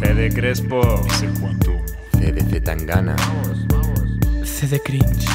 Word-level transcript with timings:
CD 0.00 0.28
Crespo. 0.34 0.80
CDC 2.12 2.62
Tangana. 2.62 3.16
CD 4.44 4.80
Cringe. 4.80 5.26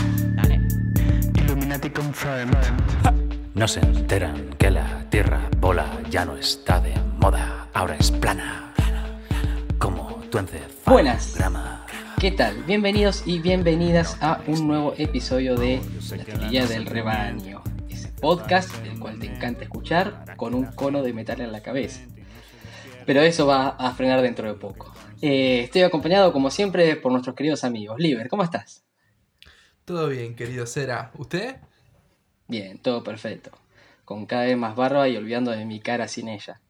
Illuminati 1.35 1.89
confirmed. 1.89 2.55
No 3.55 3.67
se 3.67 3.79
enteran 3.79 4.55
que 4.59 4.69
la 4.69 5.09
Tierra 5.09 5.49
bola 5.59 5.87
ya 6.09 6.23
no 6.25 6.37
está 6.37 6.79
de 6.79 6.93
moda, 7.19 7.67
ahora 7.73 7.95
es 7.95 8.11
plana. 8.11 8.73
Como 9.79 10.21
tu 10.29 10.39
Buenas. 10.85 11.35
¿Qué 12.19 12.31
tal? 12.31 12.63
Bienvenidos 12.63 13.23
y 13.25 13.39
bienvenidas 13.39 14.17
a 14.21 14.39
un 14.47 14.67
nuevo 14.67 14.93
episodio 14.97 15.57
de 15.57 15.81
La 16.11 16.23
Teoría 16.23 16.67
del 16.67 16.85
Rebaño, 16.85 17.63
podcast 18.23 18.73
el 18.85 18.97
cual 19.01 19.19
te 19.19 19.25
encanta 19.25 19.65
escuchar 19.65 20.37
con 20.37 20.55
un 20.55 20.67
cono 20.67 21.03
de 21.03 21.11
metal 21.11 21.41
en 21.41 21.51
la 21.51 21.61
cabeza. 21.61 21.99
Pero 23.05 23.21
eso 23.21 23.45
va 23.45 23.71
a 23.71 23.93
frenar 23.95 24.21
dentro 24.21 24.47
de 24.47 24.57
poco. 24.57 24.93
Eh, 25.21 25.63
estoy 25.65 25.81
acompañado, 25.81 26.31
como 26.31 26.49
siempre, 26.49 26.95
por 26.95 27.11
nuestros 27.11 27.35
queridos 27.35 27.65
amigos. 27.65 27.99
Liber, 27.99 28.29
¿cómo 28.29 28.43
estás? 28.43 28.85
Todo 29.83 30.07
bien, 30.07 30.37
querido 30.37 30.65
Cera. 30.65 31.11
¿Usted? 31.17 31.57
Bien, 32.47 32.77
todo 32.77 33.03
perfecto. 33.03 33.51
Con 34.05 34.25
cada 34.25 34.45
vez 34.45 34.55
más 34.55 34.77
barba 34.77 35.09
y 35.09 35.17
olvidando 35.17 35.51
de 35.51 35.65
mi 35.65 35.81
cara 35.81 36.07
sin 36.07 36.29
ella. 36.29 36.61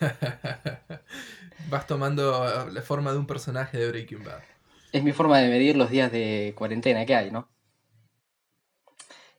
Vas 1.68 1.86
tomando 1.86 2.66
la 2.72 2.80
forma 2.80 3.12
de 3.12 3.18
un 3.18 3.26
personaje 3.26 3.76
de 3.76 3.90
Breaking 3.90 4.24
Bad. 4.24 4.40
Es 4.90 5.04
mi 5.04 5.12
forma 5.12 5.38
de 5.38 5.50
medir 5.50 5.76
los 5.76 5.90
días 5.90 6.10
de 6.10 6.54
cuarentena 6.56 7.04
que 7.04 7.14
hay, 7.14 7.30
¿no? 7.30 7.50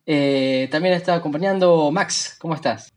Eh, 0.06 0.68
también 0.72 0.96
está 0.96 1.16
acompañando 1.16 1.92
Max. 1.92 2.36
¿Cómo 2.40 2.56
estás? 2.56 2.92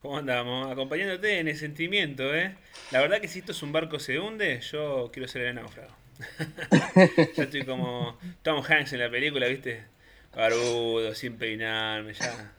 ¿Cómo 0.00 0.18
andamos? 0.18 0.70
Acompañándote 0.70 1.38
en 1.38 1.48
el 1.48 1.56
sentimiento, 1.56 2.34
¿eh? 2.34 2.56
La 2.90 3.00
verdad 3.00 3.20
que 3.20 3.28
si 3.28 3.40
esto 3.40 3.52
es 3.52 3.62
un 3.62 3.72
barco 3.72 3.98
se 3.98 4.18
hunde, 4.18 4.60
yo 4.60 5.10
quiero 5.12 5.28
ser 5.28 5.42
el 5.42 5.54
náufrago. 5.54 5.94
yo 7.36 7.42
estoy 7.44 7.64
como 7.64 8.18
Tom 8.42 8.62
Hanks 8.62 8.92
en 8.92 9.00
la 9.00 9.10
película, 9.10 9.46
¿viste? 9.46 9.84
Barbudo, 10.34 11.14
sin 11.14 11.36
peinarme, 11.36 12.14
ya. 12.14 12.52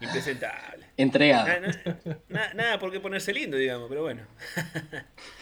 Impresentable. 0.00 0.86
Entregado. 0.96 1.46
Nada, 1.46 1.74
nada, 2.28 2.54
nada 2.54 2.78
por 2.78 2.90
qué 2.90 3.00
ponerse 3.00 3.32
lindo, 3.32 3.56
digamos, 3.56 3.88
pero 3.88 4.02
bueno. 4.02 4.22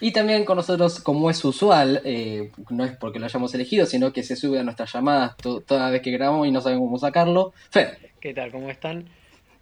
Y 0.00 0.12
también 0.12 0.44
con 0.44 0.56
nosotros, 0.56 1.00
como 1.00 1.28
es 1.30 1.44
usual, 1.44 2.00
eh, 2.04 2.50
no 2.70 2.84
es 2.84 2.96
porque 2.96 3.18
lo 3.18 3.24
hayamos 3.26 3.52
elegido, 3.54 3.84
sino 3.86 4.12
que 4.12 4.22
se 4.22 4.36
sube 4.36 4.58
a 4.60 4.62
nuestras 4.62 4.92
llamadas 4.92 5.36
to- 5.38 5.60
toda 5.60 5.90
vez 5.90 6.02
que 6.02 6.10
grabamos 6.12 6.46
y 6.46 6.52
no 6.52 6.60
sabemos 6.60 6.86
cómo 6.86 6.98
sacarlo. 6.98 7.52
Fer, 7.70 7.98
¿Qué 8.20 8.32
tal? 8.34 8.52
¿Cómo 8.52 8.70
están? 8.70 9.08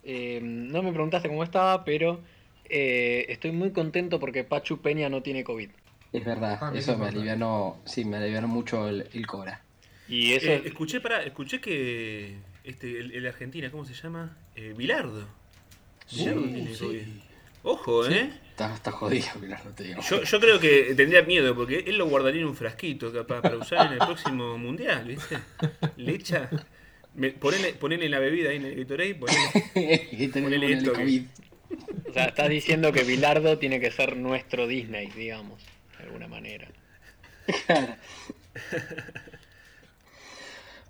Eh, 0.05 0.41
no 0.43 0.83
me 0.83 0.93
preguntaste 0.93 1.29
cómo 1.29 1.43
estaba, 1.43 1.85
pero 1.85 2.21
eh, 2.69 3.27
estoy 3.29 3.53
muy 3.53 3.71
contento 3.73 4.21
porque 4.21 4.45
Pachu 4.45 4.79
Peña 4.81 5.09
no 5.09 5.23
tiene 5.23 5.43
COVID. 5.43 5.71
es 6.13 6.25
verdad, 6.25 6.59
Ah, 6.61 6.73
eso 6.75 6.97
me 6.99 7.07
alivianó, 7.09 7.79
sí, 7.85 8.05
me 8.05 8.17
alivianó 8.19 8.49
mucho 8.49 8.89
el, 8.89 9.09
el 9.13 9.27
cobra. 9.27 9.63
Y 10.09 10.33
eso, 10.35 10.47
Eh, 10.51 10.63
escuché 10.67 11.01
para, 11.01 11.23
escuché 11.25 11.61
que 11.61 12.37
este, 12.65 13.01
el, 13.01 13.13
el 13.13 13.27
Argentina, 13.27 13.71
¿cómo 13.71 13.85
se 13.85 13.95
llama? 13.95 14.37
Eh, 14.55 14.75
Bilardo. 14.77 15.27
Sí, 16.07 16.25
tiene 16.25 16.75
sí. 16.75 16.85
COVID. 16.87 17.03
Ojo, 17.65 18.07
¿eh? 18.09 18.31
Está, 18.57 18.75
está 18.75 18.91
jodido, 18.91 19.27
Pilar, 19.39 19.63
no 19.67 19.73
te 19.73 19.85
digo. 19.85 20.01
Yo, 20.01 20.23
yo 20.23 20.41
creo 20.41 20.59
que 20.59 20.95
tendría 20.97 21.21
miedo 21.21 21.55
porque 21.55 21.85
él 21.87 21.99
lo 21.99 22.07
guardaría 22.07 22.41
en 22.41 22.47
un 22.47 22.57
frasquito 22.57 23.13
capaz 23.13 23.43
para 23.43 23.59
usar 23.59 23.87
en 23.89 23.93
el 23.93 23.99
próximo 23.99 24.57
mundial, 24.57 25.05
¿viste? 25.07 25.37
Le 25.99 26.15
echa. 26.15 26.49
me- 27.15 27.33
ponele, 27.33 27.75
ponele 27.75 28.09
la 28.09 28.19
bebida 28.19 28.49
ahí 28.49 28.57
en 28.57 28.65
el 28.65 28.75
Gatorade, 28.77 29.15
ponele. 29.15 30.09
Esto 30.73 30.93
que- 30.95 31.25
o 32.09 32.13
sea, 32.15 32.25
estás 32.27 32.49
diciendo 32.49 32.93
que 32.93 33.05
Bilardo 33.05 33.59
tiene 33.59 33.79
que 33.79 33.91
ser 33.91 34.17
nuestro 34.17 34.67
Disney, 34.67 35.09
digamos, 35.15 35.63
de 35.99 36.05
alguna 36.05 36.27
manera. 36.27 36.67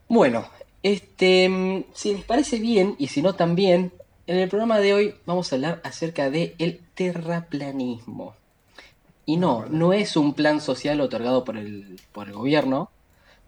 Bueno, 0.08 0.48
este, 0.84 1.48
mm, 1.48 1.84
si 1.94 2.14
les 2.14 2.24
parece 2.24 2.58
bien, 2.60 2.94
y 2.98 3.08
si 3.08 3.22
no 3.22 3.34
también, 3.34 3.92
en 4.26 4.38
el 4.38 4.48
programa 4.48 4.78
de 4.80 4.94
hoy 4.94 5.14
vamos 5.24 5.52
a 5.52 5.56
hablar 5.56 5.80
acerca 5.84 6.30
de 6.30 6.54
el 6.58 6.80
terraplanismo. 6.94 8.34
Y 9.24 9.36
no, 9.36 9.66
no 9.66 9.92
es 9.92 10.16
un 10.16 10.34
plan 10.34 10.60
social 10.60 11.00
otorgado 11.00 11.44
por 11.44 11.56
el, 11.56 12.00
por 12.12 12.28
el 12.28 12.34
gobierno, 12.34 12.90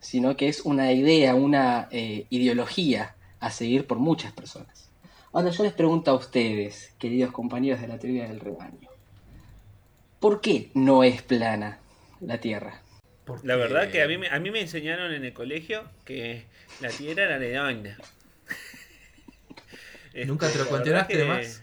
sino 0.00 0.36
que 0.36 0.48
es 0.48 0.60
una 0.60 0.92
idea, 0.92 1.34
una 1.34 1.88
eh, 1.90 2.26
ideología 2.30 3.14
a 3.40 3.50
seguir 3.50 3.86
por 3.86 3.98
muchas 3.98 4.32
personas. 4.32 4.88
Ahora 5.32 5.50
yo 5.50 5.62
les 5.62 5.72
pregunto 5.72 6.10
a 6.10 6.14
ustedes, 6.14 6.92
queridos 6.98 7.32
compañeros 7.32 7.80
de 7.80 7.88
la 7.88 7.98
teoría 7.98 8.26
del 8.26 8.40
rebaño, 8.40 8.88
¿por 10.20 10.40
qué 10.40 10.70
no 10.74 11.04
es 11.04 11.22
plana 11.22 11.78
la 12.20 12.38
Tierra? 12.38 12.82
Porque- 13.24 13.46
La 13.46 13.56
verdad 13.56 13.90
que 13.90 14.02
a 14.02 14.08
mí, 14.08 14.16
me, 14.18 14.28
a 14.28 14.38
mí 14.40 14.50
me 14.50 14.60
enseñaron 14.60 15.12
en 15.12 15.24
el 15.24 15.32
colegio 15.32 15.84
que 16.04 16.46
la 16.80 16.88
tierra 16.88 17.24
era 17.24 17.38
redonda. 17.38 17.96
¿Nunca 20.26 20.48
te 20.48 20.58
lo 20.58 20.64
la 20.64 20.70
cuestionaste 20.70 21.24
más? 21.24 21.62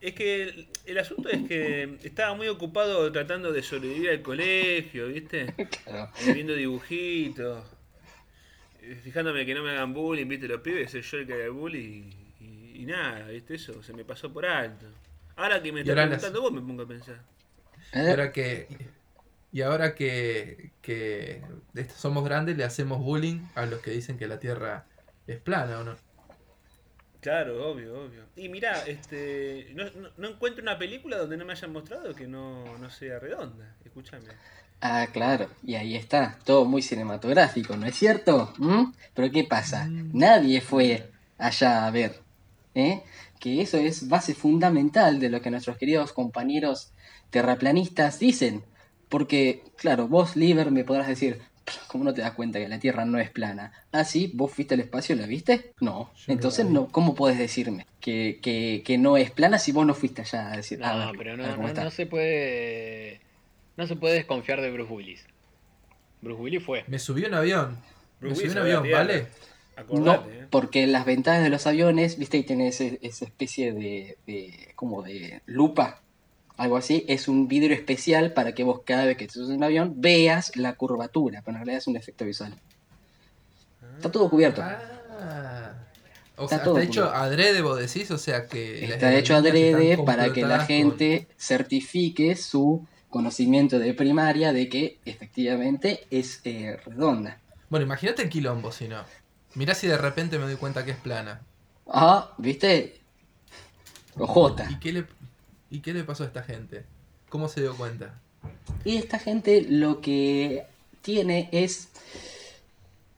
Es 0.00 0.14
que 0.14 0.42
el, 0.44 0.68
el 0.86 0.98
asunto 0.98 1.28
es 1.28 1.46
que 1.46 1.98
estaba 2.04 2.34
muy 2.34 2.48
ocupado 2.48 3.10
tratando 3.12 3.52
de 3.52 3.62
sobrevivir 3.62 4.10
al 4.10 4.22
colegio, 4.22 5.08
¿viste? 5.08 5.52
Claro. 5.84 6.10
Viendo 6.34 6.54
dibujitos, 6.54 7.64
eh, 8.82 8.98
fijándome 9.02 9.44
que 9.44 9.54
no 9.54 9.62
me 9.62 9.70
hagan 9.70 9.92
bullying, 9.92 10.26
viste, 10.26 10.48
los 10.48 10.60
pibes, 10.60 10.90
soy 10.90 11.02
yo 11.02 11.18
el 11.18 11.26
que 11.26 11.34
haga 11.34 11.44
el 11.44 11.50
bullying 11.50 12.10
y, 12.40 12.44
y- 12.44 12.82
y 12.82 12.86
nada, 12.86 13.26
viste, 13.28 13.54
eso 13.54 13.82
se 13.82 13.92
me 13.92 14.04
pasó 14.04 14.32
por 14.32 14.46
alto. 14.46 14.86
Ahora 15.36 15.62
que 15.62 15.72
me 15.72 15.80
estás 15.80 15.96
las- 15.96 16.06
preguntando 16.06 16.40
vos 16.42 16.52
me 16.52 16.60
pongo 16.60 16.82
a 16.82 16.88
pensar. 16.88 17.20
Y 17.92 17.98
¿Eh? 17.98 18.10
ahora 18.10 18.32
que, 18.32 18.68
y 19.52 19.60
ahora 19.62 19.94
que, 19.94 20.70
que 20.82 21.42
somos 21.96 22.24
grandes, 22.24 22.56
le 22.56 22.64
hacemos 22.64 23.00
bullying 23.00 23.40
a 23.54 23.66
los 23.66 23.80
que 23.80 23.90
dicen 23.90 24.16
que 24.18 24.26
la 24.28 24.38
Tierra 24.38 24.86
es 25.26 25.38
plana, 25.38 25.80
¿o 25.80 25.84
no? 25.84 25.96
Claro, 27.20 27.70
obvio, 27.70 28.04
obvio. 28.04 28.22
Y 28.36 28.48
mira, 28.48 28.82
este, 28.86 29.68
no, 29.74 29.84
no- 29.90 30.08
no 30.16 30.28
encuentro 30.28 30.62
una 30.62 30.78
película 30.78 31.18
donde 31.18 31.36
no 31.36 31.44
me 31.44 31.52
hayan 31.52 31.72
mostrado 31.72 32.14
que 32.14 32.26
no, 32.26 32.78
no 32.78 32.88
sea 32.90 33.18
redonda, 33.18 33.76
escúchame. 33.84 34.24
Ah, 34.80 35.06
claro, 35.12 35.48
y 35.62 35.74
ahí 35.74 35.94
está, 35.94 36.38
todo 36.44 36.64
muy 36.64 36.80
cinematográfico, 36.80 37.76
¿no 37.76 37.84
es 37.86 37.94
cierto? 37.96 38.54
¿Mm? 38.56 38.92
Pero 39.12 39.30
¿qué 39.30 39.44
pasa? 39.44 39.84
Mm. 39.84 40.16
Nadie 40.16 40.62
fue 40.62 41.10
allá 41.36 41.86
a 41.86 41.90
ver, 41.90 42.20
¿eh? 42.74 43.02
Que 43.38 43.60
eso 43.60 43.76
es 43.76 44.08
base 44.08 44.34
fundamental 44.34 45.20
de 45.20 45.28
lo 45.28 45.42
que 45.42 45.50
nuestros 45.50 45.76
queridos 45.76 46.12
compañeros 46.12 46.92
terraplanistas 47.28 48.18
dicen. 48.18 48.64
Porque, 49.10 49.64
claro, 49.76 50.08
vos, 50.08 50.36
Liber, 50.36 50.70
me 50.70 50.84
podrás 50.84 51.08
decir, 51.08 51.42
¿cómo 51.88 52.04
no 52.04 52.14
te 52.14 52.20
das 52.22 52.32
cuenta 52.32 52.58
que 52.58 52.68
la 52.68 52.78
Tierra 52.78 53.04
no 53.04 53.18
es 53.18 53.30
plana? 53.30 53.72
Ah, 53.92 54.04
sí, 54.04 54.30
vos 54.34 54.52
fuiste 54.52 54.74
al 54.74 54.80
espacio, 54.80 55.16
¿la 55.16 55.26
viste? 55.26 55.72
No. 55.80 56.10
Yo 56.14 56.32
Entonces, 56.32 56.66
no, 56.66 56.88
¿cómo 56.88 57.14
podés 57.14 57.38
decirme 57.38 57.86
que, 58.00 58.38
que, 58.42 58.82
que 58.84 58.98
no 58.98 59.16
es 59.16 59.30
plana 59.30 59.58
si 59.58 59.72
vos 59.72 59.86
no 59.86 59.94
fuiste 59.94 60.22
allá 60.22 60.52
a 60.52 60.56
decir, 60.56 60.82
a 60.84 60.92
No, 60.92 61.06
ver, 61.08 61.16
pero 61.18 61.36
no, 61.36 61.90
se 61.90 62.06
puede. 62.06 63.20
No 63.76 63.86
se 63.86 63.96
puede 63.96 64.14
desconfiar 64.14 64.60
de 64.60 64.70
Bruce 64.70 64.92
Willis. 64.92 65.24
Bruce 66.20 66.40
Willis 66.40 66.62
fue. 66.62 66.84
Me 66.86 66.98
subí 66.98 67.24
un 67.24 67.34
avión. 67.34 67.78
Me 68.20 68.34
subí 68.34 68.48
un 68.48 68.58
avión, 68.58 68.86
¿vale? 68.90 69.26
Acordate, 69.76 70.28
No, 70.30 70.30
¿eh? 70.30 70.46
porque 70.50 70.82
en 70.82 70.92
las 70.92 71.06
ventanas 71.06 71.42
de 71.42 71.48
los 71.48 71.66
aviones, 71.66 72.18
viste, 72.18 72.36
y 72.36 72.42
tiene 72.42 72.68
esa 72.68 72.84
especie 73.24 73.72
de, 73.72 74.18
de- 74.26 74.72
como 74.74 75.02
de 75.02 75.40
lupa, 75.46 76.02
algo 76.60 76.76
así, 76.76 77.06
es 77.08 77.26
un 77.26 77.48
vidrio 77.48 77.74
especial 77.74 78.34
para 78.34 78.52
que 78.52 78.64
vos 78.64 78.82
cada 78.84 79.06
vez 79.06 79.16
que 79.16 79.26
te 79.26 79.32
subes 79.32 79.48
en 79.48 79.56
un 79.56 79.64
avión 79.64 79.94
veas 79.96 80.54
la 80.56 80.74
curvatura, 80.74 81.40
pero 81.42 81.56
en 81.56 81.60
realidad 81.64 81.78
es 81.78 81.86
un 81.86 81.96
efecto 81.96 82.26
visual. 82.26 82.54
Está 83.96 84.12
todo 84.12 84.28
cubierto. 84.28 84.60
Ah. 84.62 85.72
O 86.36 86.44
Está 86.44 86.56
sea, 86.56 86.64
todo 86.64 86.76
está 86.76 86.90
hecho 86.90 87.00
cubierto. 87.00 87.18
adrede, 87.18 87.62
vos 87.62 87.78
decís, 87.78 88.10
o 88.10 88.18
sea 88.18 88.46
que... 88.46 88.84
Está 88.84 89.14
hecho 89.14 89.36
adrede 89.36 89.96
para 90.04 90.34
que 90.34 90.42
la 90.42 90.66
gente 90.66 91.28
certifique 91.38 92.36
su 92.36 92.86
conocimiento 93.08 93.78
de 93.78 93.94
primaria 93.94 94.52
de 94.52 94.68
que 94.68 94.98
efectivamente 95.06 96.06
es 96.10 96.42
eh, 96.44 96.78
redonda. 96.84 97.38
Bueno, 97.70 97.86
imagínate 97.86 98.20
el 98.20 98.28
quilombo, 98.28 98.70
si 98.70 98.86
no. 98.86 99.02
Mirá 99.54 99.74
si 99.74 99.86
de 99.86 99.96
repente 99.96 100.38
me 100.38 100.44
doy 100.44 100.56
cuenta 100.56 100.84
que 100.84 100.90
es 100.90 100.98
plana. 100.98 101.40
Ah, 101.86 102.34
¿viste? 102.36 103.00
Ojota. 104.18 104.68
¿Y 104.70 104.78
qué 104.78 104.92
le, 104.92 105.06
y 105.70 105.80
qué 105.80 105.92
le 105.92 106.04
pasó 106.04 106.24
a 106.24 106.26
esta 106.26 106.42
gente? 106.42 106.84
¿Cómo 107.28 107.48
se 107.48 107.60
dio 107.60 107.76
cuenta? 107.76 108.18
Y 108.84 108.96
esta 108.96 109.18
gente 109.18 109.62
lo 109.68 110.00
que 110.00 110.64
tiene 111.02 111.48
es. 111.52 111.88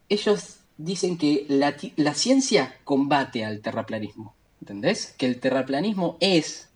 Ellos 0.09 0.59
dicen 0.77 1.17
que 1.17 1.47
la, 1.49 2.15
ciencia 2.15 2.77
combate 2.85 3.45
al 3.45 3.61
terraplanismo. 3.61 4.35
¿Entendés? 4.61 5.15
Que 5.17 5.27
el 5.27 5.41
terraplanismo 5.41 6.17
es 6.21 6.69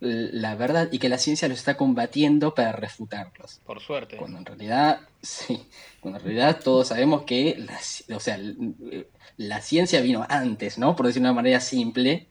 la 0.00 0.54
verdad 0.54 0.88
y 0.92 0.98
que 0.98 1.08
la 1.08 1.18
ciencia 1.18 1.48
los 1.48 1.58
está 1.58 1.76
combatiendo 1.76 2.54
para 2.54 2.72
refutarlos. 2.72 3.60
Por 3.66 3.80
suerte. 3.80 4.16
Cuando 4.16 4.38
en 4.38 4.46
realidad, 4.46 5.00
sí, 5.22 5.66
cuando 6.00 6.18
en 6.20 6.24
realidad 6.24 6.60
todos 6.62 6.88
sabemos 6.88 7.22
que 7.22 7.56
la, 7.58 8.16
o 8.16 8.20
sea, 8.20 8.38
la 9.36 9.60
ciencia 9.60 10.00
vino 10.00 10.24
antes, 10.28 10.78
¿no? 10.78 10.96
Por 10.96 11.06
decirlo 11.06 11.26
de 11.26 11.32
una 11.32 11.36
manera 11.36 11.60
simple. 11.60 12.28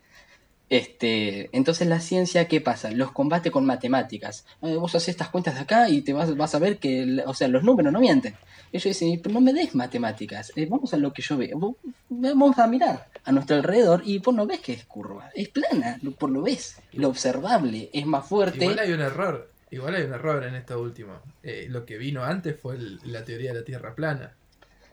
Este, 0.70 1.50
entonces 1.54 1.88
la 1.88 2.00
ciencia, 2.02 2.48
¿qué 2.48 2.60
pasa? 2.60 2.92
Los 2.92 3.12
combate 3.12 3.52
con 3.52 3.66
matemáticas. 3.66 4.46
Eh, 4.62 4.76
vos 4.76 4.94
haces 4.96 5.10
estas 5.10 5.30
cuentas 5.30 5.56
de 5.56 5.62
acá 5.62 5.90
y 5.90 6.02
te 6.02 6.12
vas, 6.14 6.36
vas 6.36 6.56
a 6.56 6.60
ver 6.60 6.78
que, 6.78 7.24
o 7.26 7.34
sea, 7.34 7.48
los 7.48 7.64
números 7.64 7.94
no 7.94 8.02
mienten. 8.02 8.36
Ellos 8.74 8.84
dicen, 8.84 9.20
"Pero 9.22 9.34
no 9.34 9.40
me 9.42 9.54
des 9.54 9.76
matemáticas, 9.76 10.52
eh, 10.58 10.66
vamos 10.70 10.94
a 10.94 10.98
lo 10.98 11.14
que 11.14 11.22
yo 11.22 11.38
veo. 11.38 11.76
Vamos 12.10 12.60
a 12.60 12.68
mirar 12.68 13.08
a 13.24 13.32
nuestro 13.32 13.56
alrededor 13.56 14.02
y 14.06 14.20
vos 14.20 14.36
no 14.36 14.46
ves 14.46 14.60
que 14.60 14.74
es 14.74 14.84
curva, 14.86 15.30
es 15.34 15.48
plana, 15.50 16.00
por 16.20 16.30
lo 16.30 16.42
ves, 16.42 16.78
lo 16.94 17.08
observable, 17.08 17.90
es 17.94 18.06
más 18.06 18.28
fuerte. 18.28 18.58
Igual 18.66 18.80
hay 18.80 18.92
un 18.92 19.02
error. 19.02 19.50
Igual 19.72 19.96
hay 19.96 20.04
un 20.04 20.14
error 20.14 20.44
en 20.46 20.56
esto 20.56 20.82
último. 20.82 21.14
Eh, 21.44 21.68
lo 21.70 21.86
que 21.86 21.98
vino 21.98 22.24
antes 22.24 22.58
fue 22.60 22.76
el- 22.76 23.00
la 23.06 23.24
teoría 23.24 23.54
de 23.54 23.60
la 23.60 23.66
Tierra 23.66 23.96
plana. 23.96 24.34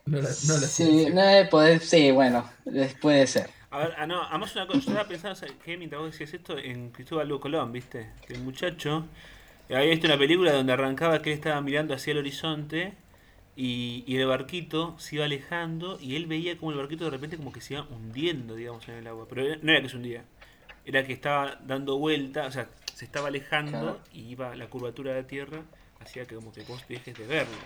No 0.07 0.19
la, 0.21 0.29
no 0.29 0.55
la 0.59 0.67
sí, 0.67 1.07
no, 1.13 1.23
puede- 1.51 1.79
sí, 1.81 2.11
bueno, 2.11 2.49
puede 3.01 3.27
ser. 3.27 3.49
A 3.75 3.79
ver, 3.79 3.95
ah, 3.99 4.07
no, 4.07 4.23
además 4.23 4.55
una 4.55 4.67
cosa, 4.69 4.79
yo 4.79 4.89
estaba 4.91 5.09
pensando, 5.09 5.35
¿sabes 5.35 5.57
qué? 5.65 5.77
Mientras 5.77 6.01
vos 6.01 6.13
decías 6.13 6.33
esto, 6.33 6.57
en 6.59 6.91
Cristóbal 6.91 7.27
Lugo 7.29 7.41
Colón, 7.41 7.73
¿viste? 7.73 8.11
Que 8.25 8.35
el 8.35 8.41
muchacho 8.41 9.05
había 9.69 9.91
visto 9.91 10.07
una 10.07 10.17
película 10.17 10.53
donde 10.53 10.73
arrancaba 10.73 11.21
que 11.21 11.33
él 11.33 11.37
estaba 11.39 11.61
mirando 11.61 11.93
hacia 11.93 12.13
el 12.13 12.19
horizonte 12.19 12.93
y, 13.57 14.05
y 14.07 14.17
el 14.17 14.27
barquito 14.29 14.95
se 15.01 15.17
iba 15.17 15.25
alejando 15.25 15.99
y 16.01 16.15
él 16.15 16.27
veía 16.27 16.57
como 16.57 16.71
el 16.71 16.79
barquito 16.79 17.05
de 17.05 17.11
repente 17.11 17.37
como 17.37 17.53
que 17.53 17.61
se 17.61 17.75
iba 17.75 17.83
hundiendo, 17.91 18.55
digamos, 18.55 18.87
en 18.89 18.95
el 18.95 19.07
agua. 19.09 19.27
Pero 19.29 19.43
no 19.61 19.73
era 19.73 19.83
que 19.83 19.89
se 19.89 19.97
hundía, 19.97 20.23
era 20.87 21.05
que 21.05 21.13
estaba 21.13 21.59
dando 21.67 21.99
vuelta, 21.99 22.47
o 22.47 22.53
sea, 22.53 22.69
se 22.95 23.05
estaba 23.07 23.27
alejando 23.27 23.71
Claro. 23.81 24.01
y 24.13 24.21
iba 24.29 24.55
la 24.55 24.69
curvatura 24.69 25.15
de 25.15 25.23
la 25.23 25.27
Tierra 25.27 25.63
hacía 26.01 26.27
que 26.27 26.37
como 26.37 26.53
que 26.53 26.63
vos 26.63 26.87
dejes 26.89 27.17
de 27.19 27.27
verlo. 27.27 27.57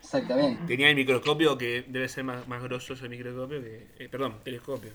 Exactamente. 0.00 0.62
Tenía 0.66 0.88
el 0.90 0.94
microscopio 0.94 1.58
que 1.58 1.84
debe 1.88 2.08
ser 2.08 2.22
más, 2.22 2.46
más 2.46 2.62
grosso 2.62 2.92
ese 2.94 3.08
microscopio 3.08 3.60
que. 3.60 3.88
eh, 3.98 4.08
perdón, 4.08 4.36
telescopio. 4.44 4.92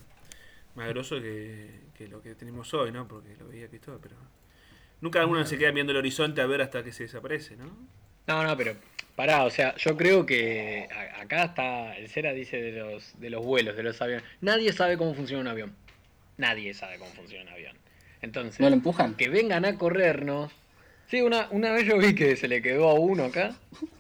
Más 0.76 0.90
grosso 0.90 1.22
que, 1.22 1.70
que 1.98 2.08
lo 2.08 2.22
que 2.22 2.34
tenemos 2.36 2.74
hoy, 2.74 2.92
¿no? 2.92 3.08
Porque 3.08 3.36
lo 3.40 3.48
veía 3.48 3.68
Cristóbal, 3.68 4.00
pero. 4.02 4.16
Nunca 5.02 5.26
uno 5.26 5.46
se 5.46 5.58
queda 5.58 5.72
viendo 5.72 5.92
el 5.92 5.98
horizonte 5.98 6.42
a 6.42 6.46
ver 6.46 6.62
hasta 6.62 6.84
que 6.84 6.92
se 6.94 7.04
desaparece, 7.04 7.58
¿no? 7.58 7.66
No, 8.26 8.44
no, 8.44 8.56
pero 8.56 8.76
pará, 9.18 9.44
o 9.44 9.50
sea, 9.50 9.76
yo 9.76 9.98
creo 9.98 10.26
que 10.26 10.88
acá 11.20 11.44
está, 11.44 11.96
el 11.98 12.08
Cera 12.08 12.32
dice 12.32 12.62
de 12.62 12.72
los, 12.80 13.20
de 13.20 13.30
los 13.30 13.46
vuelos, 13.46 13.76
de 13.76 13.84
los 13.84 14.02
aviones. 14.02 14.24
Nadie 14.40 14.72
sabe 14.72 14.98
cómo 14.98 15.14
funciona 15.14 15.42
un 15.42 15.48
avión. 15.50 15.76
Nadie 16.38 16.74
sabe 16.74 16.98
cómo 17.00 17.12
funciona 17.12 17.44
un 17.44 17.50
avión. 17.50 17.76
Entonces, 18.22 18.62
¿No 18.62 18.70
lo 18.70 18.76
empujan? 18.76 19.16
que 19.16 19.28
vengan 19.28 19.66
a 19.66 19.78
corrernos. 19.78 20.54
Sí, 21.08 21.22
una, 21.22 21.48
una 21.52 21.74
vez 21.74 21.86
yo 21.86 21.98
vi 21.98 22.16
que 22.16 22.38
se 22.38 22.48
le 22.48 22.62
quedó 22.62 22.90
a 22.90 22.94
uno 22.94 23.26
acá 23.26 23.56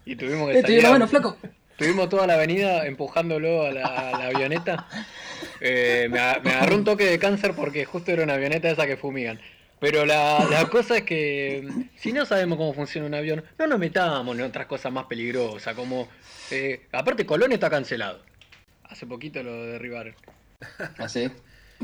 y 0.05 0.15
tuvimos 0.15 0.49
que 0.51 0.59
Eh, 0.59 0.61
salir 0.61 0.81
la 0.83 0.87
a- 0.89 0.91
mano, 0.93 1.07
flaco. 1.09 1.37
Tuvimos 1.77 2.07
toda 2.07 2.25
la 2.27 2.35
avenida 2.35 2.85
empujándolo 2.87 3.63
a 3.65 3.71
la, 3.71 3.85
a 3.85 4.11
la 4.19 4.27
avioneta. 4.27 4.87
Eh, 5.65 6.09
me, 6.11 6.19
agarró 6.19 6.75
un 6.75 6.83
toque 6.83 7.05
de 7.05 7.17
cáncer 7.17 7.53
porque 7.55 7.85
justo 7.85 8.11
era 8.11 8.23
una 8.23 8.33
avioneta 8.33 8.69
esa 8.69 8.85
que 8.85 8.97
fumigan. 8.97 9.39
Pero 9.79 10.05
la, 10.05 10.45
la 10.51 10.65
cosa 10.67 10.97
es 10.97 11.03
que 11.03 11.63
mm, 11.65 11.81
si 11.95 12.11
no 12.11 12.25
sabemos 12.25 12.57
cómo 12.57 12.73
funciona 12.73 13.07
un 13.07 13.13
avión, 13.13 13.45
no 13.57 13.67
nos 13.67 13.79
metamos 13.79 14.35
en 14.37 14.43
otras 14.43 14.67
cosas 14.67 14.91
más 14.91 15.05
peligrosas, 15.05 15.73
como... 15.73 16.09
eh, 16.51 16.81
aparte, 16.91 17.25
Colón 17.25 17.53
está 17.53 17.69
cancelado. 17.69 18.19
Hace 18.83 19.07
poquito 19.07 19.41
lo 19.41 19.53
derribaron. 19.67 20.13
Así. 20.97 21.31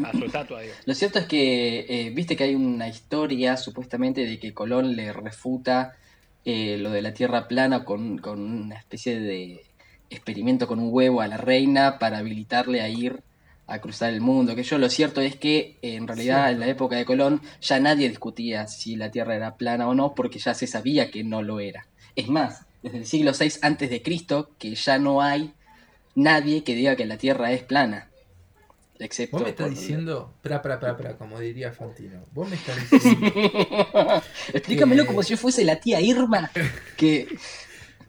A 0.04 0.12
su 0.12 0.26
estatua, 0.26 0.62
digo. 0.62 0.74
Lo 0.86 0.94
cierto 0.94 1.20
es 1.20 1.26
que, 1.26 1.86
eh, 1.88 2.10
viste 2.10 2.36
que 2.36 2.44
hay 2.44 2.56
una 2.56 2.90
historia 2.90 3.56
supuestamente 3.56 4.26
de 4.26 4.40
que 4.40 4.54
Colón 4.54 4.98
le 4.98 5.14
refuta 5.14 5.96
eh, 6.44 6.78
lo 6.78 6.90
de 6.92 7.02
la 7.02 7.14
Tierra 7.14 7.48
plana 7.48 7.86
con, 7.86 8.18
con 8.18 8.42
una 8.42 8.76
especie 8.76 9.22
de 9.22 9.64
experimento 10.10 10.68
con 10.68 10.80
un 10.80 10.90
huevo 10.92 11.22
a 11.22 11.28
la 11.28 11.38
reina 11.38 11.98
para 11.98 12.18
habilitarle 12.18 12.82
a 12.82 12.90
ir 12.90 13.22
a 13.70 13.80
cruzar 13.80 14.14
el 14.14 14.22
mundo. 14.22 14.56
Que 14.56 14.64
yo 14.64 14.78
lo 14.78 14.90
cierto 14.90 15.22
es 15.22 15.36
que 15.36 15.78
eh, 15.82 15.96
en 15.96 16.08
realidad 16.08 16.52
en 16.52 16.60
la 16.60 16.68
época 16.68 16.96
de 16.96 17.06
Colón 17.06 17.42
ya 17.62 17.80
nadie 17.80 18.10
discutía 18.10 18.68
si 18.68 18.96
la 18.96 19.12
Tierra 19.12 19.36
era 19.36 19.56
plana 19.56 19.88
o 19.88 19.96
no 19.96 20.16
porque 20.16 20.40
ya 20.40 20.54
se 20.54 20.68
sabía 20.68 21.12
que 21.12 21.24
no 21.24 21.42
lo 21.42 21.60
era. 21.60 21.88
Es 22.16 22.28
más, 22.28 22.66
desde 22.84 22.98
el 23.00 23.06
siglo 23.06 23.32
VI 23.38 23.54
antes 23.62 23.90
de 23.90 24.02
Cristo 24.02 24.52
que 24.58 24.76
ya 24.76 24.98
no 24.98 25.22
hay 25.22 25.54
nadie 26.16 26.64
que 26.64 26.76
diga 26.76 26.96
que 26.96 27.06
la 27.06 27.18
Tierra 27.18 27.52
es 27.52 27.64
plana. 27.64 28.10
Excepto 29.00 29.38
Vos 29.38 29.44
me 29.46 29.52
estás 29.52 29.70
diciendo, 29.70 30.34
pra, 30.42 30.62
pra, 30.62 30.78
pra, 30.78 30.98
pra, 30.98 31.16
como 31.16 31.40
diría 31.40 31.72
Fantino. 31.72 32.22
Vos 32.34 32.50
me 32.50 32.58
estás 32.58 32.76
diciendo, 32.92 33.32
Explícamelo 34.54 35.06
como 35.06 35.24
si 35.24 35.30
yo 35.30 35.38
fuese 35.38 35.64
la 35.64 35.78
tía 35.78 36.02
Irma. 36.02 36.52
Que. 36.98 37.28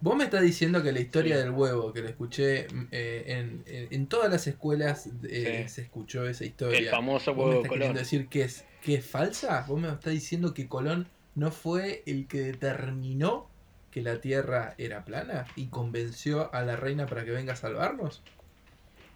Vos 0.00 0.16
me 0.16 0.24
estás 0.24 0.42
diciendo 0.42 0.82
que 0.82 0.92
la 0.92 1.00
historia 1.00 1.36
del 1.38 1.50
huevo, 1.50 1.92
que 1.92 2.00
lo 2.02 2.08
escuché 2.08 2.66
eh, 2.90 3.24
en, 3.26 3.62
en- 3.66 3.88
en 3.90 4.06
todas 4.06 4.30
las 4.30 4.46
escuelas, 4.46 5.08
eh, 5.28 5.64
Sí. 5.66 5.74
se 5.74 5.82
escuchó 5.82 6.26
esa 6.28 6.44
historia. 6.44 6.78
El 6.78 6.88
famoso 6.88 7.34
¿Vos 7.34 7.44
me 7.44 7.50
huevo 7.50 7.60
estás 7.62 7.68
Colón. 7.68 7.78
queriendo 7.80 7.98
decir 8.00 8.28
que 8.28 8.42
es, 8.42 8.64
que 8.82 8.94
es 8.94 9.06
falsa? 9.06 9.64
¿Vos 9.68 9.80
me 9.80 9.88
estás 9.88 10.12
diciendo 10.12 10.54
que 10.54 10.66
Colón 10.68 11.06
no 11.34 11.50
fue 11.52 12.02
el 12.06 12.26
que 12.26 12.40
determinó 12.40 13.48
que 13.90 14.02
la 14.02 14.20
Tierra 14.20 14.74
era 14.78 15.04
plana 15.04 15.46
y 15.56 15.66
convenció 15.66 16.52
a 16.54 16.62
la 16.62 16.76
reina 16.76 17.06
para 17.06 17.24
que 17.24 17.30
venga 17.32 17.52
a 17.54 17.56
salvarnos? 17.56 18.22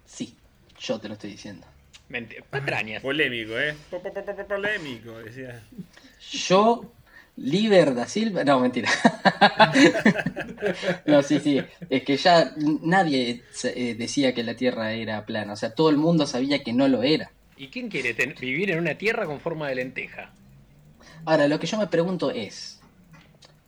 Sí, 0.04 0.36
yo 0.78 0.98
te 1.00 1.08
lo 1.08 1.14
estoy 1.14 1.30
diciendo. 1.30 1.66
Patrañas. 2.50 3.02
Polémico, 3.02 3.58
¿eh? 3.58 3.74
Po- 3.90 4.02
po- 4.02 4.12
po- 4.12 4.24
po- 4.24 4.46
Polémico, 4.46 5.12
decía. 5.18 5.62
Yo, 6.30 6.92
Liber 7.36 7.94
da 7.94 8.06
Silva. 8.06 8.44
No, 8.44 8.60
mentira. 8.60 8.88
no, 11.06 11.22
sí, 11.22 11.40
sí. 11.40 11.60
Es 11.90 12.04
que 12.04 12.16
ya 12.16 12.52
nadie 12.82 13.42
eh, 13.64 13.94
decía 13.94 14.34
que 14.34 14.44
la 14.44 14.54
Tierra 14.54 14.92
era 14.92 15.26
plana. 15.26 15.52
O 15.52 15.56
sea, 15.56 15.74
todo 15.74 15.90
el 15.90 15.96
mundo 15.96 16.26
sabía 16.26 16.62
que 16.62 16.72
no 16.72 16.88
lo 16.88 17.02
era. 17.02 17.30
¿Y 17.56 17.68
quién 17.68 17.88
quiere 17.88 18.12
vivir 18.40 18.70
en 18.70 18.80
una 18.80 18.94
tierra 18.94 19.26
con 19.26 19.40
forma 19.40 19.68
de 19.68 19.76
lenteja? 19.76 20.32
Ahora, 21.24 21.46
lo 21.48 21.58
que 21.58 21.66
yo 21.66 21.78
me 21.78 21.86
pregunto 21.86 22.30
es. 22.30 22.80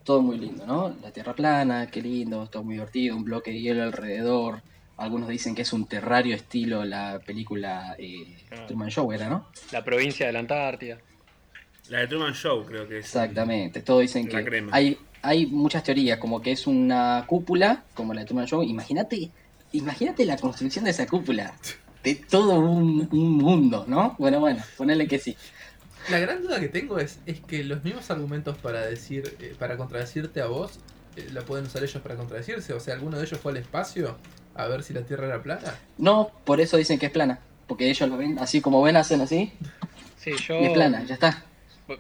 Todo 0.04 0.22
muy 0.22 0.38
lindo, 0.38 0.64
¿no? 0.66 0.96
La 1.02 1.10
Tierra 1.10 1.34
plana, 1.34 1.88
qué 1.90 2.00
lindo, 2.00 2.46
todo 2.48 2.62
muy 2.62 2.74
divertido, 2.74 3.16
un 3.16 3.24
bloque 3.24 3.50
de 3.50 3.60
hielo 3.60 3.82
alrededor. 3.82 4.62
Algunos 4.96 5.28
dicen 5.28 5.54
que 5.56 5.62
es 5.62 5.72
un 5.72 5.86
terrario 5.86 6.36
estilo 6.36 6.84
la 6.84 7.20
película 7.26 7.96
eh, 7.98 8.36
Ah. 8.52 8.66
Truman 8.66 8.88
Show, 8.88 9.10
¿era, 9.12 9.28
no? 9.28 9.48
La 9.72 9.82
provincia 9.84 10.26
de 10.26 10.32
la 10.32 10.38
Antártida. 10.38 10.98
La 11.90 12.00
de 12.00 12.06
Truman 12.08 12.32
Show, 12.34 12.64
creo 12.64 12.88
que 12.88 12.98
es. 12.98 13.04
Exactamente, 13.06 13.80
todos 13.82 14.00
dicen 14.02 14.28
La 14.32 14.38
que 14.40 14.44
crema. 14.44 14.70
hay, 14.74 14.98
hay 15.22 15.46
muchas 15.46 15.82
teorías, 15.82 16.18
como 16.18 16.40
que 16.42 16.52
es 16.52 16.66
una 16.66 17.24
cúpula, 17.26 17.84
como 17.94 18.12
la 18.14 18.20
de 18.20 18.26
Truman 18.26 18.46
Show. 18.46 18.62
Imagínate, 18.62 19.30
imagínate 19.72 20.24
la 20.24 20.36
construcción 20.36 20.84
de 20.84 20.90
esa 20.90 21.06
cúpula, 21.06 21.54
de 22.02 22.14
todo 22.16 22.58
un, 22.58 23.08
un 23.12 23.32
mundo, 23.36 23.84
¿no? 23.88 24.14
Bueno, 24.18 24.40
bueno, 24.40 24.62
ponele 24.76 25.06
que 25.06 25.18
sí. 25.18 25.36
La 26.10 26.18
gran 26.20 26.40
duda 26.42 26.60
que 26.60 26.68
tengo 26.68 26.98
es, 26.98 27.18
es 27.26 27.40
que 27.40 27.64
los 27.64 27.82
mismos 27.82 28.10
argumentos 28.10 28.56
para 28.58 28.80
decir, 28.86 29.36
eh, 29.40 29.54
para 29.58 29.76
contradecirte 29.76 30.40
a 30.40 30.46
vos, 30.46 30.78
eh, 31.16 31.28
la 31.32 31.42
pueden 31.42 31.66
usar 31.66 31.82
ellos 31.82 32.00
para 32.00 32.14
contradecirse. 32.14 32.72
O 32.74 32.80
sea, 32.80 32.94
alguno 32.94 33.18
de 33.18 33.24
ellos 33.24 33.40
fue 33.40 33.50
al 33.52 33.58
espacio 33.58 34.16
a 34.54 34.66
ver 34.68 34.82
si 34.84 34.92
la 34.94 35.02
Tierra 35.02 35.26
era 35.26 35.42
plana. 35.42 35.74
No, 35.98 36.30
por 36.44 36.60
eso 36.60 36.76
dicen 36.76 36.98
que 37.00 37.06
es 37.06 37.12
plana, 37.12 37.40
porque 37.66 37.90
ellos 37.90 38.08
lo 38.08 38.16
ven 38.16 38.38
así 38.38 38.60
como 38.60 38.80
ven, 38.82 38.96
hacen 38.96 39.20
así, 39.20 39.52
Sí, 40.18 40.30
yo... 40.46 40.60
y 40.60 40.66
es 40.66 40.72
plana, 40.72 41.04
ya 41.04 41.14
está. 41.14 41.44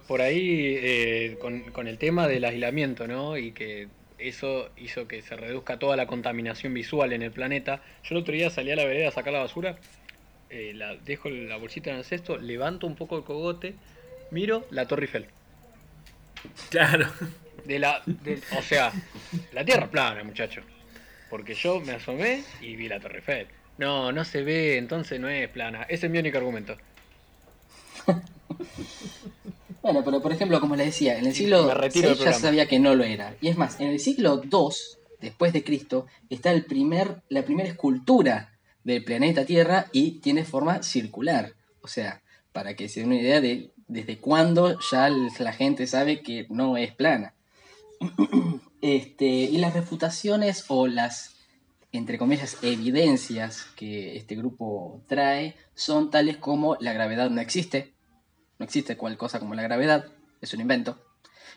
Por- 0.08 0.20
ahí, 0.20 0.76
eh, 0.80 1.36
con, 1.40 1.60
con 1.72 1.86
el 1.86 1.98
tema 1.98 2.26
del 2.26 2.44
aislamiento, 2.44 3.06
¿no? 3.06 3.36
Y 3.36 3.52
que 3.52 3.88
eso 4.18 4.70
hizo 4.76 5.06
que 5.06 5.22
se 5.22 5.36
reduzca 5.36 5.78
toda 5.78 5.96
la 5.96 6.06
contaminación 6.06 6.74
visual 6.74 7.12
en 7.12 7.22
el 7.22 7.30
planeta. 7.30 7.82
Yo 8.02 8.16
el 8.16 8.22
otro 8.22 8.34
día 8.34 8.50
salí 8.50 8.70
a 8.70 8.76
la 8.76 8.84
vereda 8.84 9.08
a 9.08 9.12
sacar 9.12 9.32
la 9.32 9.40
basura, 9.40 9.76
eh, 10.50 10.72
la, 10.74 10.96
dejo 10.96 11.28
la 11.28 11.56
bolsita 11.56 11.90
en 11.90 11.96
el 11.98 12.04
cesto, 12.04 12.36
levanto 12.38 12.86
un 12.86 12.96
poco 12.96 13.16
el 13.16 13.24
cogote, 13.24 13.74
miro 14.30 14.66
la 14.70 14.86
Torre 14.86 15.02
Eiffel. 15.04 15.26
Claro. 16.70 17.06
De 17.64 17.78
la, 17.78 18.02
de- 18.06 18.40
o 18.56 18.62
sea, 18.62 18.92
la 19.52 19.64
Tierra 19.64 19.88
plana, 19.90 20.22
muchacho. 20.24 20.62
Porque 21.28 21.54
yo 21.54 21.80
me 21.80 21.92
asomé 21.92 22.44
y 22.60 22.76
vi 22.76 22.88
la 22.88 23.00
Torre 23.00 23.16
Eiffel. 23.16 23.48
No, 23.78 24.12
no 24.12 24.24
se 24.24 24.42
ve, 24.42 24.78
entonces 24.78 25.20
no 25.20 25.28
es 25.28 25.48
plana. 25.48 25.82
Ese 25.88 26.06
es 26.06 26.12
mi 26.12 26.18
único 26.18 26.38
argumento. 26.38 26.76
Bueno, 29.86 30.02
pero 30.02 30.20
por 30.20 30.32
ejemplo, 30.32 30.58
como 30.58 30.74
le 30.74 30.86
decía, 30.86 31.16
en 31.16 31.26
el 31.26 31.32
siglo 31.32 31.68
VI 31.68 32.00
ya 32.00 32.14
programa. 32.14 32.32
sabía 32.32 32.66
que 32.66 32.80
no 32.80 32.96
lo 32.96 33.04
era. 33.04 33.36
Y 33.40 33.46
es 33.46 33.56
más, 33.56 33.78
en 33.78 33.86
el 33.86 34.00
siglo 34.00 34.42
II, 34.42 34.74
después 35.20 35.52
de 35.52 35.62
Cristo, 35.62 36.06
está 36.28 36.50
el 36.50 36.64
primer, 36.64 37.22
la 37.28 37.44
primera 37.44 37.68
escultura 37.68 38.58
del 38.82 39.04
planeta 39.04 39.44
Tierra 39.44 39.86
y 39.92 40.18
tiene 40.18 40.44
forma 40.44 40.82
circular. 40.82 41.52
O 41.82 41.86
sea, 41.86 42.20
para 42.50 42.74
que 42.74 42.88
se 42.88 42.98
den 42.98 43.10
una 43.10 43.20
idea 43.20 43.40
de 43.40 43.70
desde 43.86 44.18
cuándo 44.18 44.76
ya 44.90 45.08
la 45.08 45.52
gente 45.52 45.86
sabe 45.86 46.20
que 46.20 46.48
no 46.50 46.76
es 46.76 46.92
plana. 46.92 47.34
Este, 48.82 49.26
y 49.26 49.56
las 49.56 49.74
refutaciones 49.74 50.66
o 50.68 50.86
las, 50.86 51.34
entre 51.92 52.18
comillas, 52.18 52.58
evidencias 52.62 53.64
que 53.74 54.16
este 54.16 54.36
grupo 54.36 55.00
trae 55.08 55.56
son 55.74 56.10
tales 56.10 56.36
como 56.36 56.76
la 56.78 56.92
gravedad 56.92 57.30
no 57.30 57.40
existe, 57.40 57.95
no 58.58 58.64
existe 58.64 58.96
cual 58.96 59.16
cosa 59.16 59.38
como 59.38 59.54
la 59.54 59.62
gravedad, 59.62 60.06
es 60.40 60.54
un 60.54 60.60
invento. 60.60 60.98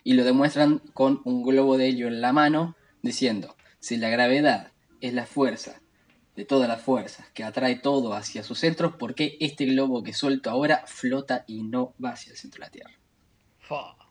Y 0.03 0.13
lo 0.13 0.24
demuestran 0.24 0.79
con 0.94 1.22
un 1.25 1.44
globo 1.44 1.77
de 1.77 1.89
helio 1.89 2.08
en 2.08 2.22
la 2.22 2.34
mano, 2.34 2.75
diciendo, 3.01 3.56
si 3.79 3.98
la 3.98 4.10
gravedad 4.10 4.72
es 5.01 5.13
la 5.13 5.25
fuerza 5.25 5.82
de 6.36 6.46
todas 6.46 6.70
las 6.70 6.82
fuerzas, 6.82 7.27
que 7.34 7.44
atrae 7.44 7.75
todo 7.75 8.13
hacia 8.13 8.44
su 8.44 8.56
centro, 8.56 8.98
porque 8.98 9.38
este 9.41 9.65
globo 9.65 10.03
que 10.03 10.13
suelto 10.13 10.50
ahora 10.50 10.84
flota 10.88 11.44
y 11.48 11.63
no 11.63 11.94
va 12.03 12.12
hacia 12.12 12.32
el 12.32 12.38
centro 12.38 12.60
de 12.60 12.65
la 12.65 12.72
Tierra. 12.72 12.91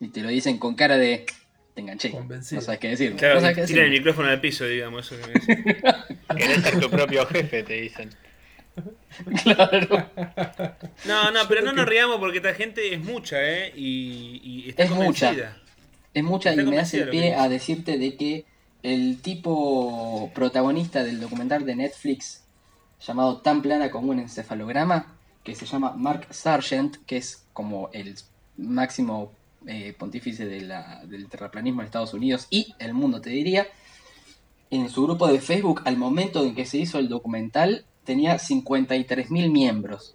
Y 0.00 0.08
te 0.08 0.20
lo 0.20 0.28
dicen 0.28 0.58
con 0.58 0.74
cara 0.74 0.96
de... 0.96 1.26
Te 1.74 1.80
enganché. 1.80 2.10
Convencido. 2.10 2.60
No 2.60 2.64
sabes 2.64 2.80
qué 2.80 2.88
decir. 2.88 3.16
Claro, 3.16 3.36
no 3.36 3.40
sabes 3.40 3.56
qué 3.56 3.64
tira 3.64 3.84
el 3.84 3.90
micrófono 3.90 4.28
al 4.28 4.40
piso, 4.40 4.64
digamos. 4.64 5.10
Eso 5.10 5.20
que 5.20 5.26
me 5.26 5.32
decís. 5.32 5.82
Querés 6.36 6.62
ser 6.62 6.80
tu 6.80 6.90
propio 6.90 7.24
jefe, 7.26 7.62
te 7.62 7.74
dicen. 7.74 8.10
Claro. 9.42 10.06
No, 11.06 11.30
no, 11.30 11.40
pero 11.48 11.62
no 11.62 11.72
nos 11.72 11.86
riamos 11.86 12.18
porque 12.18 12.38
esta 12.38 12.54
gente 12.54 12.92
es 12.94 13.00
mucha, 13.04 13.36
¿eh? 13.42 13.72
Y, 13.76 14.40
y 14.42 14.68
está 14.70 14.84
Es 14.84 14.90
mucha. 14.90 15.28
convencida. 15.28 15.56
Es 16.14 16.24
mucha 16.24 16.50
Está 16.50 16.62
y 16.62 16.66
me 16.66 16.78
hace 16.78 17.06
pie 17.06 17.34
a 17.34 17.48
decirte 17.48 17.98
de 17.98 18.16
que 18.16 18.44
el 18.82 19.20
tipo 19.20 20.30
protagonista 20.34 21.02
del 21.04 21.20
documental 21.20 21.64
de 21.66 21.76
Netflix 21.76 22.44
llamado 23.06 23.38
Tan 23.38 23.62
plana 23.62 23.90
como 23.90 24.10
un 24.10 24.18
encefalograma, 24.20 25.14
que 25.44 25.54
se 25.54 25.66
llama 25.66 25.92
Mark 25.96 26.26
Sargent, 26.30 26.96
que 27.06 27.16
es 27.18 27.44
como 27.52 27.90
el 27.92 28.14
máximo 28.56 29.32
eh, 29.66 29.94
pontífice 29.98 30.46
de 30.46 30.60
la- 30.62 31.02
del 31.04 31.28
terraplanismo 31.28 31.80
en 31.82 31.86
Estados 31.86 32.14
Unidos 32.14 32.46
y 32.50 32.74
el 32.78 32.94
mundo, 32.94 33.20
te 33.20 33.30
diría, 33.30 33.66
en 34.70 34.88
su 34.88 35.02
grupo 35.04 35.26
de 35.26 35.40
Facebook, 35.40 35.82
al 35.84 35.96
momento 35.96 36.44
en 36.44 36.54
que 36.54 36.64
se 36.66 36.78
hizo 36.78 36.98
el 36.98 37.08
documental, 37.08 37.84
tenía 38.08 38.36
53.000 38.38 39.50
miembros. 39.52 40.14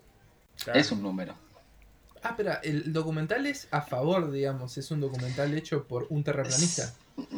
Claro. 0.63 0.79
Es 0.79 0.91
un 0.91 1.01
número. 1.03 1.35
Ah, 2.23 2.33
pero 2.35 2.53
el 2.63 2.91
documental 2.91 3.45
es 3.45 3.67
a 3.71 3.81
favor, 3.81 4.31
digamos, 4.31 4.77
es 4.77 4.89
un 4.91 5.01
documental 5.01 5.53
hecho 5.53 5.85
por 5.85 6.07
un 6.09 6.23
terraplanista. 6.23 6.93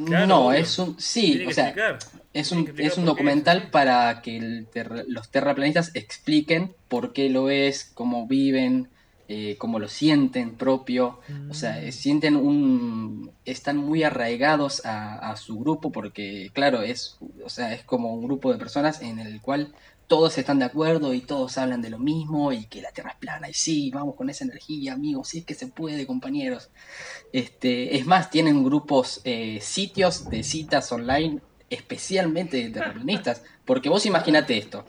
Claro, 0.06 0.28
no, 0.28 0.48
obvio. 0.48 0.60
es 0.60 0.80
un... 0.80 0.96
Sí, 1.00 1.44
o 1.46 1.52
sea, 1.52 1.66
explicar. 1.70 2.00
Es 2.34 2.52
un, 2.52 2.74
es 2.78 2.98
un 2.98 3.04
documental 3.06 3.58
es 3.64 3.70
para 3.72 4.22
que 4.22 4.38
el 4.38 4.68
terra- 4.68 5.04
los 5.08 5.30
terraplanistas 5.30 5.92
expliquen 5.96 6.74
por 6.88 7.12
qué 7.14 7.30
lo 7.30 7.50
es, 7.50 7.92
cómo 7.94 8.28
viven, 8.28 8.88
eh, 9.28 9.56
cómo 9.58 9.80
lo 9.80 9.88
sienten 9.90 10.52
propio. 10.56 11.20
O 11.50 11.54
sea, 11.56 11.82
eh, 11.82 11.92
sienten 11.92 12.36
un. 12.36 13.32
están 13.44 13.78
muy 13.78 14.04
arraigados 14.04 14.86
a, 14.86 15.32
a 15.32 15.36
su 15.36 15.60
grupo 15.60 15.92
porque, 15.92 16.52
claro, 16.54 16.84
es, 16.84 17.18
o 17.44 17.50
sea, 17.50 17.74
es 17.74 17.84
como 17.84 18.14
un 18.14 18.24
grupo 18.24 18.52
de 18.54 18.60
personas 18.60 19.02
en 19.02 19.18
el 19.20 19.42
cual 19.42 19.74
todos 20.08 20.38
están 20.38 20.60
de 20.60 20.66
acuerdo 20.66 21.14
y 21.14 21.22
todos 21.22 21.58
hablan 21.58 21.82
de 21.82 21.90
lo 21.90 21.98
mismo 22.00 22.52
y 22.54 22.66
que 22.66 22.82
la 22.82 22.92
Tierra 22.92 23.12
es 23.12 23.18
plana. 23.18 23.50
Y 23.50 23.54
sí, 23.54 23.90
vamos 23.92 24.16
con 24.16 24.30
esa 24.30 24.44
energía, 24.44 24.94
amigos, 24.94 25.30
sí 25.30 25.40
es 25.40 25.46
que 25.46 25.56
se 25.56 25.68
puede, 25.68 26.06
compañeros. 26.06 26.70
Este, 27.34 27.98
es 27.98 28.06
más, 28.06 28.30
tienen 28.30 28.64
grupos, 28.64 29.22
eh, 29.24 29.60
sitios 29.62 30.30
de 30.30 30.44
citas 30.44 30.92
online 30.92 31.42
especialmente 31.70 32.58
de 32.58 32.70
terraplanistas. 32.70 33.42
Porque 33.66 33.90
vos 33.90 34.06
imagínate 34.06 34.58
esto. 34.58 34.86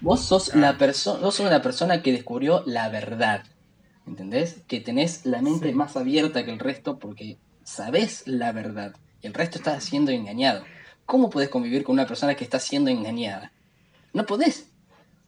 Vos 0.00 0.20
sos, 0.20 0.54
la 0.54 0.76
perso- 0.76 1.20
vos 1.20 1.36
sos 1.36 1.46
una 1.46 1.62
persona 1.62 2.02
que 2.02 2.12
descubrió 2.12 2.62
la 2.66 2.88
verdad. 2.88 3.44
¿Entendés? 4.06 4.62
Que 4.66 4.80
tenés 4.80 5.24
la 5.24 5.40
mente 5.40 5.68
Sí. 5.68 5.74
más 5.74 5.96
abierta 5.96 6.44
que 6.44 6.50
el 6.50 6.58
resto 6.58 6.98
porque 6.98 7.38
sabés 7.62 8.24
la 8.26 8.50
verdad. 8.52 8.94
Y 9.22 9.28
el 9.28 9.34
resto 9.34 9.58
está 9.58 9.80
siendo 9.80 10.10
engañado. 10.10 10.64
¿Cómo 11.06 11.30
podés 11.30 11.48
convivir 11.48 11.84
con 11.84 11.92
una 11.94 12.06
persona 12.06 12.34
que 12.34 12.44
está 12.44 12.58
siendo 12.58 12.90
engañada? 12.90 13.52
No 14.12 14.26
podés. 14.26 14.68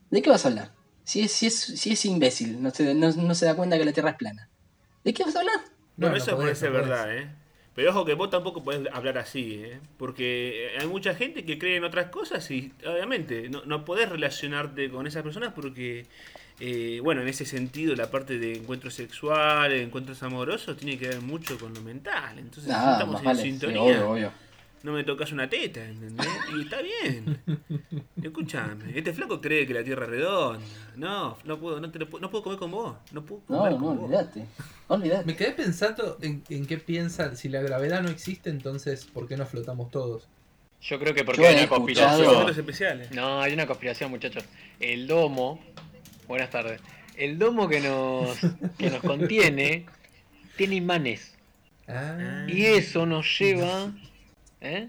¿De 0.09 0.21
qué 0.21 0.29
vas 0.29 0.45
a 0.45 0.49
hablar? 0.49 0.71
Si 1.03 1.21
es, 1.21 1.31
si 1.31 1.47
es, 1.47 1.55
si 1.59 1.91
es 1.93 2.05
imbécil, 2.05 2.61
no 2.61 2.69
se, 2.71 2.93
no, 2.93 3.11
no 3.11 3.35
se 3.35 3.45
da 3.45 3.55
cuenta 3.55 3.77
que 3.77 3.85
la 3.85 3.91
Tierra 3.93 4.11
es 4.11 4.15
plana. 4.17 4.49
¿De 5.03 5.13
qué 5.13 5.23
vas 5.23 5.35
a 5.35 5.39
hablar? 5.39 5.59
No, 5.97 6.07
Bueno, 6.09 6.15
eso 6.17 6.31
podés, 6.31 6.37
puede 6.37 6.55
ser 6.55 6.71
no 6.71 6.79
podés. 6.79 6.89
verdad, 6.89 7.17
¿eh? 7.17 7.27
Pero 7.75 7.89
ojo 7.89 8.05
que 8.05 8.13
vos 8.13 8.29
tampoco 8.29 8.63
podés 8.63 8.87
hablar 8.93 9.17
así, 9.17 9.55
¿eh? 9.63 9.79
Porque 9.97 10.69
hay 10.79 10.87
mucha 10.87 11.15
gente 11.15 11.43
que 11.43 11.57
cree 11.57 11.77
en 11.77 11.83
otras 11.83 12.07
cosas 12.09 12.49
y 12.51 12.71
obviamente 12.85 13.49
no, 13.49 13.65
no 13.65 13.83
podés 13.83 14.09
relacionarte 14.09 14.91
con 14.91 15.07
esas 15.07 15.23
personas 15.23 15.53
porque, 15.53 16.05
eh, 16.59 16.99
bueno, 17.01 17.21
en 17.23 17.27
ese 17.27 17.45
sentido 17.45 17.95
la 17.95 18.11
parte 18.11 18.37
de 18.37 18.53
encuentros 18.53 18.93
sexuales, 18.93 19.81
encuentros 19.83 20.21
amorosos, 20.21 20.77
tiene 20.77 20.99
que 20.99 21.07
ver 21.09 21.21
mucho 21.21 21.57
con 21.57 21.73
lo 21.73 21.81
mental. 21.81 22.37
Entonces, 22.37 22.67
no 22.71 22.77
Ah, 22.77 22.91
estamos 22.93 23.19
en 23.21 23.25
vale. 23.25 23.41
Sí, 23.41 23.49
sintonía, 23.49 23.81
obvio, 23.81 24.09
obvio. 24.11 24.31
No 24.83 24.91
me 24.91 25.03
tocas 25.03 25.31
una 25.31 25.49
teta, 25.49 25.83
¿entendés? 25.83 26.27
Y 26.55 26.61
está 26.61 26.81
bien. 26.81 27.41
Escúchame, 28.21 28.97
este 28.97 29.13
flaco 29.13 29.39
cree 29.41 29.65
que 29.65 29.73
la 29.73 29.83
tierra 29.83 30.03
es 30.05 30.09
redonda. 30.11 30.65
No, 30.95 31.37
no 31.45 31.57
puedo, 31.59 31.79
no, 31.79 31.89
te 31.89 31.99
lo 31.99 32.09
puedo, 32.09 32.21
no 32.21 32.29
puedo 32.29 32.43
comer 32.43 32.59
con 32.59 32.71
vos. 32.71 32.95
No 33.11 33.23
puedo 33.25 33.41
No, 33.47 33.57
comer 33.59 33.71
no, 33.71 33.77
con 33.79 33.97
olvídate. 33.99 34.45
Olvídate. 34.89 35.25
Me 35.25 35.35
quedé 35.35 35.51
pensando 35.53 36.17
en, 36.21 36.43
en 36.49 36.65
qué 36.65 36.77
piensan, 36.77 37.37
si 37.37 37.49
la 37.49 37.61
gravedad 37.61 38.01
no 38.01 38.09
existe, 38.09 38.49
entonces 38.49 39.05
¿por 39.05 39.27
qué 39.27 39.37
no 39.37 39.45
flotamos 39.45 39.89
todos? 39.89 40.27
Yo 40.81 40.99
creo 40.99 41.13
que 41.13 41.23
porque 41.23 41.41
Yo 41.41 41.47
hay 41.47 41.55
una 41.55 41.67
conspiración. 41.69 42.49
Especiales. 42.49 43.11
No, 43.11 43.41
hay 43.41 43.53
una 43.53 43.65
conspiración, 43.65 44.11
muchachos. 44.11 44.43
El 44.81 45.07
domo, 45.07 45.61
buenas 46.27 46.49
tardes. 46.49 46.81
El 47.15 47.39
domo 47.39 47.69
que 47.69 47.79
nos, 47.79 48.37
que 48.77 48.89
nos 48.89 48.99
contiene 49.01 49.85
tiene 50.57 50.75
imanes. 50.75 51.35
Ah, 51.87 52.45
Y 52.49 52.65
eso 52.65 53.05
nos 53.05 53.39
lleva. 53.39 53.93
¿Eh? 54.63 54.87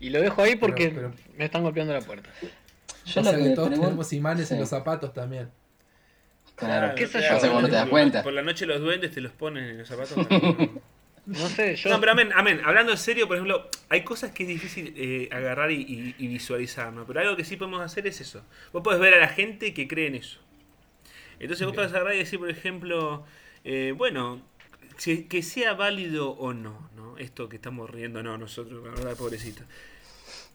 Y 0.00 0.10
lo 0.10 0.20
dejo 0.20 0.42
ahí 0.42 0.54
porque 0.56 0.90
Pero- 0.90 1.12
pero- 1.12 1.34
me 1.36 1.44
están 1.46 1.62
golpeando 1.62 1.92
la 1.92 2.00
puerta. 2.02 2.28
Yo 3.06 3.20
o 3.20 3.24
lo 3.24 3.30
sea 3.30 3.38
que 3.38 3.50
todos 3.50 3.68
pregunto- 3.68 3.80
tenemos 3.88 4.12
imanes 4.12 4.50
en 4.50 4.60
los 4.60 4.68
zapatos 4.68 5.12
también. 5.12 5.48
Claro. 6.56 6.94
¿Qué 6.94 7.06
sé 7.06 7.20
yo? 7.20 7.38
Cuando 7.50 7.68
te 7.68 7.74
das 7.74 7.82
por- 7.82 7.90
cuenta. 7.90 8.22
Por 8.22 8.32
la 8.32 8.42
noche 8.42 8.64
los 8.66 8.80
duendes 8.80 9.10
te 9.12 9.20
los 9.20 9.32
ponen 9.32 9.64
en 9.64 9.78
los 9.78 9.88
zapatos. 9.88 10.16
no- 11.26 11.48
sé, 11.48 11.74
yo. 11.76 11.90
No, 11.90 11.98
pero 12.00 12.12
amén, 12.12 12.30
amén. 12.34 12.60
Hablando 12.64 12.92
en 12.92 12.98
serio, 12.98 13.26
por 13.26 13.36
ejemplo, 13.36 13.68
hay 13.88 14.02
cosas 14.04 14.30
que 14.30 14.44
es 14.44 14.48
difícil 14.48 14.94
eh, 14.96 15.28
agarrar 15.32 15.70
y, 15.72 15.76
y- 15.82 16.14
y 16.18 16.28
visualizar, 16.28 16.92
¿no? 16.92 17.06
Pero 17.06 17.20
algo 17.20 17.36
que 17.36 17.44
sí 17.44 17.56
podemos 17.56 17.80
hacer 17.80 18.06
es 18.06 18.20
eso. 18.20 18.42
Vos 18.72 18.82
podés 18.82 19.00
ver 19.00 19.14
a 19.14 19.18
la 19.18 19.28
gente 19.28 19.74
que 19.74 19.88
cree 19.88 20.06
en 20.06 20.14
eso. 20.16 20.38
Entonces 21.40 21.66
vos 21.66 21.74
podés 21.74 21.92
agarrar 21.92 22.14
y 22.14 22.18
decir, 22.18 22.38
por 22.38 22.50
ejemplo, 22.50 23.24
eh, 23.64 23.92
bueno, 23.96 24.40
si- 24.96 25.24
que 25.24 25.42
sea 25.42 25.74
válido 25.74 26.30
o 26.32 26.52
no, 26.54 26.90
¿no? 26.96 27.18
Esto 27.18 27.48
que 27.48 27.56
estamos 27.56 27.90
riendo, 27.90 28.22
no, 28.22 28.38
nosotros, 28.38 28.84
la 28.84 28.90
verdad, 28.90 29.16
pobrecito. 29.16 29.62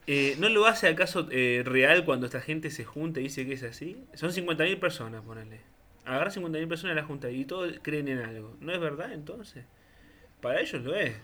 Eh, 0.07 0.35
¿No 0.39 0.49
lo 0.49 0.65
hace 0.65 0.87
acaso 0.87 1.27
eh, 1.31 1.61
real 1.65 2.03
cuando 2.05 2.25
esta 2.25 2.41
gente 2.41 2.71
se 2.71 2.83
junta 2.85 3.19
y 3.19 3.23
dice 3.23 3.45
que 3.45 3.53
es 3.53 3.63
así? 3.63 3.97
Son 4.15 4.31
50.000 4.33 4.79
personas, 4.79 5.23
ponele. 5.23 5.61
Agarra 6.05 6.31
50.000 6.31 6.67
personas 6.67 6.93
a 6.97 7.01
la 7.01 7.07
junta 7.07 7.29
y 7.29 7.45
todos 7.45 7.79
creen 7.83 8.07
en 8.07 8.19
algo. 8.19 8.57
¿No 8.59 8.73
es 8.73 8.79
verdad 8.79 9.13
entonces? 9.13 9.65
Para 10.41 10.61
ellos 10.61 10.83
lo 10.83 10.95
es. 10.95 11.15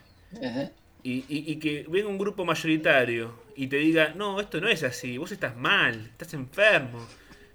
Y, 1.03 1.25
y- 1.29 1.51
y 1.51 1.60
que 1.60 1.86
venga 1.88 2.07
un 2.10 2.17
grupo 2.17 2.45
mayoritario 2.45 3.43
y 3.55 3.67
te 3.67 3.77
diga, 3.77 4.13
no, 4.15 4.39
esto 4.41 4.60
no 4.60 4.67
es 4.69 4.84
así, 4.84 5.17
vos 5.17 5.31
estás 5.31 5.55
mal, 5.55 6.07
estás 6.07 6.34
enfermo. 6.34 7.07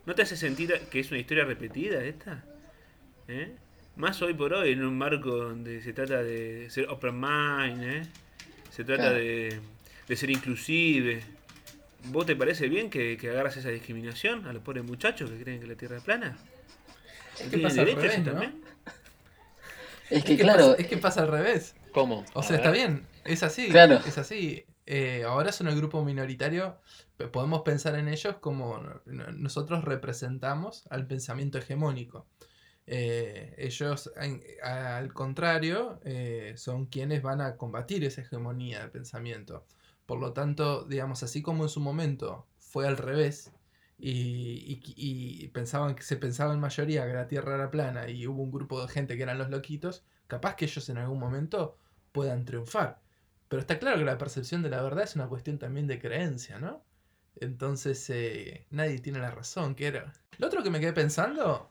¿No 0.07 0.15
te 0.15 0.23
hace 0.23 0.37
sentir 0.37 0.73
que 0.91 1.01
es 1.01 1.11
una 1.11 1.21
historia 1.21 1.45
repetida 1.45 2.03
esta? 2.05 2.45
¿Eh? 3.29 3.57
Más 4.01 4.23
hoy 4.23 4.33
por 4.35 4.55
hoy, 4.55 4.73
en 4.73 4.83
un 4.85 4.97
marco 4.97 5.37
donde 5.37 5.83
se 5.83 5.93
trata 5.93 6.23
de 6.23 6.69
ser 6.71 6.89
open 6.89 7.21
mind, 7.21 7.83
¿eh? 7.83 8.03
se 8.71 8.83
trata 8.85 9.03
Claro. 9.03 9.17
de, 9.19 9.61
de 10.09 10.17
ser 10.17 10.31
inclusive. 10.31 11.23
¿Vos 12.05 12.25
te 12.25 12.35
parece 12.35 12.69
bien 12.69 12.89
que, 12.89 13.19
que 13.19 13.29
agarras 13.29 13.59
esa 13.59 13.69
discriminación 13.69 14.47
a 14.47 14.55
los 14.55 14.63
pobres 14.63 14.85
muchachos 14.85 15.31
que 15.31 15.43
creen 15.43 15.61
que 15.61 15.67
la 15.67 15.75
Tierra 15.75 15.99
es 15.99 16.03
plana? 16.03 16.39
Es 17.35 17.43
que 17.43 17.49
¿Tienen 17.51 17.69
pasa 17.69 17.81
al 17.83 17.87
revés, 17.89 18.19
¿no? 18.21 18.25
también? 18.33 18.65
Es 20.11 20.25
que 20.25 20.33
es, 20.33 20.39
que 20.39 20.43
claro, 20.45 20.71
pasa, 20.71 20.83
es 20.83 20.87
que 20.89 20.97
pasa 20.97 21.21
al 21.23 21.29
revés. 21.29 21.77
¿Cómo? 21.93 22.25
O 22.33 22.43
sea, 22.43 22.57
está 22.57 22.73
bien, 22.73 23.07
es 23.25 23.45
así. 23.45 23.69
Claro. 23.69 24.01
Es 24.05 24.19
así. 24.19 24.65
Eh, 24.87 25.23
ahora 25.25 25.53
son 25.53 25.69
el 25.69 25.77
grupo 25.77 26.05
minoritario. 26.05 26.79
Podemos 27.31 27.63
pensar 27.63 27.95
en 27.95 28.09
ellos 28.09 28.35
como 28.41 28.83
no- 29.07 29.31
nosotros 29.31 29.85
representamos 29.85 30.85
al 30.91 31.07
pensamiento 31.07 31.59
hegemónico. 31.59 32.27
Eh, 32.93 33.55
ellos, 33.57 34.11
al 34.63 35.13
contrario, 35.13 36.01
eh, 36.05 36.55
son 36.57 36.87
quienes 36.87 37.23
van 37.23 37.41
a 37.41 37.57
combatir 37.57 38.03
esa 38.05 38.23
hegemonía 38.23 38.81
del 38.81 38.91
pensamiento. 38.91 39.65
Por 40.07 40.19
lo 40.19 40.33
tanto, 40.33 40.85
digamos, 40.85 41.23
así 41.23 41.41
como 41.41 41.63
en 41.63 41.69
su 41.69 41.81
momento 41.81 42.47
fue 42.59 42.89
al 42.89 42.97
revés 42.97 43.53
y 44.03 45.49
pensaban 45.49 45.95
que 45.95 46.03
se 46.03 46.17
pensaba 46.17 46.55
en 46.55 46.61
mayoría 46.61 47.07
que 47.07 47.13
la 47.13 47.29
Tierra 47.29 47.55
era 47.55 47.71
plana 47.71 48.09
y 48.09 48.27
hubo 48.27 48.43
un 48.43 48.51
grupo 48.51 48.81
de 48.83 48.89
gente 48.89 49.17
que 49.17 49.23
eran 49.23 49.39
los 49.39 49.51
loquitos, 49.51 50.05
capaz 50.27 50.57
que 50.57 50.65
ellos 50.65 50.89
en 50.89 50.99
algún 50.99 51.19
momento 51.21 51.77
puedan 52.13 52.45
triunfar. 52.45 53.01
Pero 53.49 53.61
está 53.61 53.79
claro 53.79 53.99
que 53.99 54.05
la 54.05 54.19
percepción 54.19 54.63
de 54.63 54.71
la 54.71 54.83
verdad 54.83 55.05
es 55.05 55.17
una 55.17 55.29
cuestión 55.29 55.59
también 55.59 55.87
de 55.87 55.99
creencia, 55.99 56.59
¿no? 56.59 56.85
Entonces 57.37 58.09
eh, 58.11 58.67
nadie 58.71 58.99
tiene 59.01 59.19
la 59.19 59.31
razón. 59.31 59.75
Que 59.75 59.89
era. 59.89 60.13
Lo 60.39 60.47
otro 60.47 60.63
que 60.63 60.71
me 60.71 60.81
quedé 60.81 60.93
pensando. 60.93 61.69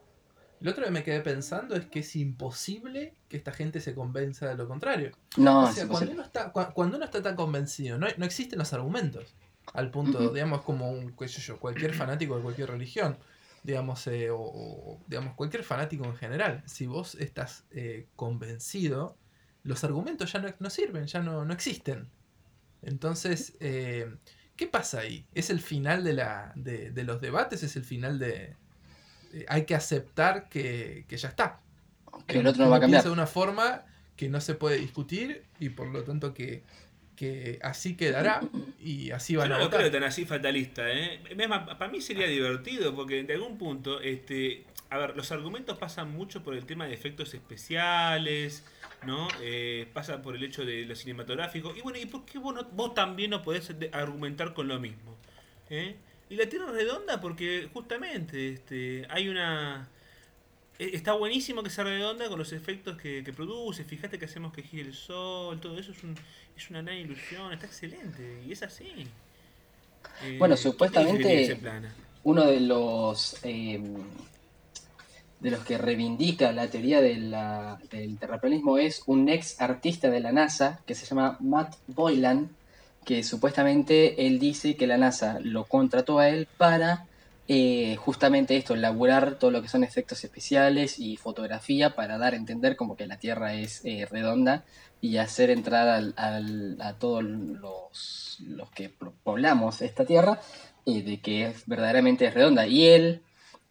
Lo 0.61 0.71
otro 0.71 0.83
que 0.85 0.91
me 0.91 1.03
quedé 1.03 1.21
pensando 1.21 1.75
es 1.75 1.85
que 1.85 1.99
es 1.99 2.15
imposible 2.15 3.13
que 3.29 3.37
esta 3.37 3.51
gente 3.53 3.79
se 3.79 3.95
convenza 3.95 4.47
de 4.49 4.55
lo 4.55 4.67
contrario. 4.67 5.11
no, 5.37 5.63
o 5.63 5.67
es 5.69 5.75
sea, 5.75 5.87
cuando 5.87 6.11
uno, 6.11 6.23
está, 6.23 6.51
cua- 6.51 6.73
cuando 6.73 6.97
uno 6.97 7.05
está 7.05 7.21
tan 7.21 7.35
convencido, 7.35 7.97
no, 7.97 8.07
no 8.17 8.25
existen 8.25 8.59
los 8.59 8.73
argumentos. 8.73 9.35
Al 9.73 9.91
punto, 9.91 10.33
digamos, 10.33 10.61
como 10.63 10.89
un, 10.91 11.15
qué 11.15 11.27
sé 11.27 11.41
yo, 11.41 11.59
cualquier 11.59 11.93
fanático 11.93 12.35
de 12.35 12.41
cualquier 12.43 12.69
religión. 12.71 13.17
Digamos, 13.63 14.07
eh, 14.07 14.29
o, 14.31 14.39
o, 14.39 14.99
digamos, 15.07 15.35
cualquier 15.35 15.63
fanático 15.63 16.05
en 16.05 16.15
general. 16.15 16.63
Si 16.65 16.85
vos 16.87 17.15
estás 17.15 17.65
eh, 17.71 18.07
convencido, 18.15 19.15
los 19.63 19.83
argumentos 19.83 20.31
ya 20.31 20.39
no, 20.39 20.53
no 20.59 20.69
sirven, 20.69 21.05
ya 21.07 21.21
no, 21.21 21.45
no 21.45 21.53
existen. 21.53 22.09
Entonces, 22.81 23.55
eh, 23.59 24.15
¿Qué 24.55 24.67
pasa 24.67 24.99
ahí? 24.99 25.25
¿Es 25.33 25.49
el 25.49 25.61
final 25.61 26.03
de, 26.03 26.11
la, 26.13 26.51
de, 26.55 26.91
de 26.91 27.03
los 27.05 27.21
debates? 27.21 27.63
¿Es 27.63 27.77
el 27.77 27.83
final 27.85 28.19
de... 28.19 28.57
de- 29.31 29.45
hay 29.47 29.65
que 29.65 29.75
aceptar 29.75 30.49
que, 30.49 31.05
que 31.07 31.17
ya 31.17 31.29
está? 31.29 31.59
Que 32.27 32.39
el 32.39 32.47
otro 32.47 32.65
no 32.65 32.69
va 32.71 32.77
a 32.77 32.79
cambiar. 32.79 33.03
de 33.03 33.09
una 33.09 33.27
forma 33.27 33.83
que 34.15 34.27
no 34.29 34.41
se 34.41 34.53
puede 34.55 34.77
discutir 34.77 35.43
y 35.59 35.69
por 35.69 35.87
lo 35.87 36.03
tanto 36.03 36.33
que, 36.33 36.63
que 37.15 37.59
así 37.61 37.95
quedará 37.95 38.41
y 38.79 39.11
así 39.11 39.33
Yo 39.33 39.39
van 39.39 39.49
no 39.49 39.55
a 39.55 39.57
lo 39.59 39.65
votar. 39.65 39.79
creo 39.79 39.91
tan 39.91 40.03
así 40.03 40.25
fatalista, 40.25 40.83
¿eh? 40.91 41.19
Para 41.77 41.87
mí 41.89 42.01
sería 42.01 42.27
divertido, 42.27 42.93
porque 42.95 43.23
de 43.23 43.33
algún 43.33 43.57
punto, 43.57 44.01
este, 44.01 44.65
a 44.89 44.97
ver, 44.97 45.15
los 45.15 45.31
argumentos 45.31 45.77
pasan 45.77 46.11
mucho 46.11 46.43
por 46.43 46.53
el 46.55 46.65
tema 46.65 46.85
de 46.87 46.93
efectos 46.93 47.33
especiales, 47.33 48.63
¿no? 49.05 49.27
Eh, 49.41 49.87
pasa 49.93 50.21
por 50.21 50.35
el 50.35 50.43
hecho 50.43 50.65
de 50.65 50.85
lo 50.85 50.95
cinematográfico. 50.95 51.73
Y 51.75 51.81
bueno, 51.81 51.97
¿y 51.99 52.05
por 52.05 52.25
qué 52.25 52.37
vos, 52.39 52.53
no- 52.53 52.63
vos 52.71 52.93
también 52.93 53.31
no 53.31 53.41
podés 53.41 53.71
argumentar 53.93 54.53
con 54.53 54.67
lo 54.67 54.79
mismo? 54.79 55.17
¿eh? 55.69 55.95
Y 56.29 56.35
la 56.35 56.47
Tierra 56.47 56.67
es 56.69 56.73
redonda 56.75 57.19
porque 57.19 57.69
justamente 57.73 58.49
este, 58.53 59.05
hay 59.09 59.29
una... 59.29 59.87
e- 60.77 60.91
Está 60.95 61.13
buenísimo 61.13 61.63
que 61.63 61.69
sea 61.69 61.83
redonda 61.83 62.29
con 62.29 62.37
los 62.37 62.53
efectos 62.53 62.97
que, 62.97 63.23
que 63.23 63.33
produce. 63.33 63.83
Fíjate 63.83 64.19
que 64.19 64.25
hacemos 64.25 64.53
que 64.53 64.61
gire 64.61 64.83
el 64.83 64.93
sol, 64.93 65.59
todo 65.59 65.79
eso 65.79 65.91
es, 65.91 66.03
un, 66.03 66.15
es 66.55 66.69
una 66.69 66.81
gran 66.83 66.97
ilusión. 66.97 67.51
Está 67.51 67.65
excelente 67.65 68.43
y 68.47 68.51
es 68.51 68.61
así. 68.61 69.07
Eh, 70.23 70.35
Bueno, 70.37 70.55
¿qué 70.55 70.61
supuestamente-? 70.61 71.57
Uno 72.23 72.45
de 72.45 72.59
los 72.59 73.37
eh, 73.43 73.81
de 75.39 75.51
los 75.51 75.63
que 75.63 75.77
reivindica 75.77 76.51
la 76.51 76.67
teoría 76.67 76.99
de 77.01 77.15
la- 77.17 77.79
del 77.89 78.17
terraplanismo 78.17 78.77
es 78.77 79.03
un 79.07 79.29
ex 79.29 79.59
artista 79.61 80.09
de 80.09 80.19
la 80.19 80.31
NASA 80.33 80.81
que 80.85 80.95
se 80.95 81.05
llama 81.05 81.37
Matt 81.39 81.75
Boylan, 81.87 82.49
que 83.09 83.23
supuestamente 83.23 84.27
él 84.27 84.37
dice 84.37 84.75
que 84.75 84.85
la 84.85 84.95
NASA 84.95 85.39
lo 85.41 85.65
contrató 85.65 86.19
a 86.19 86.29
él 86.29 86.47
para 86.59 87.07
eh, 87.47 87.95
justamente 87.95 88.55
esto, 88.55 88.75
laburar 88.75 89.39
todo 89.39 89.49
lo 89.49 89.63
que 89.63 89.67
son 89.67 89.83
efectos 89.83 90.23
especiales 90.23 90.99
y 90.99 91.17
fotografía 91.17 91.95
para 91.95 92.19
dar 92.19 92.33
a 92.33 92.37
entender 92.37 92.75
como 92.75 92.95
que 92.95 93.07
la 93.07 93.17
Tierra 93.17 93.55
es 93.55 93.83
eh, 93.83 94.05
redonda 94.05 94.63
y 95.01 95.17
hacer 95.17 95.49
entrar 95.49 96.13
a 96.17 96.93
todos 96.99 97.23
los, 97.23 98.37
los 98.45 98.69
que 98.69 98.93
poblamos 99.23 99.81
esta 99.81 100.05
Tierra 100.05 100.39
eh, 100.85 101.01
de 101.01 101.19
que 101.19 101.47
es, 101.47 101.65
verdaderamente 101.65 102.27
es 102.27 102.35
redonda. 102.35 102.67
Y 102.67 102.85
él 102.85 103.23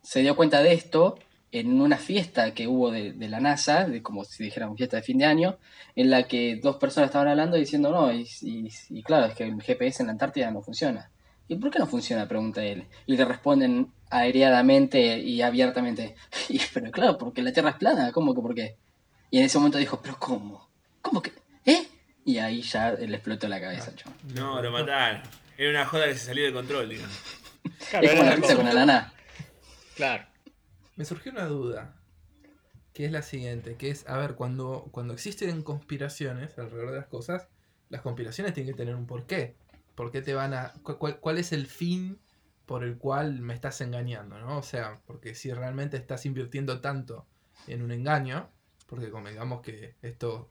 se 0.02 0.22
dio 0.22 0.34
cuenta 0.34 0.64
de 0.64 0.72
esto 0.72 1.16
en 1.50 1.80
una 1.80 1.96
fiesta 1.96 2.52
que 2.52 2.66
hubo 2.68 2.90
de, 2.90 3.12
de 3.12 3.28
la 3.28 3.40
NASA, 3.40 3.84
de 3.84 4.02
como 4.02 4.24
si 4.24 4.44
dijéramos 4.44 4.76
fiesta 4.76 4.96
de 4.98 5.02
fin 5.02 5.18
de 5.18 5.24
año, 5.24 5.58
en 5.96 6.10
la 6.10 6.24
que 6.24 6.56
dos 6.62 6.76
personas 6.76 7.08
estaban 7.08 7.28
hablando 7.28 7.56
diciendo, 7.56 7.90
no, 7.90 8.12
y, 8.12 8.28
y- 8.42 8.68
y 8.90 9.02
claro, 9.02 9.26
es 9.26 9.34
que 9.34 9.44
el 9.44 9.60
GPS 9.62 10.02
en 10.02 10.08
la 10.08 10.12
Antártida 10.12 10.50
no 10.50 10.60
funciona. 10.62 11.10
¿Y 11.48 11.56
por 11.56 11.70
qué 11.70 11.78
no 11.78 11.86
funciona? 11.86 12.28
pregunta 12.28 12.62
él. 12.62 12.84
Y 13.06 13.16
le 13.16 13.24
responden 13.24 13.90
aireadamente 14.10 15.18
y 15.18 15.40
abiertamente, 15.42 16.14
y, 16.48 16.60
pero 16.72 16.90
claro, 16.90 17.16
porque 17.18 17.42
la 17.42 17.52
Tierra 17.52 17.70
es 17.70 17.76
plana, 17.76 18.12
¿cómo 18.12 18.34
que 18.34 18.40
por 18.42 18.54
qué? 18.54 18.76
Y 19.30 19.38
en 19.38 19.44
ese 19.44 19.58
momento 19.58 19.78
dijo, 19.78 20.00
pero 20.02 20.16
¿cómo? 20.18 20.68
¿Cómo 21.02 21.22
que? 21.22 21.32
¿Eh? 21.64 21.86
Y 22.24 22.38
ahí 22.38 22.60
ya 22.62 22.92
le 22.92 23.16
explotó 23.16 23.48
la 23.48 23.60
cabeza, 23.60 23.94
chaval. 23.94 24.18
No, 24.34 24.60
lo 24.62 24.70
mataron. 24.70 25.22
Era 25.56 25.70
una 25.70 25.86
joda 25.86 26.06
que 26.06 26.14
se 26.14 26.26
salió 26.26 26.44
de 26.44 26.52
control, 26.52 26.88
digamos. 26.88 27.16
Claro, 27.90 28.06
Es 28.06 28.10
como 28.12 28.22
la 28.24 28.36
pizza 28.36 28.54
con 28.56 28.64
la 28.66 28.72
lana. 28.74 29.12
Claro. 29.96 30.24
Me 30.98 31.04
surgió 31.04 31.30
una 31.30 31.46
duda, 31.46 31.94
que 32.92 33.04
es 33.04 33.12
la 33.12 33.22
siguiente, 33.22 33.76
que 33.76 33.88
es, 33.90 34.04
a 34.08 34.16
ver, 34.18 34.34
cuando, 34.34 34.88
cuando 34.90 35.14
existen 35.14 35.62
conspiraciones 35.62 36.58
alrededor 36.58 36.90
de 36.90 36.96
las 36.96 37.06
cosas, 37.06 37.48
las 37.88 38.00
conspiraciones 38.02 38.52
tienen 38.52 38.72
que 38.74 38.76
tener 38.76 38.96
un 38.96 39.06
porqué. 39.06 39.54
¿Por 39.94 40.10
qué 40.10 40.22
te 40.22 40.34
van 40.34 40.54
a... 40.54 40.72
cu- 40.82 40.98
cuál, 40.98 41.20
cuál 41.20 41.38
es 41.38 41.52
el 41.52 41.66
fin 41.66 42.18
por 42.66 42.82
el 42.82 42.98
cual 42.98 43.40
me 43.40 43.54
estás 43.54 43.80
engañando, 43.80 44.40
¿no? 44.40 44.58
O 44.58 44.62
sea, 44.62 45.00
porque 45.06 45.36
si 45.36 45.52
realmente 45.52 45.96
estás 45.96 46.26
invirtiendo 46.26 46.80
tanto 46.80 47.26
en 47.68 47.82
un 47.82 47.92
engaño, 47.92 48.50
porque 48.88 49.10
como 49.10 49.28
digamos 49.28 49.62
que 49.62 49.94
esto, 50.02 50.50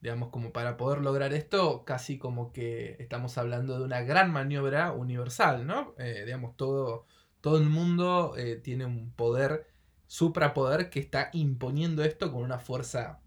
digamos, 0.00 0.30
como 0.30 0.52
para 0.52 0.76
poder 0.76 1.00
lograr 1.00 1.32
esto, 1.34 1.84
casi 1.84 2.18
como 2.18 2.52
que 2.52 2.94
estamos 3.00 3.36
hablando 3.36 3.78
de 3.78 3.84
una 3.84 4.02
gran 4.02 4.30
maniobra 4.32 4.92
universal, 4.92 5.66
¿no? 5.66 5.94
Eh, 5.98 6.22
digamos, 6.24 6.56
todo, 6.56 7.04
todo 7.40 7.58
el 7.58 7.68
mundo 7.68 8.34
eh, 8.38 8.56
tiene 8.56 8.86
un 8.86 9.10
poder, 9.10 9.66
suprapoder, 10.08 10.90
que 10.90 11.00
está 11.00 11.30
imponiendo 11.34 12.02
esto 12.04 12.32
con 12.32 12.42
una 12.42 12.58
fuerza, 12.58 13.20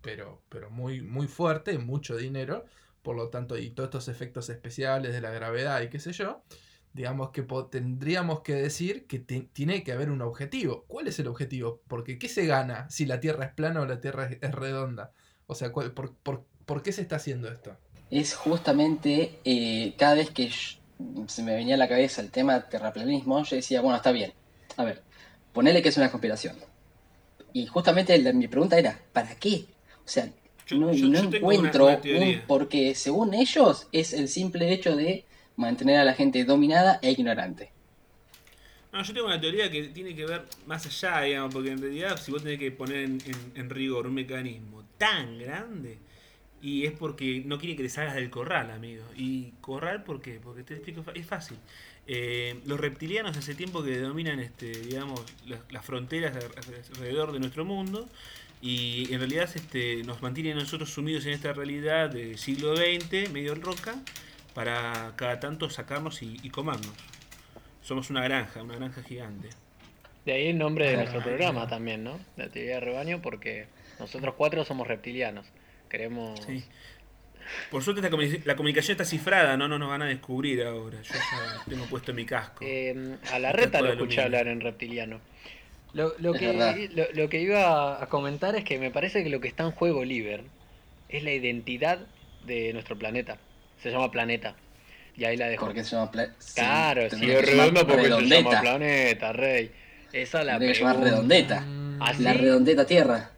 pero, 0.00 0.42
pero 0.48 0.70
muy, 0.70 1.02
muy 1.02 1.26
fuerte, 1.28 1.78
mucho 1.78 2.16
dinero, 2.16 2.64
por 3.02 3.16
lo 3.16 3.28
tanto, 3.28 3.58
y 3.58 3.70
todos 3.70 3.88
estos 3.88 4.08
efectos 4.08 4.48
especiales 4.48 5.12
de 5.12 5.20
la 5.20 5.30
gravedad 5.30 5.82
y 5.82 5.90
qué 5.90 6.00
sé 6.00 6.12
yo, 6.12 6.42
digamos 6.94 7.30
que 7.30 7.42
tendríamos 7.70 8.40
que 8.40 8.54
decir 8.54 9.06
que 9.06 9.18
ti- 9.18 9.50
tiene 9.52 9.84
que 9.84 9.92
haber 9.92 10.10
un 10.10 10.22
objetivo. 10.22 10.84
¿Cuál 10.88 11.08
es 11.08 11.18
el 11.18 11.26
objetivo? 11.28 11.82
Porque 11.88 12.18
¿qué 12.18 12.28
se 12.28 12.46
gana 12.46 12.88
si 12.90 13.06
la 13.06 13.20
Tierra 13.20 13.44
es 13.46 13.52
plana 13.52 13.82
o 13.82 13.86
la 13.86 14.00
Tierra 14.00 14.30
es, 14.40 14.52
redonda? 14.52 15.12
O 15.46 15.54
sea, 15.54 15.72
¿cuál- 15.72 15.92
por, 15.92 16.14
por- 16.16 16.46
qué 16.82 16.92
se 16.92 17.02
está 17.02 17.16
haciendo 17.16 17.48
esto? 17.48 17.76
es 18.10 18.34
justamente 18.34 19.38
eh, 19.44 19.94
cada 19.98 20.14
vez 20.14 20.30
que 20.30 20.50
se 21.26 21.42
me 21.42 21.54
venía 21.54 21.74
a 21.74 21.78
la 21.78 21.88
cabeza 21.88 22.22
el 22.22 22.30
tema 22.30 22.68
terraplanismo, 22.68 23.42
yo 23.44 23.56
decía, 23.56 23.80
bueno, 23.80 23.96
está 23.96 24.12
bien. 24.12 24.32
A 24.76 24.84
ver, 24.84 25.02
ponele 25.52 25.82
que 25.82 25.88
es 25.90 25.96
una 25.96 26.10
conspiración. 26.10 26.56
Y 27.52 27.66
justamente 27.66 28.16
la- 28.18 28.32
mi 28.32 28.48
pregunta 28.48 28.78
era, 28.78 29.00
¿para 29.12 29.34
qué? 29.36 29.64
O 30.04 30.08
sea, 30.08 30.28
Yo- 30.66 30.76
no, 30.78 30.92
yo- 30.92 31.06
no 31.08 31.14
yo 31.22 31.30
tengo 31.30 31.48
una- 31.48 31.56
encuentro 31.58 31.84
una 31.86 31.96
un... 31.96 32.42
Porque 32.46 32.94
según 32.94 33.34
ellos 33.34 33.86
es 33.92 34.12
el 34.12 34.28
simple 34.28 34.72
hecho 34.72 34.96
de 34.96 35.24
mantener 35.56 35.98
a 35.98 36.04
la 36.04 36.14
gente 36.14 36.44
dominada 36.44 36.98
e 37.02 37.10
ignorante. 37.10 37.70
No, 38.92 39.02
yo 39.02 39.12
tengo 39.12 39.26
una 39.26 39.40
teoría 39.40 39.70
que 39.70 39.84
tiene 39.88 40.14
que 40.14 40.24
ver 40.24 40.44
más 40.66 40.86
allá, 40.86 41.20
digamos, 41.22 41.52
porque 41.52 41.70
en 41.72 41.80
realidad 41.80 42.16
si 42.20 42.32
vos 42.32 42.42
tenés 42.42 42.58
que 42.58 42.70
poner 42.70 42.98
en, 43.04 43.18
en- 43.26 43.52
en 43.54 43.70
rigor 43.70 44.06
un 44.06 44.14
mecanismo 44.14 44.82
tan 44.96 45.38
grande, 45.38 45.98
y 46.60 46.86
es 46.86 46.92
porque 46.92 47.42
no 47.44 47.58
quieren 47.58 47.76
que 47.76 47.84
te 47.84 47.88
salgas 47.88 48.16
del 48.16 48.30
corral, 48.30 48.70
amigo. 48.70 49.04
¿Y 49.16 49.52
corral 49.60 50.02
por 50.04 50.20
qué? 50.20 50.40
Porque 50.42 50.62
te 50.64 50.74
explico, 50.74 51.04
es 51.14 51.26
fácil. 51.26 51.56
Eh, 52.08 52.60
los 52.66 52.80
reptilianos 52.80 53.36
hace 53.36 53.54
tiempo 53.54 53.82
que 53.84 53.98
dominan, 53.98 54.40
este, 54.40 54.70
digamos, 54.70 55.20
las, 55.46 55.60
las 55.70 55.84
fronteras 55.84 56.34
alre- 56.34 56.82
alrededor 56.96 57.32
de 57.32 57.38
nuestro 57.40 57.64
mundo, 57.66 58.08
y 58.62 59.12
en 59.12 59.20
realidad 59.20 59.48
este, 59.54 60.02
nos 60.04 60.22
mantienen 60.22 60.56
nosotros 60.56 60.90
sumidos 60.90 61.26
en 61.26 61.32
esta 61.32 61.52
realidad 61.52 62.10
del 62.10 62.38
siglo 62.38 62.74
XX, 62.74 63.28
medio 63.30 63.54
roca, 63.54 63.94
para 64.54 65.12
cada 65.16 65.38
tanto 65.38 65.70
sacarnos 65.70 66.22
y, 66.22 66.36
y 66.42 66.50
comernos. 66.50 66.94
Somos 67.82 68.10
una 68.10 68.22
granja, 68.22 68.62
una 68.62 68.76
granja 68.76 69.02
gigante. 69.02 69.48
De 70.24 70.32
ahí 70.32 70.48
el 70.48 70.58
nombre 70.58 70.86
de 70.86 70.90
Ay, 70.92 70.96
nuestro 70.96 71.22
programa 71.22 71.62
no. 71.62 71.68
también, 71.68 72.04
¿no? 72.04 72.18
La 72.36 72.48
teoría 72.48 72.74
de 72.74 72.80
rebaño, 72.80 73.22
porque 73.22 73.66
nosotros 73.98 74.34
cuatro 74.36 74.64
somos 74.64 74.86
reptilianos. 74.86 75.46
Queremos. 75.88 76.40
Sí. 76.44 76.64
Por 77.70 77.82
suerte 77.82 78.00
esta 78.00 78.14
comuni- 78.14 78.42
la 78.44 78.56
comunicación 78.56 78.92
está 78.92 79.04
cifrada, 79.04 79.56
no, 79.56 79.68
no 79.68 79.78
nos 79.78 79.88
van 79.88 80.02
a 80.02 80.06
descubrir 80.06 80.62
ahora. 80.64 81.00
Yo 81.02 81.14
ya 81.14 81.64
tengo 81.68 81.84
puesto 81.86 82.12
mi 82.14 82.24
casco. 82.24 82.64
Eh, 82.66 83.16
a 83.32 83.38
la 83.38 83.52
reta 83.52 83.80
lo 83.80 83.92
escuché 83.92 84.22
hablar 84.22 84.48
en 84.48 84.60
reptiliano. 84.60 85.20
Lo, 85.94 86.14
lo 86.18 86.32
que, 86.34 86.90
lo, 86.94 87.04
lo 87.14 87.28
que 87.28 87.40
iba 87.40 88.02
a 88.02 88.06
comentar 88.08 88.54
es 88.56 88.64
que 88.64 88.78
me 88.78 88.90
parece 88.90 89.24
que 89.24 89.30
lo 89.30 89.40
que 89.40 89.48
está 89.48 89.62
en 89.64 89.70
juego, 89.72 90.04
Liber, 90.04 90.42
es 91.08 91.22
la 91.22 91.32
identidad 91.32 91.98
de 92.44 92.72
nuestro 92.74 92.96
planeta. 92.98 93.38
Se 93.82 93.90
llama 93.90 94.10
planeta. 94.10 94.54
Y 95.16 95.24
ahí 95.24 95.36
la 95.36 95.46
dejo. 95.48 95.64
Porque 95.66 95.82
se 95.84 95.96
llama... 95.96 96.10
pla- 96.10 96.28
sí, 96.38 96.54
Claro, 96.56 97.08
si 97.10 97.30
es 97.30 97.44
redondo 97.44 97.86
porque 97.86 98.02
se 98.04 98.08
llama 98.10 98.20
redondeta. 98.20 98.60
planeta, 98.60 99.32
rey. 99.32 99.70
Esa 100.12 100.40
es 100.40 100.46
la 100.46 100.52
Tendría 100.58 100.72
que 100.74 100.78
llamar 100.80 101.00
redondeta. 101.00 101.64
Así- 102.00 102.22
La 102.22 102.32
redondeta 102.34 102.86
tierra. 102.86 103.30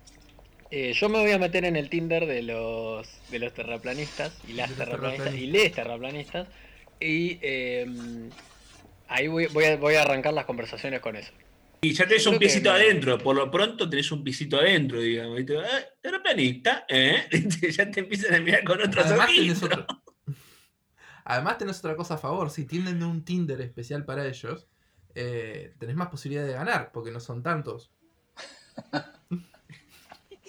Eh, 0.70 0.92
yo 0.92 1.08
me 1.08 1.18
voy 1.20 1.32
a 1.32 1.38
meter 1.38 1.64
en 1.64 1.74
el 1.76 1.90
Tinder 1.90 2.26
de 2.26 2.42
los 2.42 3.08
de 3.30 3.38
los 3.40 3.52
terraplanistas 3.52 4.32
y 4.48 4.52
las 4.52 4.70
terraplanistas 4.76 5.34
y 5.34 5.46
les 5.48 5.72
terraplanistas 5.72 6.46
y 7.00 7.38
eh, 7.42 7.86
ahí 9.08 9.26
voy, 9.26 9.46
voy, 9.46 9.64
a, 9.64 9.76
voy 9.76 9.94
a 9.94 10.02
arrancar 10.02 10.32
las 10.32 10.44
conversaciones 10.44 11.00
con 11.00 11.16
eso. 11.16 11.32
Y 11.82 11.92
ya 11.92 12.06
tenés 12.06 12.26
un 12.26 12.38
pisito 12.38 12.68
no. 12.70 12.76
adentro, 12.76 13.18
por 13.18 13.34
lo 13.34 13.50
pronto 13.50 13.88
tenés 13.88 14.12
un 14.12 14.22
pisito 14.22 14.58
adentro, 14.58 15.00
digamos. 15.00 15.40
Y 15.40 15.46
te, 15.46 15.54
eh, 15.58 15.62
terraplanista, 16.00 16.84
¿eh? 16.88 17.26
ya 17.70 17.90
te 17.90 18.00
empiezan 18.00 18.34
a 18.34 18.40
mirar 18.40 18.62
con 18.64 18.80
otros 18.82 19.06
Además 19.06 19.26
tenés, 19.34 19.62
ojitos. 19.62 19.62
otro- 19.64 19.86
Además 21.24 21.58
tenés 21.58 21.78
otra 21.78 21.96
cosa 21.96 22.14
a 22.14 22.18
favor, 22.18 22.50
si 22.50 22.66
tienen 22.66 23.02
un 23.02 23.24
Tinder 23.24 23.60
especial 23.60 24.04
para 24.04 24.26
ellos, 24.26 24.68
eh, 25.14 25.74
tenés 25.78 25.96
más 25.96 26.08
posibilidad 26.08 26.46
de 26.46 26.52
ganar, 26.52 26.92
porque 26.92 27.10
no 27.10 27.18
son 27.20 27.42
tantos. 27.42 27.90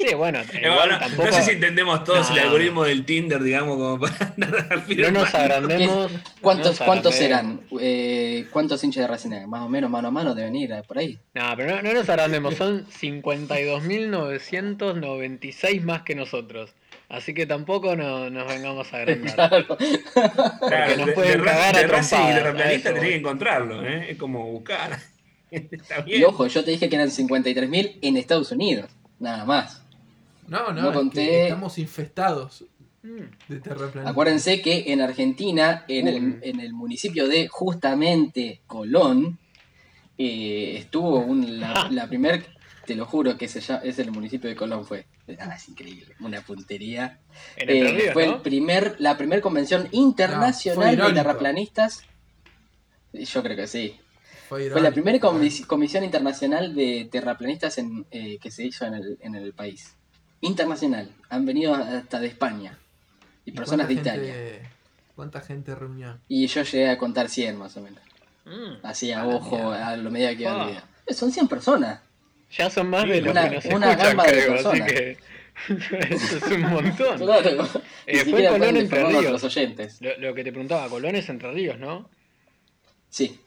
Sí, 0.07 0.13
bueno, 0.15 0.39
igual 0.53 0.75
bueno, 0.77 0.99
tampoco 0.99 1.27
No 1.27 1.33
sé 1.33 1.41
si 1.43 1.51
entendemos 1.51 2.03
todos 2.03 2.29
No, 2.29 2.35
el 2.35 2.41
no. 2.41 2.47
algoritmo 2.47 2.83
del 2.83 3.05
Tinder, 3.05 3.41
digamos, 3.43 3.77
como 3.77 3.99
para 3.99 4.33
andar 4.35 4.83
no 4.97 5.11
nos 5.11 5.35
agrandemos. 5.35 6.11
¿Cuántos, 6.41 6.79
nos 6.79 6.87
cuántos 6.87 7.15
serán? 7.15 7.61
Eh, 7.79 8.45
¿Cuántos 8.51 8.83
hinchas 8.83 9.01
de 9.03 9.07
Racing? 9.07 9.45
Más 9.47 9.61
o 9.61 9.69
menos 9.69 9.89
mano 9.89 10.07
a 10.07 10.11
mano 10.11 10.33
deben 10.35 10.55
ir 10.55 10.71
eh, 10.71 10.81
por 10.87 10.97
ahí. 10.97 11.19
No, 11.33 11.43
pero 11.55 11.75
no, 11.75 11.81
no 11.81 11.93
nos 11.93 12.09
agrandemos, 12.09 12.55
son 12.55 12.85
52.996 12.87 15.81
más 15.83 16.01
que 16.03 16.15
nosotros. 16.15 16.71
Así 17.09 17.33
que 17.33 17.45
tampoco 17.45 17.95
no- 17.95 18.29
nos 18.29 18.47
vengamos 18.47 18.93
a 18.93 18.97
agrandar. 18.97 19.35
Claro. 19.35 19.77
Claro, 20.59 20.97
nos 20.97 21.07
de, 21.07 21.13
pueden 21.13 21.39
de, 21.39 21.45
cagar 21.45 21.75
a 21.75 21.79
de 21.79 21.87
Racing 21.87 22.17
y 22.17 22.27
de 22.27 22.33
terraplanista 22.35 22.89
a 22.89 22.91
eso 22.91 22.99
tenés 23.01 23.09
que 23.09 23.15
encontrarlo, 23.17 23.85
¿eh? 23.85 24.11
Es 24.11 24.17
como 24.17 24.45
buscar. 24.49 24.97
Está 25.51 26.05
Y 26.07 26.23
ojo, 26.23 26.47
yo 26.47 26.63
te 26.63 26.71
dije 26.71 26.87
que 26.87 26.95
eran 26.95 27.09
53.000 27.09 27.97
en 28.01 28.15
Estados 28.15 28.53
Unidos. 28.53 28.89
Nada 29.19 29.43
más. 29.43 29.80
No, 30.51 30.73
no, 30.73 30.81
No 30.81 30.87
es 30.89 30.91
que 30.91 30.97
conté- 30.99 31.43
estamos 31.43 31.77
infestados 31.77 32.65
de 33.01 33.59
terraplanistas. 33.61 34.05
Acuérdense 34.11 34.61
que 34.61 34.91
en 34.91 34.99
Argentina, 35.01 35.85
en 35.87 36.07
el, 36.09 36.39
en 36.43 36.59
el 36.59 36.73
municipio 36.73 37.27
de 37.29 37.47
justamente 37.47 38.61
Colón, 38.67 39.39
eh, 40.17 40.75
estuvo 40.77 41.19
un, 41.19 41.59
la, 41.59 41.87
la 41.89 42.07
primer, 42.07 42.45
te 42.85 42.95
lo 42.95 43.05
juro 43.05 43.37
que 43.37 43.47
se 43.47 43.61
llama- 43.61 43.81
es 43.83 43.97
el 43.99 44.11
municipio 44.11 44.49
de 44.49 44.55
Colón 44.57 44.85
fue. 44.85 45.05
Ah, 45.39 45.53
es 45.55 45.69
increíble, 45.69 46.13
una 46.19 46.41
puntería. 46.41 47.19
En 47.55 47.69
Eh, 47.69 47.93
Ríos, 47.93 48.13
fue 48.13 48.27
¿no? 48.27 48.35
el 48.35 48.41
primer, 48.41 48.95
la 48.99 49.17
primera 49.17 49.41
convención 49.41 49.87
internacional 49.91 50.97
de 50.97 51.13
terraplanistas. 51.13 52.01
Yo 53.13 53.41
creo 53.41 53.55
que 53.55 53.67
sí. 53.67 53.95
Fue, 54.49 54.69
Fue 54.69 54.81
la 54.81 54.91
primera 54.91 55.17
comis- 55.19 55.65
comisión 55.65 56.03
internacional 56.03 56.75
de 56.75 57.07
terraplanistas 57.09 57.77
en, 57.77 58.05
eh, 58.11 58.37
que 58.41 58.51
se 58.51 58.65
hizo 58.65 58.85
en 58.85 58.95
el, 58.95 59.17
en 59.21 59.35
el 59.35 59.53
país. 59.53 59.95
Internacional. 60.41 61.09
Han 61.29 61.45
venido 61.45 61.73
hasta 61.75 62.19
de 62.19 62.27
España. 62.27 62.77
Y 63.45 63.51
¿Y 63.51 63.53
personas 63.53 63.87
de 63.87 63.93
Italia. 63.93 64.33
gente- 64.33 64.69
¿Cuánta 65.15 65.41
gente 65.41 65.75
reunió? 65.75 66.17
Y 66.27 66.47
yo 66.47 66.63
llegué 66.63 66.89
a 66.89 66.97
contar 66.97 67.29
100 67.29 67.57
más 67.57 67.75
o 67.77 67.81
menos. 67.81 67.99
Mm. 68.45 68.83
Así 68.85 69.11
a 69.11 69.25
ojo, 69.27 69.55
mierda. 69.57 69.87
a 69.89 69.97
lo 69.97 70.09
medida 70.11 70.35
que 70.35 70.41
iba 70.43 70.63
Ah. 70.65 70.83
Eh, 71.05 71.13
Son 71.13 71.31
100 71.31 71.47
personas. 71.47 72.01
Ya 72.57 72.69
son 72.69 72.89
más 72.89 73.07
de 73.07 73.15
Sí, 73.15 73.21
los 73.21 73.31
una- 73.31 73.49
que 73.49 73.55
nos 73.55 73.65
una 73.65 73.91
escuchan, 73.91 74.09
gama 74.17 74.23
de 74.23 74.31
creo, 74.31 74.53
así 74.55 74.63
personas. 74.63 74.91
que 74.91 75.17
eso 76.15 76.37
es 76.37 76.43
un 76.51 76.61
montón. 76.61 77.17
Claro. 77.19 77.69
Eh, 78.07 78.25
fue 78.25 78.47
Colón 78.47 78.77
Entre 78.77 79.03
Ríos. 79.05 79.31
los 79.31 79.43
oyentes. 79.43 80.01
Lo, 80.01 80.17
lo 80.17 80.33
que 80.33 80.43
te 80.43 80.51
preguntaba, 80.51 80.89
Colón 80.89 81.15
es 81.15 81.29
Entre 81.29 81.51
Ríos, 81.51 81.77
¿no? 81.77 82.09
Sí. 83.09 83.39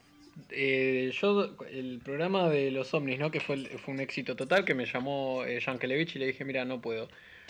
Eh, 0.51 1.12
yo, 1.20 1.55
el 1.70 2.01
programa 2.05 2.49
de 2.49 2.70
los 2.70 2.92
ovnis, 2.94 3.18
¿no? 3.18 3.31
Que 3.31 3.40
fue, 3.40 3.55
el- 3.57 3.68
fue 3.79 3.94
un 3.94 4.01
éxito 4.01 4.35
total, 4.37 4.64
que 4.64 4.75
me 4.75 4.87
llamó 4.87 5.44
eh, 5.44 5.61
Yankelevich 5.64 6.16
y 6.16 6.18
le 6.18 6.27
dije, 6.27 6.44
mira, 6.44 6.64
no 6.64 6.81
puedo. 6.81 7.09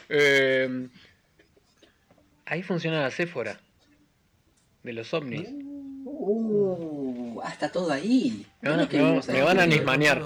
Eh, 0.09 0.89
ahí 2.47 2.63
funciona 2.63 3.01
la 3.03 3.11
Séfora 3.11 3.59
de 4.83 4.93
los 4.93 5.13
ovnis. 5.15 5.49
Uh, 6.07 7.41
hasta 7.43 7.71
todo 7.73 7.91
ahí. 7.93 8.45
Me 8.61 8.71
van 8.71 8.81
a- 8.81 8.87
me 8.87 9.01
van- 9.03 9.23
me 9.29 9.43
van 9.43 9.69
nismanear. 9.69 10.23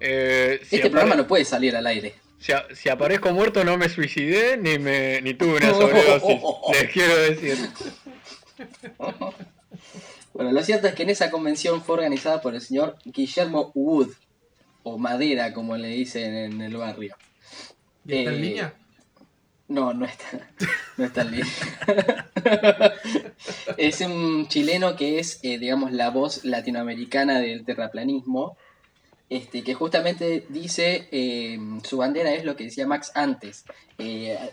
Eh, 0.00 0.58
si, 0.64 0.76
Este 0.76 0.88
apare- 0.88 0.90
programa 0.90 1.14
no 1.16 1.26
puede 1.26 1.44
salir 1.44 1.76
al 1.76 1.86
aire. 1.86 2.14
si, 2.38 2.52
a- 2.52 2.66
si 2.74 2.88
aparezco 2.88 3.30
muerto 3.32 3.62
no 3.64 3.76
me 3.76 3.88
suicidé 3.88 4.56
ni, 4.56 4.78
me, 4.78 5.20
ni 5.22 5.34
tuve 5.34 5.56
una 5.58 5.70
sobredosis. 5.74 6.40
Les 6.72 6.90
quiero 6.90 7.16
decir. 7.16 7.56
Bueno, 10.32 10.52
lo 10.52 10.62
cierto 10.62 10.86
es 10.86 10.94
que 10.94 11.02
en 11.02 11.10
esa 11.10 11.30
convención 11.30 11.82
fue 11.82 11.96
organizada 11.96 12.40
por 12.40 12.54
el 12.54 12.60
señor 12.60 12.96
Guillermo 13.04 13.72
Wood, 13.74 14.10
o 14.82 14.98
Madera, 14.98 15.52
como 15.52 15.76
le 15.76 15.88
dicen 15.88 16.34
en 16.34 16.60
el 16.60 16.76
barrio. 16.76 17.16
¿Y 18.06 18.18
está 18.18 18.30
en 18.30 18.36
Eh, 18.36 18.40
línea? 18.40 18.74
No, 19.68 19.92
no 19.92 20.04
está, 20.04 20.48
no 20.96 21.04
está 21.04 21.22
en 21.22 21.30
línea. 21.32 21.46
es 23.76 24.00
un 24.00 24.48
chileno 24.48 24.96
que 24.96 25.18
es, 25.18 25.38
eh, 25.42 25.58
digamos, 25.58 25.92
la 25.92 26.10
voz 26.10 26.44
latinoamericana 26.44 27.40
del 27.40 27.64
terraplanismo, 27.64 28.56
este, 29.28 29.62
que 29.62 29.74
justamente 29.74 30.46
dice, 30.48 31.08
eh, 31.12 31.58
su 31.84 31.98
bandera 31.98 32.32
es 32.32 32.44
lo 32.44 32.56
que 32.56 32.64
decía 32.64 32.86
Max 32.86 33.12
antes, 33.14 33.64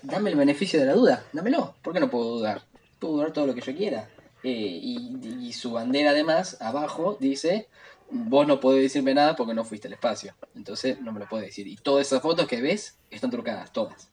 dame 0.03 0.29
el 0.29 0.35
beneficio 0.35 0.79
de 0.79 0.85
la 0.85 0.93
duda, 0.93 1.25
dámelo, 1.33 1.73
¿por 1.81 1.93
qué 1.93 1.99
no 1.99 2.11
puedo 2.11 2.37
dudar? 2.37 2.61
Puedo 2.99 3.15
dudar 3.15 3.31
todo 3.31 3.47
lo 3.47 3.55
que 3.55 3.61
yo 3.61 3.75
quiera. 3.75 4.07
Eh, 4.43 4.79
y, 4.81 5.47
y 5.47 5.53
su 5.53 5.71
bandera 5.71 6.11
además, 6.11 6.57
abajo, 6.61 7.17
dice, 7.19 7.67
vos 8.09 8.47
no 8.47 8.59
podés 8.59 8.83
decirme 8.83 9.13
nada 9.13 9.35
porque 9.35 9.53
no 9.53 9.65
fuiste 9.65 9.87
al 9.87 9.93
espacio, 9.95 10.35
entonces 10.55 11.01
no 11.01 11.11
me 11.11 11.19
lo 11.19 11.27
puedes 11.27 11.47
decir. 11.47 11.67
Y 11.67 11.75
todas 11.75 12.07
esas 12.07 12.21
fotos 12.21 12.47
que 12.47 12.61
ves 12.61 12.97
están 13.09 13.31
trucadas, 13.31 13.71
todas. 13.73 14.09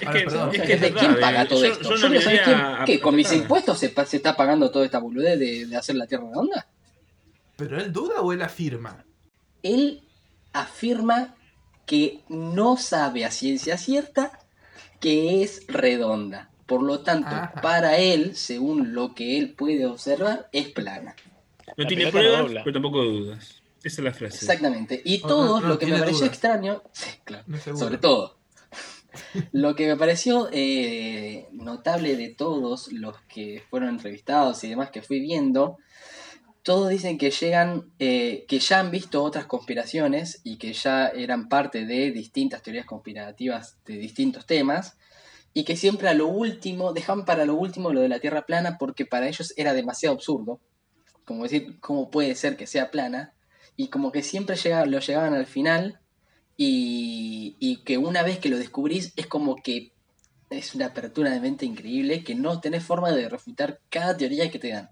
Es 0.00 0.08
que, 0.08 0.18
es 0.24 0.32
¿De 0.32 0.88
verdad, 0.88 0.98
quién 0.98 1.20
paga 1.20 1.42
eh. 1.42 1.46
todo 1.48 1.60
Yo- 1.60 1.72
esto? 1.72 1.82
yo 1.90 1.96
Yo 1.96 2.08
no 2.08 2.08
quiero 2.08 2.22
saber 2.22 2.38
me 2.38 2.44
quién, 2.44 2.58
voy 2.58 2.66
a- 2.80 2.84
¿qué? 2.86 3.00
¿Con 3.00 3.16
mis 3.16 3.32
impuestos 3.32 3.78
se, 3.80 3.92
está 4.16 4.36
pagando 4.36 4.70
toda 4.70 4.84
esta 4.86 4.98
boludez 4.98 5.38
de, 5.38 5.66
de 5.66 5.76
hacer 5.76 5.96
la 5.96 6.06
Tierra 6.06 6.24
redonda? 6.28 6.66
¿Pero 7.56 7.78
él 7.78 7.92
duda 7.92 8.20
o 8.22 8.32
él 8.32 8.40
afirma? 8.40 9.04
Él 9.62 10.02
afirma 10.52 11.34
que 11.84 12.20
no 12.28 12.76
sabe 12.76 13.24
a 13.24 13.30
ciencia 13.30 13.76
cierta 13.76 14.38
que 15.00 15.42
es 15.42 15.66
redonda. 15.66 16.48
Por 16.66 16.82
lo 16.82 17.00
tanto, 17.00 17.28
Ajá. 17.30 17.52
para 17.60 17.98
él, 17.98 18.36
según 18.36 18.94
lo 18.94 19.14
que 19.14 19.38
él 19.38 19.54
puede 19.54 19.86
observar, 19.86 20.48
es 20.52 20.68
plana. 20.68 21.14
No 21.76 21.84
La 21.84 21.88
tiene 21.88 22.04
no 22.04 22.10
pruebas, 22.10 22.52
pero 22.64 22.72
tampoco 22.72 23.02
dudas. 23.02 23.62
Esa 23.82 24.00
es 24.00 24.04
la 24.04 24.12
frase. 24.12 24.36
Exactamente. 24.36 25.02
Y 25.04 25.18
No, 25.18 25.28
todo 25.28 25.46
no, 25.56 25.60
no, 25.60 25.68
lo 25.68 25.78
que 25.78 25.86
me 25.86 25.92
pareció 25.98 26.18
dudas. 26.18 26.30
extraño, 26.30 26.82
sí, 26.92 27.10
claro, 27.24 27.44
sobre 27.76 27.98
todo. 27.98 28.38
Lo 29.52 29.74
que 29.74 29.86
me 29.88 29.96
pareció 29.96 30.48
eh, 30.52 31.46
notable 31.52 32.16
de 32.16 32.28
todos 32.30 32.90
los 32.92 33.20
que 33.22 33.62
fueron 33.68 33.90
entrevistados 33.90 34.62
y 34.64 34.70
demás 34.70 34.90
que 34.90 35.02
fui 35.02 35.20
viendo, 35.20 35.76
todos 36.62 36.88
dicen 36.88 37.18
que 37.18 37.30
llegan, 37.30 37.90
eh, 37.98 38.44
que 38.48 38.58
ya 38.60 38.78
han 38.80 38.90
visto 38.90 39.22
otras 39.22 39.44
conspiraciones 39.46 40.40
y 40.44 40.56
que 40.56 40.72
ya 40.72 41.08
eran 41.08 41.48
parte 41.48 41.84
de 41.84 42.10
distintas 42.12 42.62
teorías 42.62 42.86
conspirativas 42.86 43.76
de 43.84 43.96
distintos 43.98 44.46
temas 44.46 44.96
y 45.54 45.64
que 45.64 45.76
siempre 45.76 46.08
a 46.08 46.14
lo 46.14 46.28
último, 46.28 46.92
dejan 46.92 47.24
para 47.24 47.44
lo 47.44 47.54
último 47.54 47.92
lo 47.92 48.00
de 48.00 48.08
la 48.08 48.20
Tierra 48.20 48.46
plana 48.46 48.78
porque 48.78 49.06
para 49.06 49.28
ellos 49.28 49.52
era 49.56 49.74
demasiado 49.74 50.14
absurdo. 50.14 50.60
Como 51.24 51.44
decir, 51.44 51.78
¿cómo 51.80 52.10
puede 52.10 52.34
ser 52.34 52.56
que 52.56 52.66
sea 52.66 52.90
plana? 52.90 53.34
Y 53.76 53.88
como 53.88 54.12
que 54.12 54.22
siempre 54.22 54.56
lo 54.86 54.98
llegaban 55.00 55.34
al 55.34 55.46
final 55.46 56.00
y, 56.56 57.56
y 57.58 57.82
que 57.84 57.98
una 57.98 58.22
vez 58.22 58.38
que 58.38 58.48
lo 58.48 58.58
descubrís 58.58 59.12
es 59.16 59.26
como 59.26 59.56
que 59.56 59.92
es 60.50 60.74
una 60.74 60.86
apertura 60.86 61.30
de 61.30 61.40
mente 61.40 61.64
increíble 61.64 62.24
que 62.24 62.34
no 62.34 62.60
tenés 62.60 62.84
forma 62.84 63.10
de 63.10 63.28
refutar 63.28 63.80
cada 63.88 64.16
teoría 64.16 64.50
que 64.50 64.58
te 64.58 64.70
dan. 64.70 64.90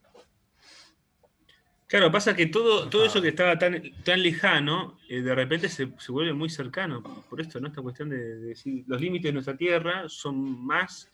Claro, 1.90 2.12
pasa 2.12 2.36
que 2.36 2.46
todo, 2.46 2.88
todo 2.88 3.04
eso 3.04 3.20
que 3.20 3.28
estaba 3.30 3.58
tan, 3.58 3.82
tan 4.04 4.22
lejano, 4.22 4.96
eh, 5.08 5.22
de 5.22 5.34
repente 5.34 5.68
se, 5.68 5.88
se 5.98 6.12
vuelve 6.12 6.32
muy 6.32 6.48
cercano. 6.48 7.02
Por 7.28 7.40
esto, 7.40 7.58
¿no? 7.60 7.66
Esta 7.66 7.82
cuestión 7.82 8.08
de, 8.10 8.16
de 8.16 8.46
decir, 8.50 8.84
los 8.86 9.00
límites 9.00 9.24
de 9.30 9.32
nuestra 9.32 9.56
Tierra 9.56 10.08
son 10.08 10.64
más 10.64 11.10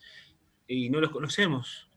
y 0.67 0.91
no 0.91 1.01
los 1.01 1.09
conocemos. 1.09 1.89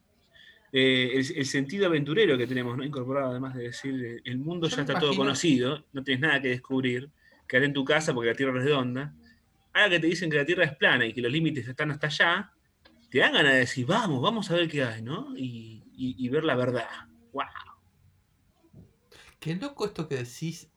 Eh, 0.72 1.10
el, 1.12 1.36
el 1.36 1.44
sentido 1.44 1.88
aventurero 1.88 2.38
que 2.38 2.46
tenemos, 2.46 2.74
¿no? 2.74 2.82
Incorporado, 2.82 3.32
además 3.32 3.54
de 3.54 3.64
decir, 3.64 4.02
eh, 4.02 4.20
el 4.24 4.38
mundo 4.38 4.66
Yo 4.66 4.76
ya 4.76 4.82
está 4.82 4.98
todo 4.98 5.10
conocido, 5.14 5.84
no 5.92 6.02
tienes 6.02 6.22
nada 6.22 6.40
que 6.40 6.48
descubrir, 6.48 7.10
quédate 7.46 7.66
en 7.66 7.74
tu 7.74 7.84
casa 7.84 8.14
porque 8.14 8.30
la 8.30 8.34
Tierra 8.34 8.58
es 8.58 8.64
redonda. 8.64 9.12
Ahora 9.74 9.90
que 9.90 10.00
te 10.00 10.06
dicen 10.06 10.30
que 10.30 10.38
la 10.38 10.46
Tierra 10.46 10.64
es 10.64 10.74
plana 10.76 11.04
y 11.04 11.12
que 11.12 11.20
los 11.20 11.30
límites 11.30 11.68
están 11.68 11.90
hasta 11.90 12.06
allá, 12.06 12.50
te 13.10 13.18
dan 13.18 13.34
ganas 13.34 13.52
de 13.52 13.58
decir, 13.58 13.84
vamos, 13.84 14.22
vamos 14.22 14.50
a 14.50 14.54
ver 14.54 14.68
qué 14.70 14.84
hay, 14.84 15.02
¿no? 15.02 15.36
Y, 15.36 15.82
y- 15.92 16.14
y 16.18 16.28
ver 16.30 16.44
la 16.44 16.54
verdad. 16.54 16.88
¡Wow! 17.34 17.44
Qué 19.40 19.56
loco 19.56 19.86
esto 19.86 20.06
que 20.06 20.16
decís 20.16 20.68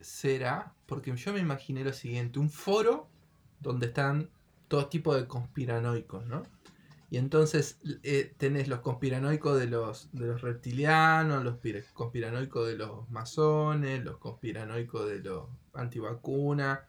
será, 0.00 0.74
porque 0.86 1.14
yo 1.14 1.32
me 1.32 1.40
imaginé 1.40 1.84
lo 1.84 1.92
siguiente, 1.92 2.38
un 2.38 2.50
foro 2.50 3.08
donde 3.60 3.86
están 3.86 4.30
todo 4.66 4.86
tipo 4.88 5.14
de 5.14 5.26
conspiranoicos, 5.26 6.26
¿no? 6.26 6.42
Y 7.10 7.18
entonces 7.18 7.78
eh, 8.02 8.34
tenés 8.38 8.68
los 8.68 8.80
conspiranoicos 8.80 9.60
de 9.60 9.66
los, 9.66 10.08
de 10.12 10.28
los 10.28 10.40
reptilianos, 10.40 11.44
los 11.44 11.56
pir- 11.60 11.84
conspiranoicos 11.92 12.66
de 12.66 12.76
los 12.76 13.10
masones, 13.10 14.02
los 14.02 14.16
conspiranoicos 14.16 15.06
de 15.10 15.18
los 15.18 15.46
antivacunas, 15.74 16.80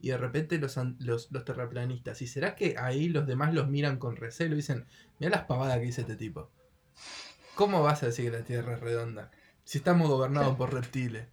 y 0.00 0.10
de 0.10 0.18
repente 0.18 0.58
los, 0.58 0.78
los, 1.00 1.32
los 1.32 1.44
terraplanistas. 1.44 2.22
¿Y 2.22 2.28
será 2.28 2.54
que 2.54 2.76
ahí 2.78 3.08
los 3.08 3.26
demás 3.26 3.52
los 3.52 3.68
miran 3.68 3.98
con 3.98 4.14
recelo 4.14 4.54
y 4.54 4.58
dicen, 4.58 4.86
mira 5.18 5.30
las 5.38 5.46
pavadas 5.46 5.78
que 5.78 5.86
dice 5.86 6.02
este 6.02 6.14
tipo? 6.14 6.48
¿Cómo 7.56 7.82
vas 7.82 8.04
a 8.04 8.06
decir 8.06 8.30
que 8.30 8.38
la 8.38 8.44
Tierra 8.44 8.74
es 8.74 8.80
redonda? 8.80 9.32
Si 9.64 9.78
estamos 9.78 10.08
gobernados 10.08 10.56
por 10.56 10.72
reptiles. 10.74 11.26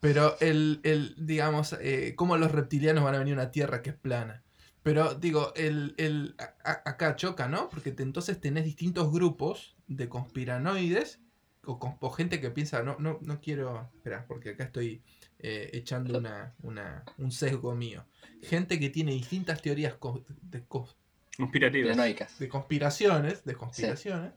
Pero 0.00 0.36
el, 0.40 0.80
el 0.82 1.14
digamos, 1.18 1.74
eh, 1.80 2.14
¿cómo 2.16 2.36
los 2.36 2.52
reptilianos 2.52 3.04
van 3.04 3.14
a 3.14 3.18
venir 3.18 3.34
a 3.34 3.42
una 3.42 3.50
Tierra 3.50 3.82
que 3.82 3.90
es 3.90 3.96
plana? 3.96 4.42
Pero 4.82 5.14
digo, 5.14 5.52
el, 5.56 5.94
el, 5.98 6.34
a- 6.64 6.82
acá 6.88 7.16
choca, 7.16 7.48
¿no? 7.48 7.68
Porque 7.68 7.92
te- 7.92 8.02
entonces 8.02 8.40
tenés 8.40 8.64
distintos 8.64 9.12
grupos 9.12 9.76
de 9.88 10.08
conspiranoides 10.08 11.20
o, 11.64 11.78
con- 11.78 11.96
o 12.00 12.10
gente 12.10 12.40
que 12.40 12.50
piensa, 12.50 12.82
no, 12.82 12.96
no, 12.98 13.18
no 13.20 13.40
quiero, 13.40 13.90
espera, 13.94 14.24
porque 14.26 14.50
acá 14.50 14.64
estoy 14.64 15.02
eh, 15.38 15.68
echando 15.74 16.18
una, 16.18 16.54
una, 16.62 17.04
un 17.18 17.30
sesgo 17.30 17.74
mío. 17.74 18.06
Gente 18.42 18.80
que 18.80 18.88
tiene 18.88 19.12
distintas 19.12 19.60
teorías 19.60 19.94
cos- 20.00 20.24
de, 20.42 20.66
cos- 20.66 20.96
Conspirativas. 21.36 21.90
De 22.38 22.48
conspiraciones, 22.48 23.44
de 23.44 23.54
conspiraciones, 23.54 24.32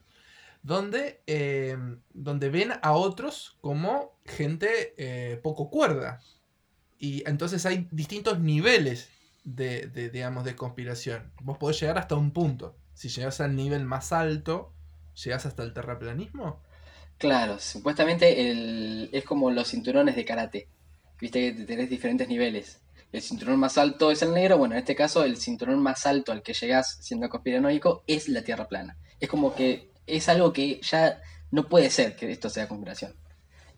donde, 0.64 1.20
eh, 1.26 1.76
donde 2.14 2.48
ven 2.48 2.72
a 2.82 2.92
otros 2.94 3.58
como 3.60 4.18
gente 4.24 4.94
eh, 4.96 5.38
poco 5.42 5.70
cuerda. 5.70 6.20
Y 6.98 7.22
entonces 7.28 7.66
hay 7.66 7.86
distintos 7.92 8.40
niveles 8.40 9.10
de, 9.44 9.86
de, 9.88 10.08
digamos, 10.08 10.42
de 10.44 10.56
conspiración. 10.56 11.32
Vos 11.42 11.58
podés 11.58 11.78
llegar 11.78 11.98
hasta 11.98 12.14
un 12.14 12.32
punto. 12.32 12.76
Si 12.94 13.10
llegas 13.10 13.42
al 13.42 13.54
nivel 13.54 13.84
más 13.84 14.12
alto, 14.12 14.72
¿llegás 15.22 15.44
hasta 15.44 15.62
el 15.62 15.74
terraplanismo? 15.74 16.62
Claro, 17.18 17.58
supuestamente 17.58 18.50
el, 18.50 19.10
es 19.12 19.24
como 19.24 19.50
los 19.50 19.68
cinturones 19.68 20.16
de 20.16 20.24
karate. 20.24 20.68
Viste 21.20 21.54
que 21.54 21.64
tenés 21.64 21.90
diferentes 21.90 22.26
niveles. 22.26 22.80
El 23.12 23.20
cinturón 23.20 23.60
más 23.60 23.76
alto 23.76 24.10
es 24.10 24.22
el 24.22 24.32
negro. 24.32 24.56
Bueno, 24.56 24.74
en 24.74 24.80
este 24.80 24.96
caso, 24.96 25.24
el 25.24 25.36
cinturón 25.36 25.82
más 25.82 26.06
alto 26.06 26.32
al 26.32 26.42
que 26.42 26.54
llegás 26.54 26.96
siendo 27.02 27.28
conspiranoico 27.28 28.02
es 28.06 28.30
la 28.30 28.42
Tierra 28.42 28.66
plana. 28.66 28.96
Es 29.20 29.28
como 29.28 29.54
que 29.54 29.93
es 30.06 30.28
algo 30.28 30.52
que 30.52 30.80
ya 30.82 31.20
no 31.50 31.68
puede 31.68 31.90
ser 31.90 32.16
que 32.16 32.30
esto 32.30 32.50
sea 32.50 32.68
conspiración. 32.68 33.14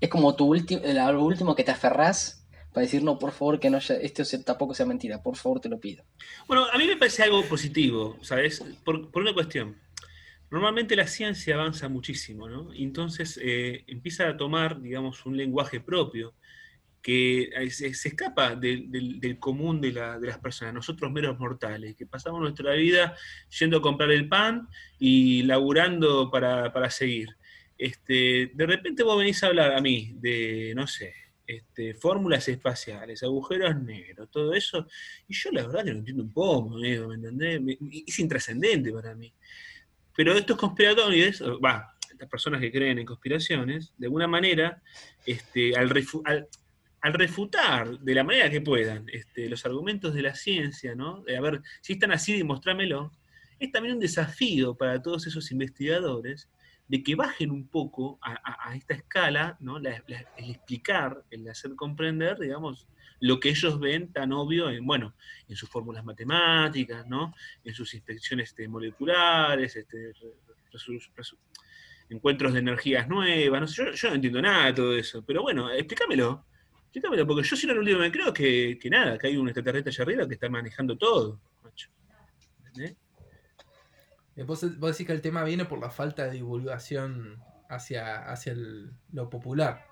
Es 0.01 0.09
como 0.09 0.35
tu 0.35 0.47
último, 0.47 0.83
lo 0.85 1.25
último 1.25 1.55
que 1.55 1.65
te 1.65 1.71
aferrás 1.71 2.47
para 2.73 2.85
decir, 2.85 3.03
no, 3.03 3.19
por 3.19 3.33
favor, 3.33 3.59
que 3.59 3.71
no 3.71 3.79
esto 3.79 4.23
tampoco 4.45 4.75
sea 4.75 4.85
mentira. 4.85 5.23
Por 5.23 5.37
favor, 5.37 5.61
te 5.61 5.69
lo 5.69 5.81
pido. 5.81 6.05
Bueno, 6.47 6.67
a 6.71 6.77
mí 6.77 6.87
me 6.87 6.97
parece 6.97 7.23
algo 7.23 7.43
positivo, 7.43 8.19
¿sabes? 8.21 8.63
Por, 8.85 9.11
por 9.11 9.23
una 9.23 9.33
cuestión. 9.33 9.77
Normalmente 10.51 10.95
la 10.95 11.07
ciencia 11.07 11.55
avanza 11.55 11.89
muchísimo, 11.89 12.49
¿no? 12.49 12.73
Entonces 12.75 13.41
eh, 13.43 13.85
empieza 13.87 14.29
a 14.29 14.37
tomar, 14.37 14.81
digamos, 14.81 15.27
un 15.27 15.37
lenguaje 15.37 15.81
propio 15.81 16.35
que 17.07 17.51
se, 17.71 17.87
escapa 17.87 18.57
del, 18.57 19.37
común 19.39 19.81
de, 19.81 19.93
la- 19.93 20.19
de 20.19 20.27
las 20.27 20.39
personas, 20.41 20.75
nosotros 20.75 21.13
meros 21.13 21.39
mortales, 21.39 21.95
que 21.95 22.05
pasamos 22.05 22.41
nuestra 22.41 22.73
vida 22.73 23.15
yendo 23.61 23.77
a 23.77 23.81
comprar 23.81 24.11
el 24.11 24.29
pan 24.29 24.67
y 24.99 25.45
laburando 25.45 26.29
para, 26.33 26.73
para 26.73 26.91
seguir. 26.91 27.29
Este, 27.79 28.51
de 28.53 28.67
repente 28.67 29.05
vos 29.05 29.17
venís 29.21 29.41
a 29.45 29.47
hablar 29.47 29.77
a 29.77 29.81
mí 29.81 30.15
de, 30.17 30.73
no 30.75 30.89
sé, 30.89 31.15
este, 31.47 31.95
fórmulas 31.95 32.49
espaciales, 32.49 33.23
agujeros 33.23 33.81
negros, 33.81 34.29
todo 34.29 34.53
eso, 34.53 34.89
y 35.29 35.35
yo 35.35 35.53
la 35.53 35.63
verdad 35.65 35.85
que 35.85 35.93
no 35.93 35.99
entiendo 36.01 36.25
un 36.25 36.33
poco, 36.33 36.71
¿me 36.71 36.95
entendés? 37.15 37.61
Es 38.05 38.19
intrascendente 38.19 38.91
para 38.91 39.15
mí. 39.15 39.33
Pero 40.17 40.33
estos 40.33 40.57
conspiradores, 40.57 41.41
o, 41.41 41.61
va, 41.61 41.95
estas 42.11 42.29
personas 42.29 42.61
que 42.61 42.73
creen 42.73 42.99
en 42.99 43.07
conspiraciones, 43.07 43.93
de 43.97 44.07
alguna 44.07 44.27
manera, 44.27 44.83
este, 45.25 45.77
al, 45.77 45.89
refu- 45.89 46.23
al 47.07 47.13
refutar 47.13 48.01
de 48.01 48.15
la 48.17 48.25
manera 48.25 48.51
que 48.51 48.61
puedan 48.61 49.09
este, 49.13 49.49
los 49.49 49.65
argumentos 49.65 50.13
de 50.13 50.23
la 50.23 50.35
ciencia, 50.35 50.97
¿no? 50.97 51.23
De, 51.23 51.37
a 51.37 51.41
ver, 51.41 51.63
si 51.81 51.93
están 51.93 52.11
así, 52.11 52.37
demostrámelo, 52.37 53.13
es 53.61 53.71
también 53.71 53.95
un 53.95 54.01
desafío 54.01 54.75
para 54.75 55.01
todos 55.01 55.25
esos 55.25 55.53
investigadores 55.53 56.51
de 56.89 57.05
que 57.05 57.15
bajen 57.15 57.53
un 57.53 57.69
poco 57.69 58.19
a, 58.21 58.75
esta 58.75 58.95
escala, 58.95 59.57
¿no? 59.61 59.79
La- 59.79 60.03
el 60.37 60.51
explicar, 60.51 61.23
el 61.31 61.49
hacer 61.49 61.77
comprender, 61.77 62.41
digamos, 62.41 62.89
lo 63.21 63.39
que 63.39 63.51
ellos 63.51 63.79
ven 63.79 64.13
tan 64.13 64.33
obvio 64.33 64.69
en, 64.69 64.85
bueno, 64.85 65.15
en 65.49 65.55
sus 65.55 65.69
fórmulas 65.69 66.05
matemáticas, 66.05 67.07
¿no? 67.07 67.33
En 67.63 67.73
sus 67.73 67.95
inspecciones 67.95 68.49
este, 68.49 68.67
moleculares, 68.67 69.77
este, 69.77 70.13
encuentros 72.09 72.53
de 72.53 72.59
energías 72.59 73.07
nuevas, 73.07 73.61
no 73.61 73.69
sé, 73.69 73.77
yo, 73.77 73.93
yo 73.93 74.09
no 74.09 74.17
entiendo 74.17 74.43
nada 74.43 74.67
de 74.67 74.73
todo 74.73 74.97
eso, 74.97 75.25
pero 75.25 75.43
bueno, 75.43 75.71
explícamelo, 75.71 76.45
explícamelo, 76.97 77.27
porque 77.27 77.47
yo 77.47 77.57
si 77.57 77.67
no 77.67 77.75
lo 77.75 77.81
único 77.81 77.99
que 77.99 78.05
me 78.05 78.13
creo 78.13 78.33
que, 78.33 78.79
que 78.81 78.91
nada, 78.91 79.19
que 79.19 79.27
hay 79.29 79.37
un 79.37 79.49
extraterrestre 79.49 79.91
allá 79.91 80.03
arriba 80.05 80.29
que 80.29 80.35
está 80.35 80.49
manejando 80.49 80.97
todo, 80.97 81.39
macho. 81.63 81.89
Eh, 82.79 84.43
Vos, 84.45 84.79
vos 84.79 84.91
decís 84.93 85.07
que 85.07 85.13
el 85.13 85.23
tema 85.23 85.45
viene 85.45 85.65
por 85.65 85.79
la 85.81 85.91
falta 85.91 86.25
de 86.25 86.33
divulgación 86.33 87.43
hacia, 87.71 88.31
hacia 88.31 88.53
el- 88.53 88.91
lo 89.13 89.31
popular. 89.31 89.87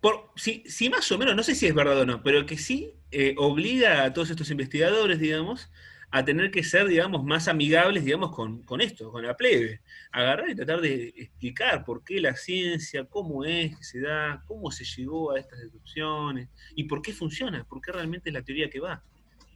Por- 0.00 0.30
si, 0.36 0.62
si 0.68 0.88
más 0.88 1.10
o 1.12 1.18
menos, 1.18 1.34
no 1.34 1.42
sé 1.42 1.54
si 1.54 1.66
es 1.66 1.74
verdad 1.74 2.00
o 2.00 2.06
no, 2.06 2.22
pero 2.22 2.46
que 2.46 2.56
sí 2.56 2.94
eh, 3.10 3.34
obliga 3.38 4.04
a 4.04 4.12
todos 4.12 4.30
estos 4.30 4.50
investigadores, 4.50 5.18
digamos, 5.18 5.70
a 6.10 6.24
tener 6.24 6.50
que 6.50 6.64
ser, 6.64 6.86
digamos, 6.88 7.22
más 7.24 7.48
amigables, 7.48 8.04
digamos, 8.04 8.34
con, 8.34 8.62
con 8.62 8.80
esto, 8.80 9.10
con 9.12 9.26
la 9.26 9.36
plebe. 9.36 9.82
Agarrar 10.10 10.48
y 10.48 10.54
tratar 10.54 10.80
de 10.80 11.08
explicar 11.16 11.84
por 11.84 12.02
qué 12.02 12.20
la 12.20 12.34
ciencia, 12.34 13.04
cómo 13.04 13.44
es 13.44 13.76
que 13.76 13.84
se 13.84 14.00
da, 14.00 14.42
cómo 14.46 14.70
se 14.70 14.84
llegó 14.84 15.32
a 15.32 15.38
estas 15.38 15.58
deducciones, 15.58 16.48
y 16.74 16.84
por 16.84 17.02
qué 17.02 17.12
funciona, 17.12 17.64
por 17.64 17.82
qué 17.82 17.92
realmente 17.92 18.30
es 18.30 18.34
la 18.34 18.42
teoría 18.42 18.70
que 18.70 18.80
va. 18.80 19.02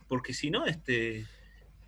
Porque 0.08 0.34
si 0.34 0.50
no, 0.50 0.66
este, 0.66 1.24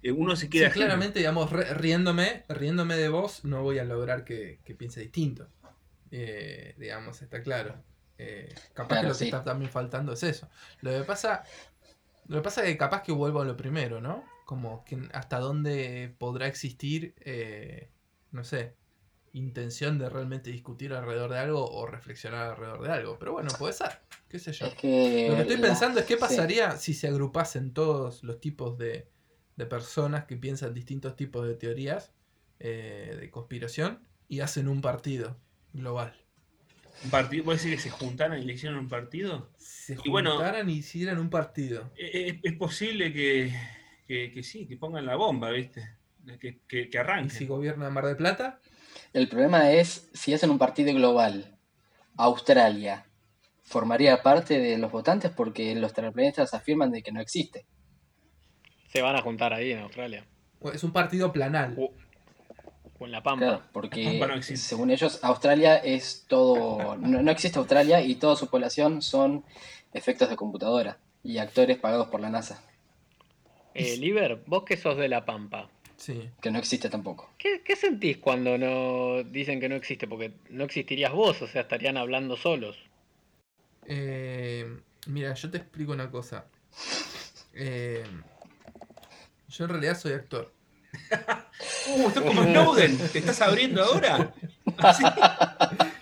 eh, 0.03 0.12
uno 0.12 0.35
se 0.35 0.46
Sí, 0.46 0.50
queda 0.53 0.68
ajeno. 0.68 0.87
claramente, 0.87 1.18
digamos, 1.18 1.50
re- 1.50 1.74
riéndome, 1.74 2.44
riéndome 2.48 2.96
de 2.96 3.11
vos, 3.11 3.44
no 3.44 3.62
voy 3.62 3.79
a 3.79 3.85
lograr 3.85 4.24
que, 4.24 4.61
que 4.64 4.74
piense 4.74 5.00
distinto. 5.00 5.46
Eh, 6.11 6.74
digamos, 6.79 7.20
está 7.20 7.42
claro. 7.42 7.83
Eh, 8.16 8.55
capaz 8.72 8.88
Claro, 8.88 9.00
que 9.03 9.07
lo 9.09 9.12
que 9.14 9.18
sí. 9.18 9.24
está 9.27 9.42
también 9.42 9.70
faltando 9.70 10.12
es 10.12 10.22
eso. 10.22 10.48
Lo 10.81 10.90
que 10.90 11.00
pasa, 11.05 11.42
lo 12.29 12.37
que 12.37 12.42
pasa 12.42 12.62
es 12.62 12.68
que 12.68 12.79
capaz 12.79 13.03
que 13.03 13.12
vuelvo 13.12 13.40
a 13.42 13.44
lo 13.44 13.57
primero, 13.57 14.00
¿no? 14.00 14.24
Como 14.44 14.85
que 14.85 14.98
hasta 15.12 15.38
dónde 15.38 16.14
podrá 16.18 16.46
existir, 16.46 17.14
eh, 17.20 17.88
no 18.30 18.44
sé, 18.44 18.74
intención 19.33 19.98
de 19.98 20.09
realmente 20.09 20.50
discutir 20.50 20.92
alrededor 20.92 21.30
de 21.33 21.38
algo 21.38 21.68
o 21.68 21.87
reflexionar 21.87 22.50
alrededor 22.52 22.83
de 22.83 22.92
algo. 22.92 23.18
Pero 23.18 23.33
bueno, 23.33 23.50
puede 23.59 23.72
ser, 23.72 23.88
qué 24.28 24.38
sé 24.38 24.52
yo. 24.52 24.66
Es 24.66 24.74
que 24.74 25.26
Lo 25.28 25.35
que 25.37 25.42
estoy 25.42 25.57
la- 25.57 25.62
pensando 25.68 26.00
es 26.00 26.07
qué 26.07 26.14
sí. 26.14 26.20
pasaría 26.20 26.72
si 26.76 26.94
se 26.94 27.09
agrupasen 27.09 27.72
todos 27.72 28.22
los 28.22 28.40
tipos 28.40 28.76
de, 28.78 29.09
de 29.57 29.66
personas 29.66 30.24
que 30.26 30.37
piensan 30.37 30.74
distintos 30.74 31.16
tipos 31.16 31.46
de 31.46 31.54
teorías 31.54 32.12
eh, 32.61 33.16
de 33.18 33.30
conspiración 33.30 34.07
y 34.28 34.40
hacen 34.40 34.68
un 34.68 34.80
partido 34.80 35.37
global. 35.72 36.14
Un 37.02 37.11
partido, 37.11 37.44
¿Vos 37.44 37.61
decís 37.62 37.76
que 37.83 37.83
se 37.83 37.90
juntaron 37.90 38.38
y 38.38 38.44
le 38.44 38.52
hicieron 38.52 38.78
un 38.78 38.88
partido? 38.88 39.50
Se 39.59 39.96
Y 40.04 40.09
bueno- 40.11 40.33
juntaran 40.37 40.70
y 40.70 40.74
hicieran 40.74 41.18
un 41.18 41.28
partido. 41.28 41.90
Eh, 41.96 42.28
Es, 42.28 42.52
es 42.52 42.57
posible 42.57 43.12
que, 43.12 43.52
que, 44.06 44.30
que 44.32 44.42
sí, 44.42 44.66
que 44.66 44.76
pongan 44.76 45.06
la 45.06 45.16
bomba, 45.16 45.50
¿viste? 45.50 45.96
Que, 46.40 46.60
que, 46.66 46.88
que 46.88 46.90
¿Y 46.92 46.96
arranquen. 46.96 47.30
si 47.30 47.46
gobierna 47.46 47.90
Mar 47.90 48.06
del 48.06 48.16
Plata? 48.16 48.60
El 49.12 49.28
problema 49.28 49.70
es 49.72 50.10
si 50.14 50.32
hacen 50.34 50.50
un 50.50 50.58
partido 50.58 50.92
global, 50.94 51.58
Australia 52.16 53.06
formaría 53.62 54.22
parte 54.22 54.58
de 54.58 54.78
los 54.78 54.92
votantes 54.92 55.30
porque 55.30 55.74
los 55.74 55.92
terraplanistas 55.92 56.54
afirman 56.54 56.90
de 56.92 57.02
que 57.02 57.12
no 57.12 57.20
existe. 57.20 57.66
Se 58.88 59.02
van 59.02 59.16
a 59.16 59.22
juntar 59.22 59.52
ahí 59.52 59.72
en 59.72 59.80
Australia. 59.80 60.26
Es 60.72 60.84
un 60.84 60.92
partido 60.92 61.32
planal. 61.32 61.74
O, 61.78 61.92
o 62.98 63.06
en 63.06 63.12
La 63.12 63.22
Pampa. 63.22 63.44
Claro, 63.46 63.62
porque 63.72 64.04
Pampa 64.04 64.28
no 64.28 64.34
existe. 64.34 64.68
según 64.68 64.90
ellos 64.90 65.18
Australia 65.22 65.76
es 65.76 66.24
todo, 66.28 66.96
no, 66.96 67.22
no 67.22 67.30
existe 67.30 67.58
Australia 67.58 68.00
y 68.02 68.14
toda 68.14 68.36
su 68.36 68.48
población 68.48 69.02
son 69.02 69.44
efectos 69.92 70.28
de 70.30 70.36
computadora 70.36 70.98
y 71.22 71.38
actores 71.38 71.78
pagados 71.78 72.08
por 72.08 72.20
la 72.20 72.30
NASA, 72.30 72.62
Eh, 73.74 73.96
Liber, 73.96 74.42
vos 74.46 74.64
que 74.64 74.76
sos 74.76 74.96
de 74.96 75.08
La 75.08 75.24
Pampa, 75.24 75.68
Sí. 75.96 76.28
que 76.40 76.50
no 76.50 76.58
existe 76.58 76.88
tampoco. 76.90 77.32
¿qué, 77.38 77.62
qué 77.64 77.76
sentís 77.76 78.18
cuando 78.18 78.56
no 78.58 79.22
dicen 79.24 79.58
que 79.60 79.68
no 79.68 79.74
existe? 79.74 80.06
Porque 80.06 80.32
no 80.50 80.64
existirías 80.64 81.12
vos, 81.12 81.40
o 81.42 81.46
sea, 81.48 81.62
estarían 81.62 81.96
hablando 81.96 82.37
solos. 82.37 82.76
Eh, 83.87 84.66
mira, 85.06 85.34
yo 85.34 85.50
te 85.50 85.58
explico 85.58 85.92
una 85.92 86.10
cosa. 86.10 86.44
Eh, 87.54 88.04
yo 89.48 89.64
en 89.64 89.70
realidad 89.70 89.98
soy 89.98 90.12
actor. 90.12 90.52
Uh, 91.87 92.08
estás 92.08 92.22
como 92.24 92.42
Snowden, 92.42 92.96
¿te 93.12 93.18
estás 93.18 93.40
abriendo 93.42 93.84
ahora? 93.84 94.32
¿Así? 94.78 95.04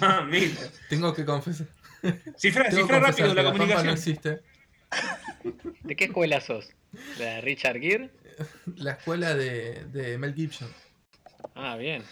Mamita. 0.00 0.62
Tengo 0.88 1.14
que 1.14 1.24
confesar. 1.24 1.66
Cifra, 2.36 2.68
Tengo 2.70 2.82
cifra 2.82 3.00
que 3.00 3.02
confesar 3.02 3.02
rápido 3.02 3.28
que 3.28 3.34
la 3.34 3.42
la 3.42 3.50
Pampa 3.50 3.66
no 3.66 3.74
comunicación. 3.74 3.94
existe. 3.94 4.40
¿De 5.82 5.96
qué 5.96 6.04
escuela 6.04 6.40
sos? 6.40 6.68
¿La 7.18 7.24
de 7.36 7.40
Richard 7.40 7.78
Gere? 7.80 8.10
La 8.76 8.92
escuela 8.92 9.34
de, 9.34 9.84
de 9.86 10.18
Mel 10.18 10.34
Gibson. 10.34 10.68
Ah, 11.54 11.76
bien. 11.76 12.02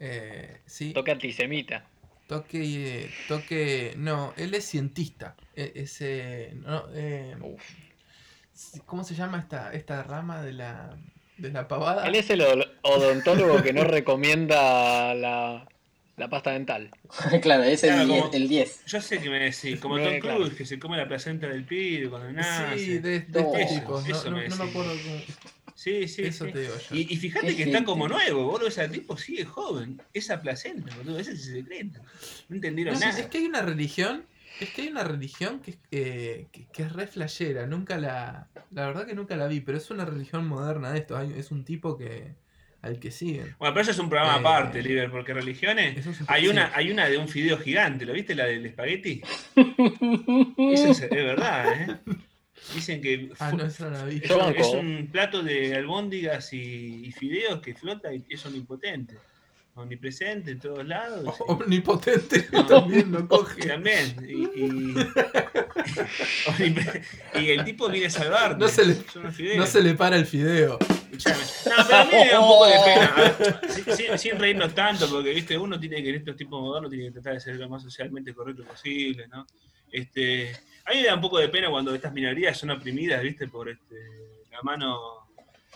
Eh, 0.00 0.60
sí. 0.66 0.92
Toca 0.92 1.12
antisemita. 1.12 1.84
Toque, 2.26 2.60
eh, 3.04 3.10
toque, 3.26 3.94
no, 3.96 4.34
él 4.36 4.54
es 4.54 4.66
cientista. 4.68 5.34
E- 5.56 5.72
ese, 5.76 6.52
no, 6.56 6.84
eh, 6.94 7.34
Uf. 7.40 7.62
¿cómo 8.84 9.02
se 9.02 9.14
llama 9.14 9.38
esta, 9.38 9.72
esta 9.72 10.02
rama 10.02 10.42
de 10.42 10.52
la, 10.52 10.96
de 11.38 11.50
la 11.50 11.66
pavada? 11.66 12.06
Él 12.06 12.14
es 12.16 12.28
el 12.30 12.42
od- 12.42 12.70
odontólogo 12.82 13.62
que 13.62 13.72
no 13.72 13.84
recomienda 13.84 15.14
la, 15.14 15.66
la 16.18 16.28
pasta 16.28 16.50
dental. 16.52 16.90
claro, 17.42 17.62
ese 17.62 17.88
es 17.88 17.94
Claro, 17.94 18.02
el, 18.02 18.08
10, 18.08 18.20
como- 18.22 18.34
el 18.34 18.48
10. 18.48 18.84
Yo 18.86 19.00
sé 19.00 19.20
que 19.20 19.30
me 19.30 19.38
decís, 19.40 19.80
como 19.80 19.98
No, 19.98 20.04
Tom 20.04 20.18
claro. 20.20 20.38
Cruise, 20.40 20.54
que 20.54 20.66
se 20.66 20.78
come 20.78 20.96
la 20.96 21.08
placenta 21.08 21.46
del 21.48 21.64
pibe 21.64 22.10
cuando 22.10 22.30
nace. 22.32 22.78
Sí, 22.78 22.98
de, 22.98 23.20
de 23.20 23.42
No, 23.42 23.54
este 23.54 23.62
eso- 23.62 23.74
tipo. 23.80 24.00
No, 24.00 24.06
eso 24.16 24.30
no- 24.30 24.36
me 24.36 24.48
no 24.48 24.56
me 24.56 24.64
acuerdo 24.64 24.92
cómo. 24.92 25.20
Sí, 25.74 26.08
sí, 26.08 26.22
Eso 26.24 26.44
sí. 26.46 26.52
te 26.52 26.60
digo 26.62 26.74
yo. 26.90 26.96
Y, 26.96 27.02
y 27.08 27.16
fíjate 27.16 27.46
Qué 27.46 27.56
que 27.56 27.62
está 27.62 27.78
gente. 27.78 27.86
como 27.86 28.08
nuevo, 28.08 28.46
boludo. 28.46 28.66
Ese 28.66 28.88
tipo 28.88 29.16
sigue 29.16 29.44
joven. 29.44 30.02
Esa 30.12 30.40
placenta, 30.42 30.94
boludo. 30.96 31.20
Ese 31.20 31.32
es 31.34 31.46
el 31.46 31.62
secreto. 31.62 32.00
No 32.48 32.56
entendieron 32.56 32.94
No, 32.94 33.00
nada. 33.00 33.16
es 33.18 33.26
que 33.26 33.38
hay 33.38 33.46
una 33.46 33.62
religión. 33.62 34.26
Es 34.60 34.70
que 34.70 34.82
hay 34.82 34.88
una 34.88 35.04
religión 35.04 35.60
que, 35.60 35.70
es- 35.70 35.78
eh, 35.92 36.46
que, 36.50 36.66
que 36.66 36.82
es 36.82 36.92
re 36.92 37.06
flashera. 37.06 37.68
Nunca 37.68 37.96
la. 37.96 38.48
La 38.72 38.86
verdad 38.88 39.06
que 39.06 39.14
nunca 39.14 39.36
la 39.36 39.46
vi, 39.46 39.60
pero 39.60 39.78
es 39.78 39.88
una 39.92 40.04
religión 40.04 40.48
moderna 40.48 40.90
de 40.90 40.98
esto. 40.98 41.16
hay- 41.16 41.32
es 41.36 41.52
un 41.52 41.64
tipo 41.64 41.96
que. 41.96 42.34
Al 42.82 42.98
que 43.00 43.10
siguen. 43.10 43.54
Bueno, 43.58 43.74
pero 43.74 43.82
eso 43.82 43.90
es 43.90 43.98
un 43.98 44.08
programa 44.08 44.36
Eh, 44.36 44.40
aparte, 44.40 44.82
Liber, 44.82 45.10
porque 45.10 45.34
religiones. 45.34 46.06
Es 46.06 46.18
Hay 46.28 46.48
una, 46.48 46.70
hay 46.74 46.90
una 46.90 47.06
de 47.08 47.18
un 47.18 47.28
fideo 47.28 47.58
gigante, 47.58 48.04
¿lo 48.06 48.12
viste? 48.12 48.34
La 48.34 48.46
del 48.46 48.64
espagueti. 48.66 49.20
Eso 49.56 50.90
es, 50.92 51.02
es 51.02 51.10
verdad, 51.10 51.72
¿eh? 51.72 51.96
Dicen 52.74 53.00
que 53.00 53.30
Ah, 53.38 53.52
no, 53.52 53.64
eso 53.66 53.84
no 53.88 53.96
la 53.98 54.04
vi. 54.04 54.20
es, 54.22 54.30
un, 54.30 54.38
banco. 54.38 54.60
es 54.60 54.66
un 54.74 55.08
plato 55.12 55.42
de 55.42 55.74
albóndigas 55.76 56.52
y, 56.52 57.06
y 57.06 57.12
fideos 57.12 57.60
que 57.60 57.74
flota 57.74 58.12
y 58.12 58.24
es 58.28 58.44
omnipotente. 58.46 59.14
Omnipresente 59.74 60.50
en 60.52 60.58
todos 60.58 60.84
lados. 60.86 61.36
y- 61.38 61.42
Omnipotente 61.52 62.46
No. 62.52 62.66
también 62.66 63.12
lo 63.12 63.26
coge. 63.28 63.66
también. 63.66 64.16
Y, 64.28 64.42
y- 64.60 64.94
y 67.34 67.50
el 67.50 67.64
tipo 67.64 67.88
viene 67.88 68.06
a 68.06 68.10
salvarte. 68.10 68.58
No 68.58 68.68
se 68.68 68.84
le-. 68.86 69.56
No 69.56 69.66
se 69.66 69.82
le 69.82 69.94
para 69.94 70.16
el 70.16 70.26
fideo. 70.26 70.78
No, 70.80 71.74
pero 71.86 71.96
a 71.96 72.04
mí 72.04 72.10
me 72.12 72.28
da 72.30 72.40
un 72.40 72.48
poco 72.48 72.66
de 72.66 72.74
pena. 72.84 73.62
Sin, 73.68 73.96
sin- 73.96 74.18
sin 74.18 74.38
reírnos 74.38 74.74
tanto, 74.74 75.08
porque 75.08 75.30
viste, 75.32 75.56
uno 75.58 75.78
tiene 75.80 76.02
que 76.02 76.10
en 76.10 76.14
estos 76.16 76.36
tiempos 76.36 76.60
modernos 76.60 76.90
tiene 76.90 77.06
que 77.06 77.12
tratar 77.12 77.34
de 77.34 77.40
ser 77.40 77.56
lo 77.56 77.68
más 77.68 77.82
socialmente 77.82 78.34
correcto 78.34 78.64
posible, 78.64 79.26
¿no? 79.28 79.46
Este, 79.90 80.52
a 80.84 80.90
mí 80.90 80.98
me 80.98 81.04
da 81.06 81.14
un 81.14 81.20
poco 81.20 81.38
de 81.38 81.48
pena 81.48 81.70
cuando 81.70 81.94
estas 81.94 82.12
minorías 82.12 82.56
son 82.58 82.70
oprimidas, 82.70 83.22
viste, 83.22 83.48
por 83.48 83.68
este, 83.70 83.96
la 84.50 84.60
mano 84.62 85.28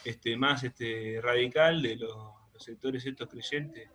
este, 0.05 0.37
más 0.37 0.63
este, 0.65 1.19
radical 1.23 1.81
de 1.81 1.97
los, 1.97 2.15
los 2.53 2.63
sectores 2.63 3.05
estos 3.07 3.29
creyentes, 3.29 3.89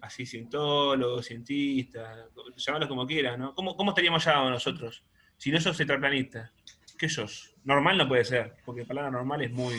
así 0.00 0.24
cientólogos, 0.26 1.26
cientistas, 1.26 2.18
llamarlos 2.56 2.88
como 2.88 3.06
quieran, 3.06 3.40
¿no? 3.40 3.54
¿Cómo, 3.54 3.76
cómo 3.76 3.90
estaríamos 3.90 4.24
llamados 4.24 4.50
nosotros? 4.52 5.02
Si 5.38 5.50
no 5.50 5.60
sos 5.60 5.76
tetraplanistas, 5.76 6.50
¿qué 6.98 7.08
sos? 7.08 7.54
Normal 7.64 7.98
no 7.98 8.08
puede 8.08 8.24
ser, 8.24 8.54
porque 8.64 8.82
la 8.82 8.86
palabra 8.88 9.10
normal 9.10 9.42
es 9.42 9.50
muy... 9.50 9.74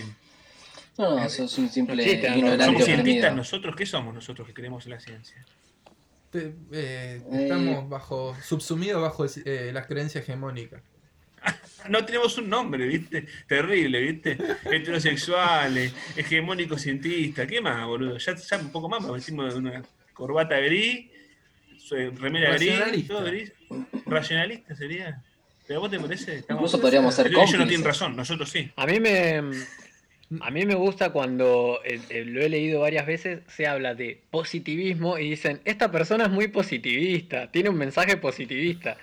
No, 0.98 1.20
no, 1.20 1.30
sos 1.30 1.58
un 1.58 1.70
simple 1.70 2.04
¿Somos 2.64 2.86
cientistas 2.86 3.36
nosotros? 3.36 3.76
¿Qué 3.76 3.86
somos 3.86 4.14
nosotros 4.14 4.48
que 4.48 4.54
creemos 4.54 4.86
en 4.86 4.92
la 4.92 5.00
ciencia? 5.00 5.46
Te- 6.32 6.56
eh, 6.72 7.22
estamos 7.32 7.90
bajo, 7.90 8.36
subsumidos 8.44 9.02
bajo 9.02 9.26
eh, 9.46 9.72
las 9.74 9.88
creencias 9.88 10.24
hegemónicas. 10.24 10.82
No 11.90 12.04
tenemos 12.04 12.36
un 12.40 12.50
nombre, 12.50 12.88
¿viste? 12.88 13.28
Terrible, 13.48 14.02
¿viste? 14.02 14.38
Heterosexuales, 14.72 15.94
hegemónicos 16.16 16.82
cientistas. 16.82 17.46
¿Qué 17.48 17.62
más, 17.62 17.86
boludo? 17.86 18.18
Ya, 18.18 18.36
ya 18.36 18.58
un 18.58 18.72
poco 18.72 18.90
más, 18.90 19.08
vestimos 19.08 19.54
de 19.54 19.60
una 19.60 19.84
corbata 20.14 20.58
gris, 20.58 21.08
remera 22.20 22.56
gris, 22.56 22.72
Racionalista. 22.72 23.14
todo 23.14 23.26
gris. 23.26 23.54
Racionalista 24.08 24.76
sería. 24.76 25.22
¿Pero 25.68 25.80
a 25.80 25.82
vos 25.82 25.92
te 25.92 26.00
parece? 26.00 26.36
Estamos- 26.38 26.62
Incluso 26.62 26.80
podríamos 26.82 27.14
ser 27.16 27.28
Ellos 27.28 27.54
no 27.58 27.68
tienen 27.68 27.84
razón, 27.86 28.16
nosotros 28.16 28.50
sí. 28.50 28.70
A 28.76 28.86
mí 28.86 29.00
me. 29.00 29.42
A 30.42 30.50
mí 30.50 30.66
me 30.66 30.74
gusta 30.74 31.12
cuando, 31.12 31.80
eh, 31.86 32.00
eh, 32.10 32.26
lo 32.26 32.42
he 32.42 32.50
leído 32.50 32.80
varias 32.82 33.06
veces, 33.06 33.42
se 33.48 33.68
habla 33.68 33.94
de 33.94 34.22
positivismo 34.32 35.20
y 35.20 35.30
dicen, 35.30 35.62
esta 35.66 35.92
persona 35.92 36.26
es 36.26 36.32
muy 36.32 36.48
positivista, 36.48 37.52
tiene 37.52 37.70
un 37.70 37.78
mensaje 37.78 38.18
positivista. 38.18 38.98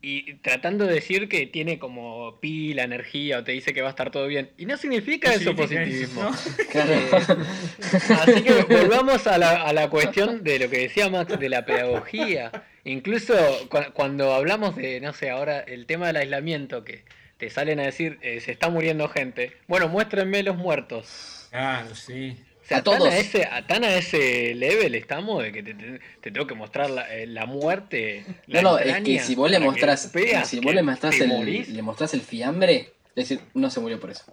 Y 0.00 0.34
tratando 0.34 0.86
de 0.86 0.94
decir 0.94 1.28
que 1.28 1.46
tiene 1.46 1.80
como 1.80 2.38
pila, 2.40 2.84
energía, 2.84 3.38
o 3.38 3.44
te 3.44 3.50
dice 3.52 3.74
que 3.74 3.82
va 3.82 3.88
a 3.88 3.90
estar 3.90 4.10
todo 4.12 4.28
bien. 4.28 4.50
Y 4.56 4.64
no 4.66 4.76
significa 4.76 5.30
eso 5.34 5.50
significa 5.50 5.62
positivismo. 5.80 6.22
¿no? 6.22 6.30
Claro. 6.70 6.94
Así 8.22 8.42
que 8.42 8.52
volvamos 8.62 9.26
a 9.26 9.38
la, 9.38 9.62
a 9.64 9.72
la 9.72 9.90
cuestión 9.90 10.44
de 10.44 10.58
lo 10.60 10.70
que 10.70 10.78
decía 10.78 11.08
Max 11.10 11.38
de 11.38 11.48
la 11.48 11.64
pedagogía. 11.64 12.52
Incluso 12.84 13.34
cu- 13.68 13.92
cuando 13.92 14.32
hablamos 14.34 14.76
de, 14.76 15.00
no 15.00 15.12
sé, 15.12 15.30
ahora 15.30 15.60
el 15.60 15.86
tema 15.86 16.06
del 16.06 16.16
aislamiento, 16.16 16.84
que 16.84 17.04
te 17.36 17.50
salen 17.50 17.80
a 17.80 17.84
decir, 17.84 18.18
eh, 18.22 18.40
se 18.40 18.52
está 18.52 18.68
muriendo 18.70 19.08
gente. 19.08 19.52
Bueno, 19.66 19.88
muéstrenme 19.88 20.42
los 20.44 20.56
muertos. 20.56 21.48
Claro, 21.50 21.94
sí. 21.94 22.36
Sea, 22.68 22.78
A 22.78 22.82
tan 22.82 22.98
todos. 22.98 23.08
a, 23.08 23.16
ese, 23.16 23.44
a- 23.46 23.66
tan 23.66 23.82
a 23.82 23.94
ese 23.94 24.54
level 24.54 24.94
estamos 24.94 25.42
de 25.42 25.52
que 25.52 25.62
te, 25.62 25.72
te- 25.72 26.00
te 26.20 26.30
tengo 26.30 26.46
que 26.46 26.54
mostrar 26.54 26.90
la, 26.90 27.14
eh, 27.14 27.26
la 27.26 27.46
muerte. 27.46 28.24
la 28.46 28.60
No, 28.60 28.72
no, 28.72 28.78
es 28.78 29.02
que 29.02 29.18
si 29.20 29.34
vos 29.34 29.50
le 29.50 29.58
mostrás, 29.58 30.12
si 30.44 30.60
vos 30.60 30.74
le 30.74 30.82
mostrás 30.82 31.18
el, 31.18 31.74
le 31.74 31.82
mostrás 31.82 32.12
el 32.12 32.20
fiambre, 32.20 32.92
es 33.16 33.28
decir, 33.28 33.40
no 33.54 33.70
se 33.70 33.80
murió 33.80 33.98
por 33.98 34.10
eso. 34.10 34.24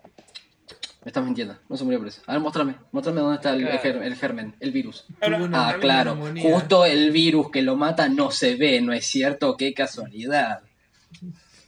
Me 1.06 1.10
estás 1.10 1.24
mintiendo, 1.24 1.58
no 1.70 1.78
se 1.78 1.84
murió 1.86 2.00
por 2.00 2.08
eso. 2.10 2.22
A 2.26 2.34
ver, 2.34 2.42
mostrame, 2.42 2.76
mostrame 2.92 3.22
dónde 3.22 3.36
está 3.36 3.52
el, 3.54 3.66
el 4.04 4.16
germen, 4.18 4.56
el 4.60 4.72
virus. 4.72 5.06
Ah, 5.54 5.78
claro, 5.80 6.16
justo 6.42 6.84
el 6.86 7.12
virus 7.12 7.52
que 7.52 7.62
lo 7.62 7.76
mata 7.78 8.10
no 8.10 8.32
se 8.32 8.56
ve, 8.56 8.82
¿no 8.82 8.92
es 8.92 9.06
cierto? 9.06 9.56
Qué 9.56 9.74
casualidad. 9.74 10.60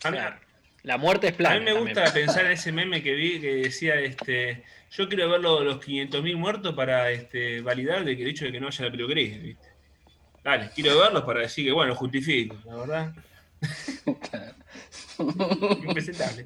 a 0.04 0.12
mí- 0.12 0.18
Claro. 0.18 0.36
La 0.84 0.98
muerte 0.98 1.28
es 1.28 1.34
A 1.34 1.38
plana. 1.38 1.60
mí 1.60 1.66
me 1.66 1.74
gusta 1.74 2.12
pensar 2.14 2.46
en 2.46 2.52
ese 2.54 2.72
meme 2.72 3.04
que 3.04 3.14
vi 3.14 3.40
que 3.40 3.56
decía, 3.56 3.96
este, 4.00 4.64
yo 4.92 5.08
quiero 5.10 5.30
ver 5.30 5.42
lo- 5.42 5.64
los 5.64 5.78
500.000 5.80 6.36
muertos 6.38 6.74
para 6.76 7.12
este, 7.12 7.62
validar 7.62 8.04
de 8.06 8.16
que 8.16 8.24
el 8.24 8.30
hecho 8.30 8.46
de 8.46 8.52
que 8.52 8.60
no 8.60 8.68
haya 8.68 8.86
la 8.86 8.92
peluquería, 8.92 9.38
¿viste? 9.38 9.68
Dale, 10.44 10.70
quiero 10.74 10.98
verlos 11.00 11.24
para 11.24 11.42
decir 11.42 11.66
que, 11.66 11.72
bueno, 11.72 11.94
justifico, 11.96 12.56
la 12.66 12.76
verdad. 12.78 13.14
Impresentable. 15.20 16.46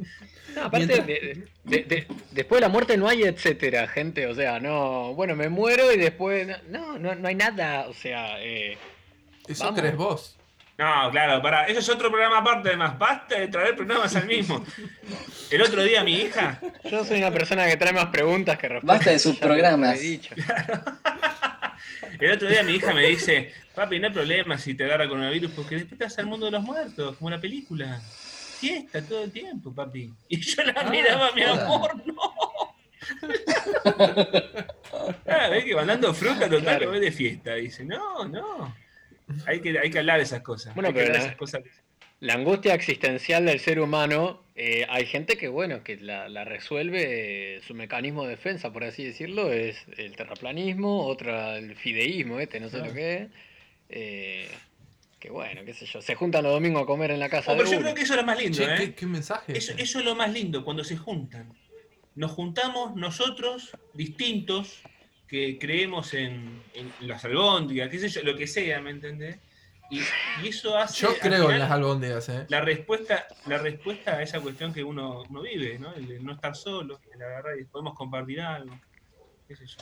No, 0.55 0.61
aparte, 0.65 0.85
Mientras- 0.87 1.07
de- 1.07 1.47
de- 1.63 1.83
de- 1.83 2.07
después 2.31 2.57
de 2.57 2.61
la 2.61 2.69
muerte 2.69 2.97
no 2.97 3.07
hay 3.07 3.23
etcétera, 3.23 3.87
gente. 3.87 4.27
O 4.27 4.35
sea, 4.35 4.59
no, 4.59 5.13
bueno, 5.13 5.35
me 5.35 5.49
muero 5.49 5.91
y 5.91 5.97
después. 5.97 6.47
No, 6.69 6.97
no, 6.97 7.15
no 7.15 7.27
hay 7.27 7.35
nada. 7.35 7.87
O 7.87 7.93
sea, 7.93 8.41
eh, 8.43 8.77
Eso 9.47 9.65
Vamos. 9.65 9.79
crees 9.79 9.95
vos. 9.95 10.37
No, 10.81 11.11
claro, 11.11 11.39
para, 11.43 11.67
eso 11.67 11.77
es 11.79 11.89
otro 11.89 12.09
programa 12.09 12.39
aparte 12.39 12.69
además. 12.69 12.97
Basta 12.97 13.39
de 13.39 13.47
traer 13.49 13.75
programas 13.75 14.15
al 14.15 14.25
mismo. 14.25 14.65
El 15.51 15.61
otro 15.61 15.83
día 15.83 16.03
mi 16.03 16.15
hija, 16.15 16.59
yo 16.85 17.05
soy 17.05 17.19
una 17.19 17.29
persona 17.29 17.67
que 17.67 17.77
trae 17.77 17.93
más 17.93 18.07
preguntas 18.07 18.57
que 18.57 18.67
respuestas. 18.67 18.97
Basta 18.97 19.11
de 19.11 19.19
sus 19.19 19.37
programas. 19.37 19.99
el 22.19 22.31
otro 22.31 22.47
día 22.47 22.63
mi 22.63 22.73
hija 22.75 22.93
me 22.93 23.05
dice, 23.05 23.53
papi, 23.75 23.99
no 23.99 24.07
hay 24.07 24.13
problema 24.13 24.57
si 24.57 24.73
te 24.73 24.85
agarra 24.85 25.07
coronavirus 25.07 25.51
porque 25.51 25.75
después 25.75 25.99
te 25.99 26.05
vas 26.05 26.17
al 26.17 26.25
mundo 26.25 26.47
de 26.47 26.53
los 26.53 26.63
muertos, 26.63 27.15
como 27.17 27.29
la 27.29 27.39
película. 27.39 28.01
Fiesta 28.59 29.03
todo 29.03 29.23
el 29.25 29.31
tiempo, 29.31 29.71
papi. 29.75 30.11
Y 30.29 30.39
yo 30.39 30.63
la 30.63 30.73
Ah, 30.77 30.89
miraba, 30.89 31.31
mi 31.33 31.43
amor, 31.43 31.95
no. 32.07 32.15
Ah, 35.27 35.47
ves 35.49 35.65
que 35.65 35.75
mandando 35.75 36.13
fruta 36.13 36.45
total 36.45 36.61
Claro. 36.61 36.85
lo 36.85 36.91
ves 36.91 37.01
de 37.01 37.11
fiesta. 37.11 37.55
Dice, 37.55 37.83
no, 37.83 38.23
no. 38.25 38.73
Hay 39.47 39.59
que, 39.61 39.77
hay 39.79 39.89
que 39.89 39.99
hablar 39.99 40.17
de 40.17 40.23
esas 40.23 40.41
cosas. 40.41 40.73
Bueno, 40.75 40.89
hay 40.89 40.93
pero 40.95 41.13
la- 41.13 41.19
esas 41.19 41.35
cosas. 41.35 41.61
La 42.19 42.35
angustia 42.35 42.75
existencial 42.75 43.45
del 43.47 43.59
ser 43.59 43.79
humano, 43.79 44.43
eh, 44.55 44.85
hay 44.89 45.07
gente 45.07 45.37
que, 45.37 45.47
bueno, 45.47 45.83
que 45.83 45.97
la, 45.97 46.29
la 46.29 46.45
resuelve, 46.45 47.55
eh, 47.57 47.61
su 47.65 47.73
mecanismo 47.73 48.23
de 48.25 48.29
defensa, 48.31 48.71
por 48.71 48.83
así 48.83 49.03
decirlo, 49.03 49.51
es 49.51 49.83
el 49.97 50.15
terraplanismo, 50.15 51.07
otra 51.07 51.57
el 51.57 51.75
fideísmo, 51.75 52.39
este, 52.39 52.59
no 52.59 52.67
sé 52.69 52.77
Claro. 52.77 52.89
lo 52.89 52.95
que 52.95 53.15
es. 53.15 53.29
Eh, 53.89 54.47
que 55.19 55.31
bueno, 55.31 55.61
qué 55.65 55.73
sé 55.73 55.85
yo, 55.87 56.01
se 56.01 56.13
juntan 56.15 56.43
los 56.43 56.53
domingos 56.53 56.83
a 56.83 56.85
comer 56.85 57.09
en 57.11 57.19
la 57.19 57.29
casa 57.29 57.51
Oh, 57.51 57.55
de 57.55 57.59
pero 57.59 57.71
yo 57.71 57.77
uno. 57.77 57.85
creo 57.85 57.95
que 57.95 58.01
eso 58.03 58.13
es 58.13 58.19
lo 58.19 58.25
más 58.25 58.39
lindo, 58.39 58.57
Che, 58.57 58.63
¿eh? 58.73 58.77
¿qué, 58.77 58.93
qué 58.95 59.05
mensaje? 59.07 59.57
Eso, 59.57 59.73
ese? 59.73 59.81
eso 59.81 59.99
es 59.99 60.05
lo 60.05 60.15
más 60.15 60.31
lindo, 60.31 60.63
cuando 60.63 60.83
se 60.83 60.97
juntan. 60.97 61.51
Nos 62.13 62.31
juntamos 62.31 62.95
nosotros, 62.95 63.71
distintos, 63.93 64.81
que 65.31 65.57
creemos 65.57 66.13
en, 66.13 66.61
en 66.73 66.91
las 67.07 67.23
albóndigas, 67.23 67.87
qué 67.89 67.99
sé 67.99 68.09
yo, 68.09 68.21
lo 68.21 68.35
que 68.35 68.45
sea, 68.47 68.81
¿me 68.81 68.89
entendés? 68.91 69.37
Y, 69.89 70.01
y 70.43 70.49
eso 70.49 70.77
hace. 70.77 71.03
Yo 71.03 71.17
creo 71.17 71.49
en 71.49 71.59
las 71.59 71.71
albóndigas, 71.71 72.27
¿eh? 72.27 72.45
la 72.49 72.59
respuesta, 72.59 73.27
la 73.47 73.57
respuesta 73.57 74.17
a 74.17 74.21
esa 74.23 74.41
cuestión 74.41 74.73
que 74.73 74.83
uno, 74.83 75.23
uno 75.29 75.41
vive, 75.41 75.79
¿no? 75.79 75.93
El 75.93 76.05
de 76.09 76.19
no 76.19 76.33
estar 76.33 76.53
solo, 76.53 76.99
el 77.13 77.21
agarrar 77.21 77.57
y 77.57 77.63
podemos 77.63 77.93
compartir 77.95 78.41
algo. 78.41 78.77
¿Qué 79.47 79.55
sé 79.55 79.65
yo? 79.65 79.77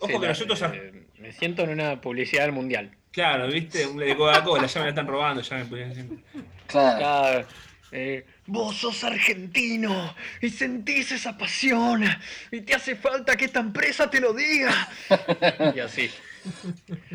Ojo 0.00 0.08
Sí, 0.08 0.12
que 0.12 0.18
la- 0.20 0.28
nosotros. 0.28 0.62
eh, 0.74 1.06
me 1.18 1.32
siento 1.32 1.62
en 1.62 1.70
una 1.70 1.98
publicidad 2.02 2.50
mundial. 2.52 2.94
Claro, 3.12 3.46
¿viste? 3.48 3.86
Un 3.86 3.96
de 3.96 4.14
Coca-Cola, 4.14 4.66
ya 4.66 4.80
me 4.80 4.84
la 4.86 4.90
están 4.90 5.06
robando, 5.06 5.40
ya 5.40 5.56
me 5.56 5.64
podían 5.64 5.88
decir. 5.88 6.24
Claro. 6.66 6.98
Claro, 6.98 7.46
eh, 7.92 8.26
vos 8.46 8.76
sos 8.76 9.04
argentino 9.04 10.14
y 10.42 10.50
sentís 10.50 11.12
esa 11.12 11.36
pasión 11.38 12.04
y 12.50 12.60
te 12.60 12.74
hace 12.74 12.94
falta 12.96 13.36
que 13.36 13.46
esta 13.46 13.60
empresa 13.60 14.10
te 14.10 14.20
lo 14.20 14.32
diga. 14.32 14.88
Y 15.74 15.80
así. 15.80 16.10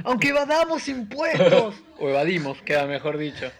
Aunque 0.03 0.29
evadamos 0.29 0.87
impuestos. 0.87 1.75
O 1.99 2.09
evadimos, 2.09 2.61
queda 2.61 2.85
mejor 2.87 3.17
dicho. 3.17 3.51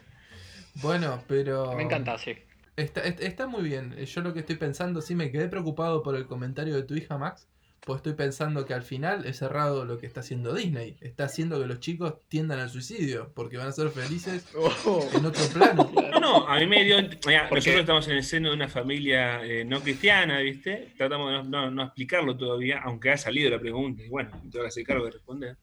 Bueno, 0.75 1.23
pero. 1.27 1.73
Me 1.75 1.83
encanta 1.83 2.13
así. 2.13 2.37
Está, 2.77 3.01
está- 3.01 3.23
está 3.25 3.47
muy 3.47 3.63
bien. 3.63 3.95
Yo 4.05 4.21
lo 4.21 4.33
que 4.33 4.39
estoy 4.39 4.55
pensando, 4.55 5.01
sí 5.01 5.13
me 5.13 5.29
quedé 5.31 5.47
preocupado 5.49 6.01
por 6.01 6.15
el 6.15 6.25
comentario 6.25 6.73
de 6.75 6.83
tu 6.83 6.95
hija 6.95 7.17
Max. 7.17 7.47
Pues 7.85 7.97
estoy 7.97 8.13
pensando 8.13 8.65
que 8.65 8.73
al 8.73 8.83
final 8.83 9.25
es 9.25 9.37
cerrado 9.37 9.85
lo 9.85 9.97
que 9.97 10.05
está 10.05 10.19
haciendo 10.19 10.53
Disney. 10.53 10.97
Está 11.01 11.23
haciendo 11.25 11.59
que 11.59 11.65
los 11.67 11.79
chicos 11.79 12.15
tiendan 12.27 12.59
al 12.59 12.69
suicidio. 12.69 13.31
Porque 13.33 13.57
van 13.57 13.67
a 13.67 13.71
ser 13.71 13.89
felices 13.89 14.45
en 15.13 15.25
otro 15.25 15.43
plano. 15.53 15.91
No, 16.11 16.19
no, 16.19 16.47
a 16.47 16.59
mí 16.59 16.67
me 16.67 16.83
dio. 16.83 16.97
mira, 17.25 17.49
nosotros 17.49 17.79
estamos 17.81 18.07
en 18.09 18.17
el 18.17 18.23
seno 18.23 18.49
de 18.49 18.55
una 18.55 18.67
familia 18.67 19.43
eh, 19.43 19.63
no 19.65 19.81
cristiana, 19.81 20.39
¿viste? 20.39 20.93
Tratamos 20.97 21.31
de 21.31 21.37
no, 21.37 21.43
no- 21.65 21.71
no 21.71 21.83
explicarlo 21.83 22.35
todavía, 22.37 22.79
aunque 22.83 23.11
ha 23.11 23.17
salido 23.17 23.49
la 23.49 23.59
pregunta, 23.59 24.03
y 24.03 24.09
bueno, 24.09 24.29
tengo 24.51 24.61
que 24.63 24.67
hacer 24.67 24.83
cargo 24.83 25.05
de 25.05 25.11
responder. 25.11 25.57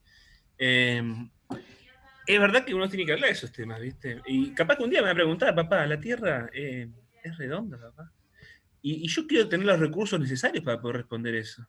Eh, 0.57 1.01
es 2.25 2.39
verdad 2.41 2.65
que 2.65 2.73
uno 2.73 2.89
tiene 2.89 3.05
que 3.05 3.13
hablar 3.13 3.27
de 3.29 3.33
esos 3.35 3.51
temas, 3.51 3.79
¿viste? 3.79 4.21
Y 4.25 4.53
capaz 4.53 4.75
que 4.77 4.83
un 4.83 4.89
día 4.89 4.99
me 5.01 5.05
va 5.05 5.11
a 5.11 5.15
preguntar, 5.15 5.55
papá, 5.55 5.85
¿la 5.85 5.99
Tierra 5.99 6.49
eh, 6.53 6.89
es 7.23 7.37
redonda, 7.37 7.79
papá? 7.79 8.11
Y, 8.81 9.05
y 9.05 9.07
yo 9.07 9.25
quiero 9.27 9.47
tener 9.47 9.65
los 9.65 9.79
recursos 9.79 10.19
necesarios 10.19 10.63
para 10.65 10.81
poder 10.81 10.97
responder 10.97 11.35
eso. 11.35 11.65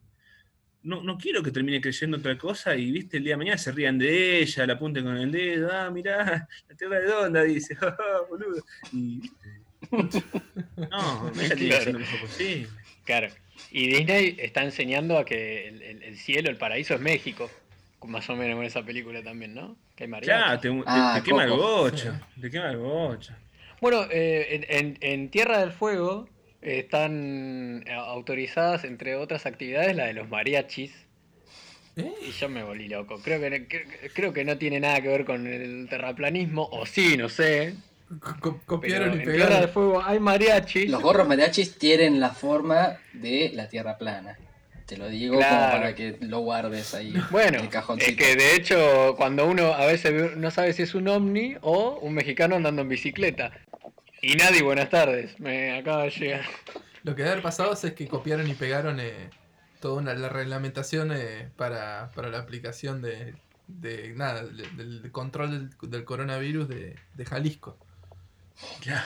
No, 0.82 1.02
no 1.02 1.18
quiero 1.18 1.42
que 1.42 1.50
termine 1.50 1.80
creyendo 1.80 2.16
otra 2.18 2.38
cosa 2.38 2.74
y, 2.76 2.90
viste, 2.92 3.16
el 3.18 3.24
día 3.24 3.32
de 3.32 3.36
mañana 3.38 3.58
se 3.58 3.72
rían 3.72 3.98
de 3.98 4.38
ella, 4.40 4.66
la 4.66 4.74
apunten 4.74 5.04
con 5.04 5.16
el 5.16 5.30
dedo, 5.32 5.70
ah, 5.72 5.90
mirá, 5.90 6.48
la 6.68 6.76
Tierra 6.76 7.00
redonda, 7.00 7.42
dice, 7.42 7.76
"Ah, 7.80 7.96
boludo. 8.30 8.62
Y, 8.92 9.20
viste, 9.20 10.22
No, 10.90 11.32
ella 11.40 11.56
tiene 11.56 11.70
que 11.74 11.80
ser 11.84 11.92
lo 11.92 11.98
mejor 11.98 12.20
posible. 12.20 12.68
Claro. 13.04 13.28
Y 13.72 13.88
Disney 13.88 14.36
está 14.38 14.62
enseñando 14.62 15.18
a 15.18 15.24
que 15.24 15.68
el, 15.68 15.82
el- 15.82 16.02
el 16.04 16.16
cielo, 16.16 16.48
el 16.48 16.56
paraíso 16.56 16.94
es 16.94 17.00
México. 17.00 17.50
Más 18.06 18.30
o 18.30 18.36
menos 18.36 18.56
en 18.58 18.64
esa 18.64 18.84
película 18.84 19.22
también, 19.24 19.54
¿no? 19.54 19.76
Que 19.96 20.04
hay. 20.04 20.10
Claro, 20.20 20.60
te, 20.60 20.70
te- 20.70 20.82
Ah, 20.86 21.14
te 21.18 21.24
quema 21.28 21.44
el 21.44 21.50
bocho. 21.50 22.14
Te 22.40 22.48
quema 22.50 22.70
el 22.70 22.76
bocho. 22.76 23.32
Bueno, 23.80 24.04
eh, 24.10 24.46
en, 24.68 24.86
en- 24.86 24.98
en 25.00 25.28
Tierra 25.30 25.58
del 25.58 25.72
Fuego 25.72 26.28
están 26.62 27.84
eh, 27.86 27.92
autorizadas, 27.92 28.84
entre 28.84 29.16
otras 29.16 29.46
actividades, 29.46 29.94
la 29.96 30.06
de 30.06 30.12
los 30.14 30.28
mariachis. 30.28 30.92
¿Eh? 31.96 32.12
Y 32.28 32.30
yo 32.32 32.48
me 32.48 32.62
volví 32.62 32.88
loco. 32.88 33.20
Creo 33.22 33.40
que, 33.40 33.68
cre- 33.68 34.10
creo 34.14 34.32
que 34.32 34.44
no 34.44 34.56
tiene 34.56 34.78
nada 34.80 35.00
que 35.00 35.08
ver 35.08 35.24
con 35.24 35.46
el 35.46 35.88
terraplanismo, 35.88 36.68
o 36.70 36.86
sí, 36.86 37.16
no 37.16 37.28
sé. 37.28 37.74
Pero 38.08 38.60
copiaron 38.64 39.14
y 39.14 39.18
en 39.18 39.24
pegaron. 39.24 39.68
Fuego 39.68 40.02
hay 40.02 40.18
mariachis. 40.20 40.88
Los 40.90 41.02
gorros 41.02 41.28
mariachis 41.28 41.76
tienen 41.78 42.20
la 42.20 42.30
forma 42.30 42.98
de 43.12 43.50
la 43.54 43.68
tierra 43.68 43.98
plana. 43.98 44.38
Te 44.86 44.96
lo 44.96 45.08
digo 45.08 45.34
como 45.34 45.44
para 45.46 45.94
que 45.94 46.16
lo 46.20 46.38
guardes 46.38 46.94
ahí 46.94 47.12
Bueno, 47.30 47.58
en 47.58 47.66
el 47.66 48.00
es 48.00 48.16
que 48.16 48.36
de 48.36 48.54
hecho 48.54 49.14
cuando 49.18 49.46
uno 49.46 49.74
a 49.74 49.84
veces 49.84 50.14
ve- 50.14 50.32
no 50.36 50.50
sabe 50.50 50.72
si 50.72 50.82
es 50.84 50.94
un 50.94 51.08
ovni 51.08 51.56
o 51.60 51.98
un 52.00 52.14
mexicano 52.14 52.56
andando 52.56 52.80
en 52.80 52.88
bicicleta. 52.88 53.52
Y 54.20 54.34
nadie, 54.34 54.62
buenas 54.62 54.90
tardes, 54.90 55.38
me 55.38 55.78
acaba 55.78 56.04
de 56.04 56.10
llegar. 56.10 56.44
Lo 57.04 57.14
que 57.14 57.22
debe 57.22 57.32
haber 57.32 57.42
pasado 57.42 57.72
es 57.72 57.92
que 57.92 58.08
copiaron 58.08 58.48
y 58.50 58.54
pegaron 58.54 58.98
eh, 59.00 59.30
toda 59.80 60.00
una, 60.00 60.14
la 60.14 60.28
reglamentación 60.28 61.12
eh, 61.14 61.48
para, 61.56 62.10
para 62.14 62.28
la 62.28 62.38
aplicación 62.38 63.00
de, 63.00 63.34
de 63.68 64.12
nada, 64.16 64.44
del, 64.44 64.76
del 65.02 65.12
control 65.12 65.70
del, 65.80 65.90
del 65.90 66.04
coronavirus 66.04 66.68
de, 66.68 66.96
de 67.14 67.24
Jalisco. 67.24 67.78
Claro, 68.80 69.04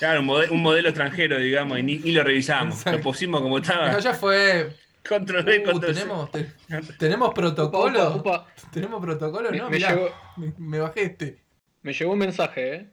Claro, 0.00 0.20
un, 0.20 0.26
mode- 0.26 0.50
un 0.50 0.60
modelo 0.60 0.88
extranjero, 0.88 1.38
digamos, 1.38 1.78
y 1.78 1.82
ni, 1.84 1.98
lo 1.98 2.24
revisamos. 2.24 2.78
Exacto. 2.78 2.98
Lo 2.98 3.02
pusimos 3.04 3.40
como 3.40 3.60
Pero 3.60 3.72
estaba. 3.72 3.98
ya 4.00 4.12
fue. 4.14 4.74
Control 5.08 5.44
V, 5.44 5.58
Uh, 5.60 5.70
control 5.70 5.94
tenemos, 5.94 6.30
te- 6.32 6.52
tenemos 6.98 7.32
protocolo. 7.32 8.08
Upa, 8.08 8.16
upa, 8.16 8.30
upa. 8.42 8.70
Tenemos 8.72 9.00
protocolo, 9.00 9.52
Me, 9.52 9.58
¿no? 9.58 9.70
me 9.70 9.76
Mirá, 9.76 9.90
llegó, 9.94 10.10
me, 10.36 10.52
me 10.58 10.78
bajé 10.80 11.02
este. 11.04 11.38
me 11.82 11.92
llegó 11.92 12.12
un 12.12 12.18
mensaje, 12.18 12.74
¿eh? 12.74 12.86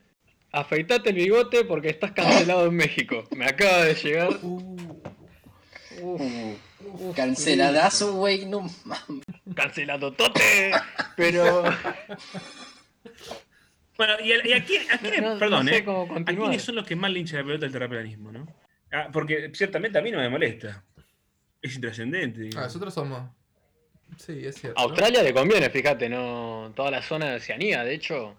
Afeitate 0.53 1.09
el 1.09 1.15
bigote 1.15 1.65
porque 1.65 1.89
estás 1.89 2.11
cancelado 2.11 2.67
en 2.67 2.75
México. 2.75 3.23
Me 3.35 3.45
acaba 3.45 3.83
de 3.85 3.95
llegar. 3.95 4.29
Uh, 4.41 5.01
Uf, 6.01 6.21
Uh, 6.85 7.13
canceladazo, 7.13 8.13
güey, 8.13 8.45
no 8.45 8.69
mames. 8.85 9.25
cancelado 9.55 10.11
tote. 10.13 10.71
Pero 11.15 11.63
Bueno, 13.97 14.13
¿y 14.23 14.31
a, 14.33 14.47
y 14.47 14.53
a 14.53 14.63
quién, 14.65 14.91
a 14.91 14.97
quiénes- 14.97 15.21
No- 15.21 15.33
no 15.33 15.39
perdón, 15.39 15.67
sé 15.67 15.77
eh? 15.77 15.85
¿A 15.87 16.23
quiénes 16.35 16.61
son 16.61 16.75
los 16.75 16.85
que 16.85 16.95
más 16.95 17.09
le 17.11 17.19
hinchan 17.19 17.39
la 17.39 17.45
pelota 17.45 17.65
del 17.65 17.71
terraplanismo, 17.73 18.31
no? 18.31 18.47
Ah, 18.91 19.09
porque 19.11 19.49
ciertamente 19.53 19.97
a 19.97 20.01
mí 20.01 20.11
no 20.11 20.19
me 20.19 20.29
molesta. 20.29 20.83
Es 21.61 21.75
intrascendente. 21.75 22.49
ah, 22.57 22.61
nosotros 22.63 22.93
somos. 22.93 23.21
Sí, 24.17 24.45
es 24.45 24.55
cierto. 24.59 24.79
a 24.79 24.83
¿no? 24.83 24.89
Australia 24.89 25.23
le 25.23 25.33
conviene, 25.33 25.69
fíjate, 25.69 26.09
no 26.09 26.71
toda 26.75 26.91
la 26.91 27.01
zona 27.01 27.29
de 27.31 27.35
Oceanía, 27.37 27.83
de 27.83 27.93
hecho, 27.95 28.35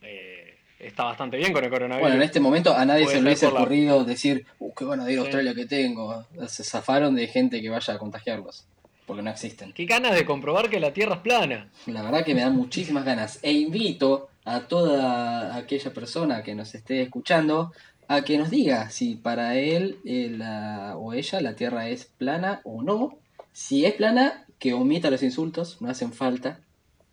eh, 0.00 0.51
está 0.82 1.04
bastante 1.04 1.36
bien 1.36 1.52
con 1.52 1.64
el 1.64 1.70
coronavirus. 1.70 2.02
Bueno, 2.02 2.16
en 2.16 2.22
este 2.22 2.40
momento 2.40 2.74
a 2.76 2.84
nadie 2.84 3.04
Puede 3.04 3.16
se 3.16 3.22
le 3.22 3.28
hubiese 3.28 3.46
la- 3.50 3.52
ocurrido 3.60 4.04
decir, 4.04 4.46
uh, 4.58 4.72
qué 4.74 4.84
ganadero 4.84 5.22
Sí. 5.22 5.26
Australia 5.28 5.54
que 5.54 5.66
tengo. 5.66 6.24
Se 6.48 6.64
zafaron 6.64 7.14
de 7.14 7.26
gente 7.28 7.60
que 7.62 7.68
vaya 7.70 7.94
a 7.94 7.98
contagiarlos, 7.98 8.64
porque 9.06 9.22
no 9.22 9.30
existen. 9.30 9.72
Qué 9.72 9.86
ganas 9.86 10.14
de 10.14 10.24
comprobar 10.24 10.68
que 10.68 10.80
la 10.80 10.92
Tierra 10.92 11.14
es 11.16 11.20
plana. 11.20 11.70
La 11.86 12.02
verdad 12.02 12.24
que 12.24 12.34
me 12.34 12.40
dan 12.42 12.54
muchísimas 12.56 13.04
ganas. 13.04 13.38
E 13.42 13.52
invito 13.52 14.28
a 14.44 14.60
toda 14.60 15.54
aquella 15.56 15.92
persona 15.92 16.42
que 16.42 16.54
nos 16.54 16.74
esté 16.74 17.02
escuchando 17.02 17.72
a 18.08 18.22
que 18.22 18.36
nos 18.36 18.50
diga 18.50 18.90
si 18.90 19.14
para 19.14 19.54
él 19.56 19.98
eh, 20.04 20.28
la- 20.36 20.96
o 20.98 21.12
ella 21.12 21.40
la 21.40 21.54
Tierra 21.54 21.88
es 21.88 22.04
plana 22.04 22.60
o 22.64 22.82
no. 22.82 23.18
Si 23.52 23.84
es 23.86 23.94
plana, 23.94 24.44
que 24.58 24.72
omita 24.74 25.10
los 25.10 25.22
insultos, 25.22 25.80
no 25.80 25.88
hacen 25.90 26.12
falta. 26.12 26.58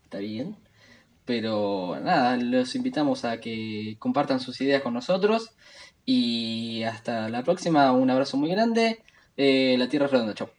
Está 0.06 0.18
bien. 0.20 0.56
Pero 1.30 2.00
nada, 2.02 2.38
los 2.38 2.74
invitamos 2.74 3.24
a 3.24 3.40
que 3.40 3.98
compartan 4.00 4.40
sus 4.40 4.60
ideas 4.62 4.82
con 4.82 4.96
nosotros. 4.96 5.52
Y 6.04 6.82
hasta 6.82 7.30
la 7.30 7.44
próxima, 7.44 7.92
un 7.92 8.10
abrazo 8.10 8.36
muy 8.36 8.50
grande. 8.50 9.04
Eh, 9.38 9.76
la 9.78 9.88
Tierra 9.88 10.08
es 10.08 10.12
redonda, 10.12 10.34
chau. 10.34 10.50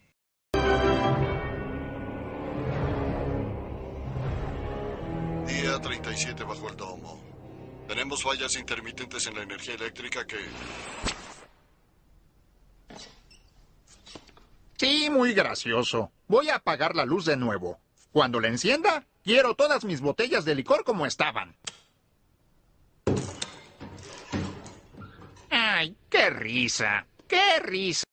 Día 5.45 5.77
37 5.81 6.41
bajo 6.45 6.69
el 6.69 6.77
domo. 6.77 7.21
Tenemos 7.89 8.23
fallas 8.23 8.55
intermitentes 8.55 9.27
en 9.27 9.35
la 9.35 9.43
energía 9.43 9.73
eléctrica 9.73 10.25
que... 10.25 10.37
Sí, 14.77 15.09
muy 15.09 15.33
gracioso. 15.33 16.13
Voy 16.29 16.47
a 16.47 16.55
apagar 16.55 16.95
la 16.95 17.03
luz 17.03 17.25
de 17.25 17.35
nuevo. 17.35 17.77
Cuando 18.13 18.39
la 18.39 18.47
encienda, 18.47 19.05
quiero 19.23 19.55
todas 19.55 19.85
mis 19.85 20.01
botellas 20.01 20.45
de 20.45 20.55
licor 20.55 20.83
como 20.83 21.05
estaban. 21.05 21.55
¡Ay, 25.49 25.95
qué 26.09 26.29
risa! 26.29 27.07
¡Qué 27.27 27.59
risa! 27.59 28.10